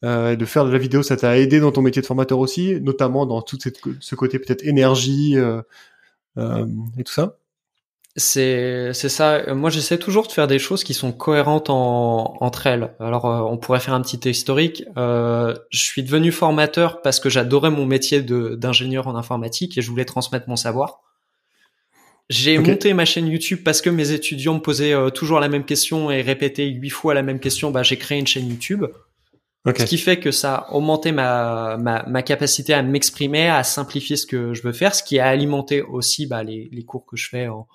euh, 0.03 0.35
de 0.35 0.45
faire 0.45 0.65
de 0.65 0.71
la 0.71 0.77
vidéo, 0.77 1.01
ça 1.01 1.15
t'a 1.15 1.39
aidé 1.39 1.61
dans 1.61 1.71
ton 1.71 1.81
métier 1.81 2.01
de 2.01 2.07
formateur 2.07 2.39
aussi, 2.39 2.79
notamment 2.81 3.25
dans 3.25 3.41
tout 3.41 3.57
ce 3.99 4.15
côté 4.15 4.37
peut-être 4.37 4.65
énergie 4.65 5.37
euh, 5.37 5.61
euh, 6.37 6.65
et 6.97 7.03
tout 7.03 7.13
ça? 7.13 7.37
C'est 8.15 8.93
c'est 8.93 9.09
ça. 9.09 9.53
Moi, 9.55 9.71
j'essaie 9.71 9.97
toujours 9.97 10.27
de 10.27 10.31
faire 10.31 10.45
des 10.45 10.59
choses 10.59 10.83
qui 10.83 10.93
sont 10.93 11.11
cohérentes 11.11 11.71
en, 11.71 12.35
entre 12.41 12.67
elles. 12.67 12.93
Alors, 12.99 13.25
euh, 13.25 13.39
on 13.41 13.57
pourrait 13.57 13.79
faire 13.79 13.95
un 13.95 14.01
petit 14.01 14.29
historique. 14.29 14.83
Euh, 14.97 15.55
je 15.71 15.79
suis 15.79 16.03
devenu 16.03 16.31
formateur 16.31 17.01
parce 17.01 17.19
que 17.19 17.29
j'adorais 17.29 17.71
mon 17.71 17.87
métier 17.87 18.21
de 18.21 18.55
d'ingénieur 18.55 19.07
en 19.07 19.15
informatique 19.15 19.77
et 19.77 19.81
je 19.81 19.89
voulais 19.89 20.05
transmettre 20.05 20.47
mon 20.47 20.55
savoir. 20.55 21.01
J'ai 22.29 22.57
monté 22.57 22.93
ma 22.93 23.05
chaîne 23.05 23.27
YouTube 23.27 23.61
parce 23.65 23.81
que 23.81 23.89
mes 23.89 24.11
étudiants 24.11 24.55
me 24.55 24.59
posaient 24.59 24.93
euh, 24.93 25.09
toujours 25.09 25.39
la 25.39 25.49
même 25.49 25.65
question 25.65 26.11
et 26.11 26.21
répétaient 26.21 26.67
huit 26.67 26.89
fois 26.91 27.15
la 27.15 27.23
même 27.23 27.39
question. 27.39 27.71
Bah, 27.71 27.81
j'ai 27.81 27.97
créé 27.97 28.19
une 28.19 28.27
chaîne 28.27 28.47
YouTube. 28.47 28.85
Ce 29.65 29.85
qui 29.85 29.97
fait 29.97 30.19
que 30.19 30.31
ça 30.31 30.55
a 30.55 30.73
augmenté 30.73 31.11
ma, 31.11 31.77
ma, 31.77 32.03
ma 32.05 32.21
capacité 32.21 32.73
à 32.73 32.83
m'exprimer, 32.83 33.49
à 33.49 33.63
simplifier 33.63 34.17
ce 34.17 34.25
que 34.25 34.53
je 34.53 34.61
veux 34.61 34.73
faire, 34.73 34.93
ce 34.93 35.03
qui 35.03 35.19
a 35.19 35.27
alimenté 35.27 35.81
aussi 35.81 36.27
bah, 36.27 36.43
les, 36.43 36.69
les 36.71 36.83
cours 36.83 37.05
que 37.05 37.15
je 37.15 37.29
fais 37.29 37.47
en, 37.47 37.67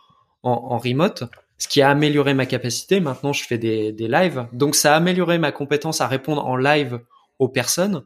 en, 0.43 0.79
remote, 0.79 1.25
ce 1.59 1.69
qui 1.69 1.83
a 1.83 1.91
amélioré 1.91 2.35
ma 2.35 2.47
capacité. 2.47 3.01
Maintenant, 3.01 3.33
je 3.33 3.45
fais 3.45 3.59
des, 3.59 3.93
des 3.93 4.09
lives. 4.09 4.47
Donc, 4.53 4.75
ça 4.75 4.95
a 4.95 4.97
amélioré 4.97 5.39
ma 5.39 5.53
compétence 5.53 6.01
à 6.01 6.07
répondre 6.07 6.47
en 6.47 6.57
live 6.57 7.01
aux 7.39 7.49
personnes. 7.49 8.05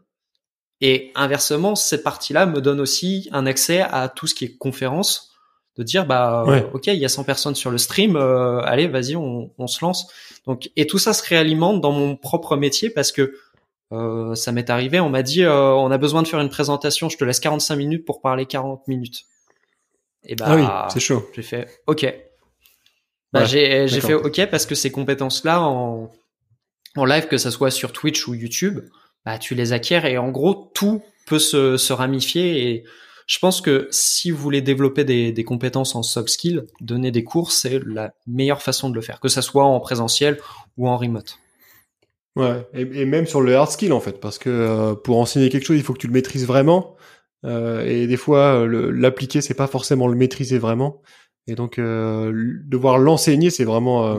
Et 0.80 1.12
inversement, 1.14 1.76
cette 1.76 2.02
partie-là 2.02 2.44
me 2.46 2.60
donne 2.60 2.80
aussi 2.80 3.28
un 3.32 3.46
accès 3.46 3.80
à 3.80 4.08
tout 4.08 4.26
ce 4.26 4.34
qui 4.34 4.46
est 4.46 4.56
conférence, 4.56 5.32
de 5.76 5.82
dire 5.84 6.06
bah 6.06 6.44
ok, 6.72 6.88
il 6.88 6.96
y 6.96 7.04
a 7.04 7.08
100 7.08 7.24
personnes 7.24 7.54
sur 7.54 7.70
le 7.70 7.78
stream, 7.78 8.16
euh, 8.16 8.60
allez, 8.62 8.88
vas-y, 8.88 9.16
on, 9.16 9.50
on, 9.56 9.66
se 9.66 9.82
lance. 9.84 10.08
Donc 10.46 10.70
et 10.76 10.86
tout 10.86 10.98
ça 10.98 11.12
se 11.12 11.26
réalimente 11.26 11.80
dans 11.80 11.92
mon 11.92 12.16
propre 12.16 12.56
métier 12.56 12.90
parce 12.90 13.12
que 13.12 13.34
euh, 13.92 14.34
ça 14.34 14.52
m'est 14.52 14.68
arrivé, 14.70 15.00
on 15.00 15.08
m'a 15.08 15.22
dit 15.22 15.44
euh, 15.44 15.70
on 15.72 15.90
a 15.90 15.98
besoin 15.98 16.22
de 16.22 16.28
faire 16.28 16.40
une 16.40 16.48
présentation, 16.48 17.08
je 17.08 17.16
te 17.16 17.24
laisse 17.24 17.40
45 17.40 17.76
minutes 17.76 18.04
pour 18.04 18.20
parler 18.20 18.44
40 18.44 18.86
minutes. 18.88 19.24
Et 20.24 20.36
bah, 20.36 20.46
ah 20.48 20.56
oui, 20.56 20.92
c'est 20.92 21.00
chaud. 21.00 21.28
J'ai 21.34 21.42
fait 21.42 21.68
OK. 21.86 22.06
Bah, 23.32 23.44
j'ai 23.44 23.88
j'ai 23.88 24.00
fait 24.00 24.14
OK 24.14 24.46
parce 24.50 24.66
que 24.66 24.74
ces 24.74 24.90
compétences-là 24.90 25.60
en 25.62 26.10
en 26.96 27.04
live, 27.04 27.26
que 27.26 27.38
ça 27.38 27.50
soit 27.50 27.70
sur 27.70 27.92
Twitch 27.92 28.28
ou 28.28 28.34
YouTube, 28.34 28.80
bah 29.24 29.38
tu 29.38 29.54
les 29.54 29.72
acquiers 29.72 30.02
et 30.04 30.18
en 30.18 30.30
gros 30.30 30.70
tout 30.74 31.02
peut 31.26 31.38
se, 31.38 31.76
se 31.76 31.92
ramifier 31.92 32.68
et 32.68 32.84
je 33.26 33.38
pense 33.38 33.60
que 33.60 33.88
si 33.90 34.30
vous 34.30 34.36
voulez 34.36 34.60
développer 34.60 35.04
des, 35.04 35.32
des 35.32 35.44
compétences 35.44 35.94
en 35.94 36.02
soft 36.02 36.28
skills, 36.28 36.64
donner 36.80 37.10
des 37.10 37.24
cours, 37.24 37.52
c'est 37.52 37.80
la 37.86 38.12
meilleure 38.26 38.60
façon 38.60 38.90
de 38.90 38.94
le 38.94 39.00
faire, 39.00 39.20
que 39.20 39.28
ça 39.28 39.42
soit 39.42 39.64
en 39.64 39.78
présentiel 39.80 40.38
ou 40.76 40.88
en 40.88 40.96
remote. 40.96 41.38
Ouais, 42.34 42.66
et, 42.74 42.80
et 42.80 43.04
même 43.04 43.26
sur 43.26 43.40
le 43.40 43.54
hard 43.54 43.70
skill 43.70 43.92
en 43.92 44.00
fait, 44.00 44.20
parce 44.20 44.38
que 44.38 44.50
euh, 44.50 44.94
pour 44.94 45.18
enseigner 45.18 45.50
quelque 45.50 45.64
chose, 45.64 45.76
il 45.76 45.82
faut 45.82 45.92
que 45.92 45.98
tu 45.98 46.06
le 46.08 46.12
maîtrises 46.12 46.46
vraiment. 46.46 46.96
Euh, 47.44 47.84
et 47.84 48.06
des 48.06 48.16
fois, 48.16 48.66
l'appliquer, 48.66 49.40
c'est 49.40 49.54
pas 49.54 49.66
forcément 49.66 50.08
le 50.08 50.16
maîtriser 50.16 50.58
vraiment. 50.58 51.02
Et 51.46 51.54
donc, 51.54 51.78
euh, 51.78 52.32
devoir 52.64 52.98
l'enseigner, 52.98 53.50
c'est 53.50 53.64
vraiment 53.64 54.06
euh, 54.06 54.18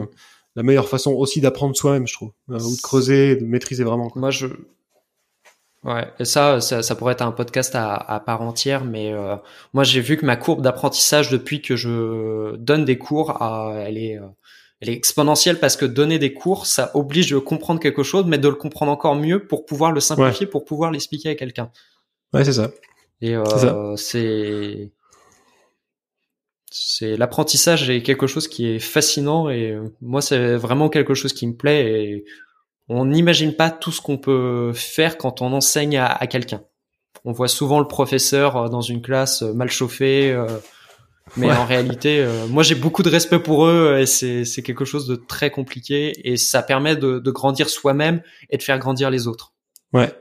la 0.56 0.62
meilleure 0.62 0.88
façon 0.88 1.12
aussi 1.12 1.40
d'apprendre 1.40 1.74
soi-même, 1.74 2.06
je 2.06 2.14
trouve, 2.14 2.32
ou 2.48 2.54
de 2.54 2.82
creuser, 2.82 3.36
de 3.36 3.44
maîtriser 3.44 3.84
vraiment. 3.84 4.10
Moi, 4.14 4.30
je 4.30 4.46
Ouais, 5.82 6.08
et 6.18 6.24
ça, 6.24 6.62
ça, 6.62 6.82
ça, 6.82 6.94
pourrait 6.94 7.12
être 7.12 7.20
un 7.20 7.30
podcast 7.30 7.74
à, 7.74 7.94
à 7.94 8.18
part 8.18 8.40
entière, 8.40 8.86
mais 8.86 9.12
moi 9.74 9.84
j'ai 9.84 10.00
vu 10.00 10.16
que 10.16 10.24
ma 10.24 10.34
courbe 10.34 10.62
d'apprentissage 10.62 11.28
depuis 11.28 11.60
que 11.60 11.76
je 11.76 12.56
donne 12.56 12.86
des 12.86 12.96
cours, 12.96 13.36
elle 13.86 13.98
est, 13.98 14.18
elle 14.80 14.88
est 14.88 14.94
exponentielle 14.94 15.60
parce 15.60 15.76
que 15.76 15.84
donner 15.84 16.18
des 16.18 16.32
cours, 16.32 16.64
ça 16.64 16.90
oblige 16.94 17.30
de 17.30 17.38
comprendre 17.38 17.80
quelque 17.80 18.02
chose, 18.02 18.24
mais 18.26 18.38
de 18.38 18.48
le 18.48 18.54
comprendre 18.54 18.92
encore 18.92 19.14
mieux 19.14 19.46
pour 19.46 19.66
pouvoir 19.66 19.92
le 19.92 20.00
simplifier, 20.00 20.46
pour 20.46 20.64
pouvoir 20.64 20.90
l'expliquer 20.90 21.28
à 21.28 21.34
quelqu'un. 21.34 21.70
Ouais, 22.32 22.46
c'est 22.46 22.54
ça. 22.54 22.70
Et 23.20 23.36
euh, 23.36 23.96
c'est 23.96 24.90
c'est 26.70 27.16
l'apprentissage 27.16 27.88
est 27.88 28.02
quelque 28.02 28.26
chose 28.26 28.48
qui 28.48 28.66
est 28.66 28.80
fascinant 28.80 29.48
et 29.48 29.70
euh, 29.70 29.84
moi 30.02 30.20
c'est 30.20 30.56
vraiment 30.56 30.88
quelque 30.88 31.14
chose 31.14 31.32
qui 31.32 31.46
me 31.46 31.54
plaît 31.54 32.02
et 32.02 32.24
on 32.88 33.06
n'imagine 33.06 33.54
pas 33.54 33.70
tout 33.70 33.92
ce 33.92 34.00
qu'on 34.00 34.18
peut 34.18 34.72
faire 34.74 35.16
quand 35.16 35.40
on 35.40 35.52
enseigne 35.52 35.96
à, 35.96 36.06
à 36.06 36.26
quelqu'un. 36.26 36.62
On 37.24 37.32
voit 37.32 37.48
souvent 37.48 37.78
le 37.78 37.86
professeur 37.86 38.56
euh, 38.56 38.68
dans 38.68 38.82
une 38.82 39.00
classe 39.00 39.42
mal 39.42 39.70
chauffée, 39.70 40.36
mais 41.36 41.50
en 41.50 41.64
réalité, 41.64 42.26
moi 42.50 42.62
j'ai 42.62 42.74
beaucoup 42.74 43.02
de 43.02 43.08
respect 43.08 43.38
pour 43.38 43.66
eux 43.66 43.98
et 43.98 44.06
c'est 44.06 44.44
c'est 44.44 44.62
quelque 44.62 44.84
chose 44.84 45.06
de 45.06 45.14
très 45.16 45.50
compliqué 45.50 46.12
et 46.28 46.36
ça 46.36 46.62
permet 46.62 46.96
de, 46.96 47.20
de 47.20 47.30
grandir 47.30 47.70
soi-même 47.70 48.20
et 48.50 48.58
de 48.58 48.62
faire 48.62 48.78
grandir 48.78 49.10
les 49.10 49.26
autres. 49.26 49.54
Ouais, 49.94 50.12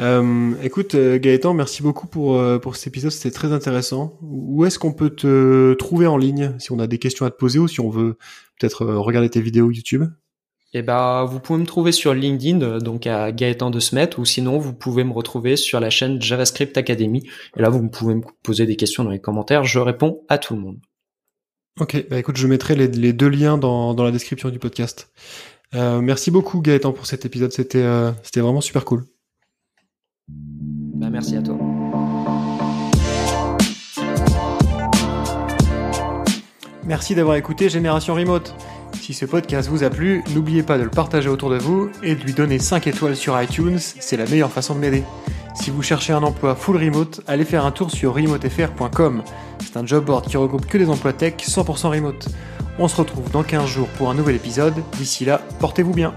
euh, 0.00 0.54
écoute 0.62 0.94
euh, 0.94 1.18
Gaëtan, 1.18 1.54
merci 1.54 1.82
beaucoup 1.82 2.06
pour 2.06 2.36
euh, 2.36 2.58
pour 2.58 2.76
cet 2.76 2.86
épisode, 2.86 3.10
c'était 3.10 3.34
très 3.34 3.52
intéressant. 3.52 4.16
Où 4.22 4.64
est-ce 4.64 4.78
qu'on 4.78 4.92
peut 4.92 5.10
te 5.10 5.74
trouver 5.74 6.06
en 6.06 6.16
ligne 6.16 6.54
si 6.58 6.70
on 6.70 6.78
a 6.78 6.86
des 6.86 6.98
questions 6.98 7.26
à 7.26 7.30
te 7.30 7.36
poser 7.36 7.58
ou 7.58 7.66
si 7.66 7.80
on 7.80 7.90
veut 7.90 8.16
peut-être 8.58 8.84
regarder 8.84 9.28
tes 9.28 9.40
vidéos 9.40 9.70
YouTube? 9.70 10.04
Eh 10.74 10.82
ben, 10.82 11.24
vous 11.24 11.40
pouvez 11.40 11.58
me 11.58 11.66
trouver 11.66 11.92
sur 11.92 12.12
LinkedIn, 12.12 12.78
donc 12.78 13.06
à 13.06 13.32
Gaëtan 13.32 13.70
de 13.70 13.80
Smet, 13.80 14.18
ou 14.18 14.26
sinon 14.26 14.58
vous 14.58 14.74
pouvez 14.74 15.02
me 15.02 15.12
retrouver 15.12 15.56
sur 15.56 15.80
la 15.80 15.88
chaîne 15.88 16.20
JavaScript 16.20 16.76
Academy. 16.76 17.26
Et 17.56 17.62
là, 17.62 17.70
vous 17.70 17.88
pouvez 17.88 18.14
me 18.14 18.22
poser 18.42 18.66
des 18.66 18.76
questions 18.76 19.02
dans 19.02 19.10
les 19.10 19.20
commentaires, 19.20 19.64
je 19.64 19.78
réponds 19.78 20.20
à 20.28 20.36
tout 20.36 20.54
le 20.54 20.60
monde. 20.60 20.78
Ok, 21.80 22.04
bah 22.10 22.18
écoute, 22.18 22.36
je 22.36 22.46
mettrai 22.46 22.74
les, 22.74 22.88
les 22.88 23.14
deux 23.14 23.28
liens 23.28 23.56
dans, 23.56 23.94
dans 23.94 24.04
la 24.04 24.10
description 24.10 24.50
du 24.50 24.58
podcast. 24.58 25.10
merci 25.72 26.30
beaucoup 26.30 26.60
Gaëtan 26.60 26.92
pour 26.92 27.06
cet 27.06 27.24
épisode, 27.24 27.52
c'était 27.52 27.86
c'était 28.22 28.40
vraiment 28.40 28.60
super 28.60 28.84
cool. 28.84 29.06
Merci 31.18 31.36
à 31.36 31.42
toi. 31.42 31.56
Merci 36.84 37.16
d'avoir 37.16 37.34
écouté 37.34 37.68
Génération 37.68 38.14
Remote. 38.14 38.54
Si 39.00 39.14
ce 39.14 39.24
podcast 39.24 39.68
vous 39.68 39.82
a 39.82 39.90
plu, 39.90 40.22
n'oubliez 40.32 40.62
pas 40.62 40.78
de 40.78 40.84
le 40.84 40.90
partager 40.90 41.28
autour 41.28 41.50
de 41.50 41.58
vous 41.58 41.90
et 42.04 42.14
de 42.14 42.22
lui 42.22 42.34
donner 42.34 42.60
5 42.60 42.86
étoiles 42.86 43.16
sur 43.16 43.42
iTunes, 43.42 43.80
c'est 43.80 44.16
la 44.16 44.26
meilleure 44.26 44.52
façon 44.52 44.76
de 44.76 44.78
m'aider. 44.78 45.02
Si 45.56 45.72
vous 45.72 45.82
cherchez 45.82 46.12
un 46.12 46.22
emploi 46.22 46.54
full 46.54 46.76
remote, 46.76 47.20
allez 47.26 47.44
faire 47.44 47.66
un 47.66 47.72
tour 47.72 47.90
sur 47.90 48.14
remotefr.com. 48.14 49.24
C'est 49.58 49.76
un 49.76 49.84
job 49.84 50.04
board 50.04 50.24
qui 50.24 50.36
regroupe 50.36 50.66
que 50.66 50.78
des 50.78 50.88
emplois 50.88 51.14
tech 51.14 51.34
100% 51.38 51.88
remote. 51.88 52.28
On 52.78 52.86
se 52.86 52.94
retrouve 52.94 53.28
dans 53.32 53.42
15 53.42 53.66
jours 53.66 53.88
pour 53.98 54.08
un 54.08 54.14
nouvel 54.14 54.36
épisode. 54.36 54.74
D'ici 54.96 55.24
là, 55.24 55.40
portez-vous 55.58 55.94
bien. 55.94 56.14